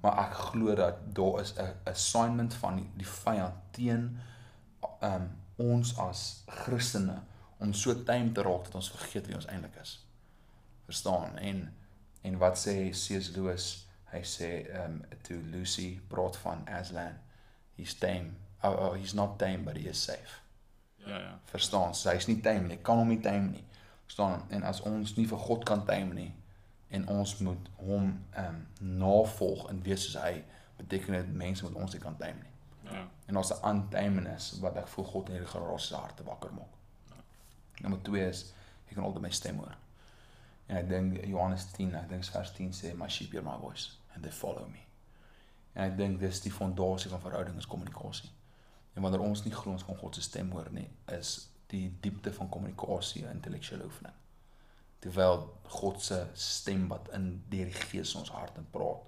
Maar 0.00 0.18
ek 0.28 0.34
glo 0.34 0.74
dat 0.74 0.94
daar 1.14 1.40
is 1.40 1.54
'n 1.58 1.74
assignment 1.84 2.54
van 2.54 2.76
die, 2.76 2.90
die 2.96 3.06
vyand 3.06 3.54
teen 3.70 4.18
um 5.02 5.30
ons 5.56 5.98
as 5.98 6.42
Christene 6.46 7.22
om 7.58 7.72
so 7.72 8.02
tyd 8.04 8.34
te 8.34 8.42
raak 8.42 8.64
dat 8.64 8.74
ons 8.74 8.90
vergeet 8.90 9.26
wie 9.26 9.34
ons 9.34 9.46
eintlik 9.46 9.76
is. 9.82 10.06
Verstaan? 10.84 11.38
En 11.38 11.74
en 12.22 12.38
wat 12.38 12.56
sê 12.58 12.90
C.S. 12.90 13.30
Lewis? 13.36 13.86
Hy 14.12 14.20
sê 14.22 14.50
um 14.84 15.02
to 15.22 15.34
Lucy 15.50 16.00
praat 16.08 16.36
van 16.36 16.66
Aslan. 16.68 17.18
He's 17.76 17.94
tame. 17.94 18.36
Oh, 18.62 18.76
oh 18.78 18.92
he's 18.92 19.14
not 19.14 19.38
tame 19.38 19.64
but 19.64 19.76
he 19.76 19.88
is 19.88 20.02
safe. 20.02 20.40
Ja, 21.06 21.18
ja. 21.18 21.38
Verstaan? 21.44 21.94
So 21.94 22.10
hy's 22.10 22.28
nie 22.28 22.40
tame 22.40 22.68
nie. 22.68 22.78
Kan 22.82 22.98
hom 23.02 23.08
nie 23.08 23.20
tame 23.20 23.50
nie. 23.50 23.64
Verstaan? 24.06 24.44
En 24.50 24.62
as 24.62 24.80
ons 24.80 25.16
nie 25.16 25.26
vir 25.28 25.38
God 25.38 25.64
kan 25.68 25.84
tame 25.86 26.14
nie 26.14 26.32
en 26.94 27.06
ons 27.10 27.38
moet 27.42 27.70
hom 27.82 28.10
um 28.38 28.58
navolg 28.78 29.66
en 29.70 29.80
wees 29.82 30.04
soos 30.06 30.20
hy, 30.22 30.44
beteken 30.78 31.16
dit 31.16 31.32
mense 31.34 31.64
moet 31.64 31.78
ons 31.82 31.94
nie 31.94 32.02
kan 32.02 32.16
tame 32.20 32.38
nie. 32.42 32.52
Ja. 32.92 33.06
En 33.26 33.36
ons 33.36 33.52
'n 33.52 33.68
untameness 33.68 34.52
wat 34.60 34.76
ek 34.76 34.88
voel 34.88 35.04
God 35.04 35.28
in 35.28 35.34
hierdie 35.34 35.50
geraas 35.50 35.86
se 35.86 35.96
harte 35.96 36.24
wakker 36.24 36.52
maak. 36.52 36.74
Nommer 37.80 38.02
2 38.02 38.28
is 38.28 38.52
jy 38.88 38.94
kan 38.94 39.04
altyd 39.04 39.22
my 39.22 39.30
stem 39.30 39.58
hoor. 39.58 39.76
En 40.66 40.76
ek 40.76 40.88
dink 40.88 41.24
Johannes 41.26 41.64
10, 41.72 41.94
ek 41.94 42.08
dink 42.08 42.24
vers 42.24 42.52
10 42.52 42.72
sê 42.72 42.94
my 42.96 43.08
sheep 43.08 43.32
hear 43.32 43.42
my 43.42 43.56
voice 43.60 43.98
and 44.14 44.22
they 44.22 44.32
follow 44.32 44.68
me. 44.68 44.86
En 45.74 45.90
ek 45.90 45.96
dink 45.98 46.20
dis 46.20 46.40
die 46.40 46.52
fondasie 46.52 47.10
van 47.10 47.20
verhouding 47.20 47.56
is 47.58 47.66
kommunikasie. 47.66 48.30
En 48.94 49.02
wanneer 49.02 49.20
ons 49.20 49.44
nie 49.44 49.54
glo 49.54 49.72
ons 49.72 49.84
kan 49.84 49.96
God 49.96 50.14
se 50.14 50.22
stem 50.22 50.50
hoor 50.54 50.70
nie, 50.70 50.88
is 51.06 51.48
die 51.66 51.88
diepte 52.00 52.32
van 52.32 52.48
kommunikasie 52.48 53.24
'n 53.26 53.30
intellektuele 53.30 53.84
oefening. 53.84 54.14
terwyl 55.04 55.58
God 55.62 56.02
se 56.02 56.26
stem 56.32 56.88
wat 56.88 57.08
in 57.12 57.44
deur 57.48 57.68
die 57.68 57.74
Gees 57.74 58.14
in 58.14 58.22
ons 58.22 58.30
hart 58.32 58.56
en 58.56 58.66
praat 58.72 59.02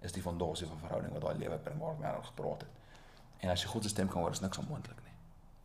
is 0.00 0.12
die 0.12 0.22
fondasie 0.24 0.68
van 0.68 0.78
verhouding 0.80 1.12
wat 1.12 1.24
daai 1.26 1.42
lewe 1.42 1.58
bring 1.60 1.80
waar 1.80 2.16
ons 2.16 2.30
gepraat 2.30 2.62
het. 2.64 2.70
En 3.44 3.52
as 3.52 3.64
jy 3.64 3.68
God 3.68 3.84
se 3.84 3.92
stem 3.92 4.08
kan 4.08 4.22
hoor, 4.22 4.32
is 4.32 4.40
niks 4.40 4.60
onmoontlik 4.62 5.02
nie. 5.04 5.12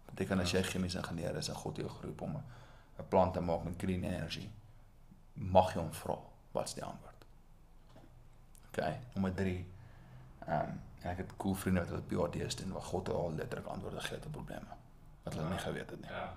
Beteken 0.09 0.43
as 0.43 0.51
jy 0.51 0.63
chemiese 0.67 0.99
ingenieur 0.99 1.37
is 1.39 1.47
en 1.51 1.59
God 1.61 1.79
jou 1.79 1.87
geroep 1.89 2.21
om 2.27 2.35
'n 2.35 2.43
'n 2.99 3.07
plant 3.07 3.33
te 3.33 3.41
maak 3.41 3.63
met 3.63 3.77
clean 3.77 4.03
energy, 4.03 4.49
mag 5.33 5.73
jy 5.73 5.79
hom 5.79 5.93
vra, 5.93 6.17
wat's 6.51 6.73
die 6.73 6.83
antwoord? 6.83 7.25
OK, 8.67 8.83
nommer 9.13 9.33
3. 9.33 9.65
Ehm 10.47 10.69
um, 10.69 10.79
ek 11.01 11.17
het 11.17 11.31
cool 11.37 11.53
vriende 11.57 11.81
wat 11.89 12.07
PhD's 12.07 12.55
doen 12.55 12.71
waar 12.71 12.81
God 12.81 13.09
al 13.09 13.31
letterlik 13.35 13.67
antwoorde 13.67 13.99
gee 13.99 14.17
op 14.17 14.31
probleme 14.31 14.75
wat 15.23 15.33
hulle 15.33 15.49
nie 15.49 15.57
geweet 15.57 15.89
het 15.89 16.01
nie. 16.01 16.09
Ja. 16.09 16.33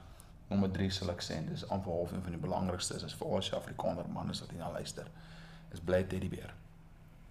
Nommer 0.49 0.71
3 0.71 0.91
sal 0.91 1.11
ek 1.13 1.23
sê 1.25 1.37
en 1.37 1.47
dis 1.49 1.69
amper 1.69 1.93
half 1.93 2.13
een 2.13 2.23
van 2.23 2.31
die 2.37 2.41
belangrikstes 2.41 3.03
is 3.03 3.15
vir 3.21 3.27
ons 3.27 3.53
Afrikaner 3.53 4.09
manne 4.09 4.33
wat 4.41 4.51
hier 4.51 4.59
na 4.59 4.71
luister. 4.73 5.07
Is 5.73 5.81
bly 5.81 6.03
teddybeer. 6.05 6.55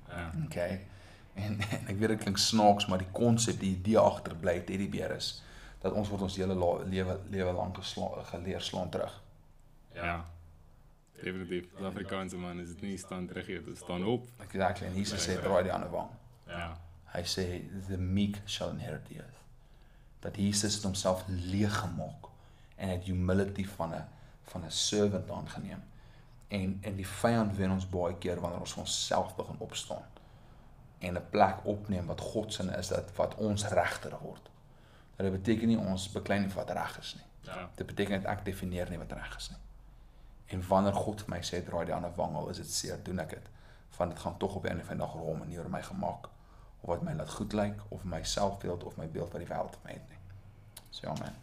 Ja. 0.09 0.31
Okay. 0.45 0.85
En, 1.33 1.59
en 1.61 1.87
ek 1.87 1.97
weet 1.97 2.07
dit 2.13 2.19
klink 2.19 2.37
snaaks, 2.37 2.85
maar 2.85 2.97
die 3.01 3.09
konsep, 3.11 3.59
die 3.59 3.71
idee 3.75 3.97
agter 3.99 4.35
bly 4.35 4.59
teddybeer 4.61 5.15
is 5.15 5.43
dat 5.81 5.93
ons 5.93 6.09
word 6.09 6.21
ons 6.21 6.35
hele 6.37 6.55
lewe 6.89 7.19
lewe 7.29 7.51
lank 7.53 7.77
gesla- 7.81 8.23
geleer 8.29 8.61
slaan 8.61 8.89
terug. 8.89 9.21
Ja. 9.93 10.25
Definitief. 11.23 11.69
Die 11.77 11.85
Afrikaanse 11.85 12.37
man 12.37 12.59
is 12.59 12.67
dit 12.75 12.81
nie 12.81 12.97
staan 12.97 13.27
terug 13.27 13.45
hier, 13.45 13.63
dit 13.65 13.77
staan 13.77 14.05
op. 14.05 14.27
Exactly. 14.45 14.87
En 14.87 14.95
Jesus 14.95 15.25
sê 15.27 15.39
draai 15.41 15.63
die 15.63 15.73
ander 15.73 15.89
wang. 15.89 16.09
Ja. 16.47 16.77
Hy 17.13 17.21
sê 17.29 17.45
the 17.87 17.97
meek 17.97 18.41
shall 18.45 18.73
inherit 18.73 19.05
the 19.05 19.19
earth. 19.21 19.41
Dat 20.19 20.35
Jesus 20.35 20.73
het 20.73 20.83
homself 20.83 21.23
leeg 21.27 21.77
gemaak 21.77 22.29
en 22.75 22.89
het 22.89 23.03
humility 23.03 23.65
van 23.65 23.93
'n 23.95 24.05
van 24.43 24.65
'n 24.65 24.71
servant 24.71 25.31
aangeneem. 25.31 25.83
En 26.47 26.77
en 26.81 26.95
die 26.95 27.07
vyand 27.07 27.55
wen 27.55 27.71
ons 27.71 27.89
baie 27.89 28.17
keer 28.17 28.39
wanneer 28.39 28.59
ons 28.59 28.75
onsself 28.75 29.35
begin 29.35 29.55
opstaan 29.57 30.05
en 30.99 31.13
'n 31.13 31.29
plek 31.29 31.65
opneem 31.65 32.05
wat 32.05 32.21
God 32.21 32.53
se 32.53 32.63
is 32.77 32.87
dat 32.87 33.15
wat 33.15 33.35
ons 33.35 33.67
regter 33.67 34.17
word. 34.21 34.49
Dat 35.15 35.31
dit 35.31 35.31
beteken 35.31 35.67
nie 35.67 35.77
ons 35.77 36.11
beklei 36.11 36.39
nie 36.39 36.53
wat 36.53 36.69
reg 36.69 36.99
is 36.99 37.13
nie. 37.13 37.53
Ja. 37.53 37.69
Dit 37.75 37.85
beteken 37.85 38.11
net 38.11 38.25
ek 38.25 38.45
definieer 38.45 38.89
nie 38.89 38.97
wat 38.97 39.11
reg 39.11 39.35
is 39.35 39.49
nie. 39.49 39.59
En 40.45 40.67
wanneer 40.67 40.93
God 40.93 41.21
vir 41.21 41.29
my 41.29 41.41
sê 41.41 41.63
draai 41.63 41.85
die 41.85 41.93
ander 41.93 42.15
wang 42.15 42.35
al 42.35 42.49
is 42.49 42.57
dit 42.57 42.71
seer, 42.71 43.03
doen 43.03 43.19
ek 43.19 43.29
dit. 43.29 43.49
Want 43.97 44.11
dit 44.11 44.19
gaan 44.19 44.37
tog 44.37 44.55
op 44.55 44.63
'n 44.63 44.67
einde 44.67 44.83
van 44.83 44.97
die 44.97 45.05
dag 45.05 45.13
rol 45.13 45.35
manier 45.35 45.69
my 45.69 45.81
gemaak 45.81 46.29
of 46.83 46.89
wat 46.89 47.03
my 47.03 47.13
laat 47.15 47.29
goed 47.29 47.53
lyk 47.53 47.79
of 47.89 48.03
my 48.03 48.23
selfbeeld 48.23 48.83
of 48.83 48.97
my 48.99 49.07
beeld 49.07 49.31
wat 49.31 49.39
die 49.39 49.47
wêreld 49.47 49.75
vir 49.79 49.85
my 49.87 49.93
het 49.95 50.09
nie. 50.09 50.19
So 50.89 51.07
ja 51.07 51.13
man. 51.19 51.35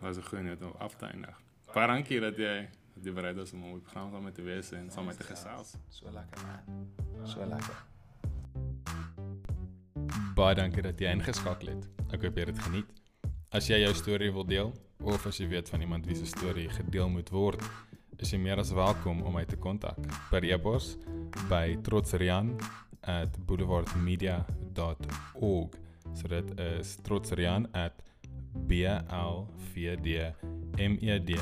Was 0.00 0.16
'n 0.16 0.22
goeie 0.22 0.42
net 0.42 0.62
om 0.62 0.72
af 0.78 0.94
te 0.96 1.06
eindig. 1.06 1.36
Baie 1.74 1.86
dankie 1.86 2.20
dat 2.20 2.36
jy 2.36 2.68
dat 2.94 3.04
jy 3.04 3.12
bereid 3.12 3.36
was 3.36 3.52
om 3.52 3.64
op 3.64 3.72
die 3.72 3.80
program 3.80 4.10
saam 4.10 4.22
met 4.24 4.34
te 4.34 4.42
wees 4.42 4.72
en 4.72 4.90
saam 4.90 5.04
met 5.04 5.16
te 5.16 5.24
gesels. 5.24 5.74
So 5.88 6.10
lekker 6.10 6.40
man. 6.46 6.88
So 7.26 7.46
lekker. 7.46 7.76
Baie 10.34 10.54
dankie 10.54 10.82
dat 10.82 10.98
jy 10.98 11.10
ingeskakel 11.10 11.68
het. 11.68 11.88
Ek 12.12 12.22
hoop 12.22 12.34
jy 12.34 12.44
het 12.44 12.54
dit 12.54 12.62
geniet. 12.64 12.86
As 13.50 13.68
jy 13.68 13.82
jou 13.82 13.94
storie 13.94 14.32
wil 14.32 14.44
deel 14.44 14.72
of 15.00 15.26
as 15.26 15.36
jy 15.36 15.48
weet 15.48 15.68
van 15.68 15.80
iemand 15.80 16.06
wie 16.06 16.16
se 16.16 16.26
storie 16.26 16.68
gedeel 16.68 17.08
moet 17.08 17.28
word, 17.30 17.62
is 18.16 18.30
jy 18.30 18.38
meer 18.38 18.58
as 18.58 18.72
welkom 18.72 19.22
om 19.22 19.34
my 19.34 19.44
te 19.44 19.56
kontak 19.56 20.00
per 20.30 20.44
e-pos 20.44 20.96
by 21.48 21.76
trotsrian@boulevardmedia.org. 23.06 25.70
So 26.14 26.28
dit 26.28 26.60
is 26.60 26.96
trotsrian@ 27.02 27.68
b 28.66 28.72
l 29.08 29.46
v 29.74 29.96
d 30.00 30.34
m 30.78 30.96
e 31.00 31.24
d 31.24 31.38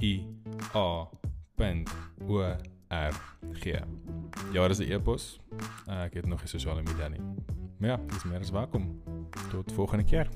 i 0.00 0.26
a 0.74 1.08
o 2.28 2.56
r 2.88 3.12
g. 3.52 3.82
Ja, 4.52 4.68
dis 4.68 4.78
'n 4.78 4.92
e-pos. 4.92 5.40
Ek 5.86 6.14
het 6.14 6.26
nog 6.26 6.40
nie 6.40 6.48
sosiale 6.48 6.82
media 6.82 7.08
nie. 7.08 7.20
Maar 7.78 7.90
ja, 7.90 7.96
dis 8.06 8.24
meer 8.24 8.40
as 8.40 8.50
welkom. 8.50 9.02
Tot 9.50 9.72
volgende 9.72 10.04
keer. 10.04 10.28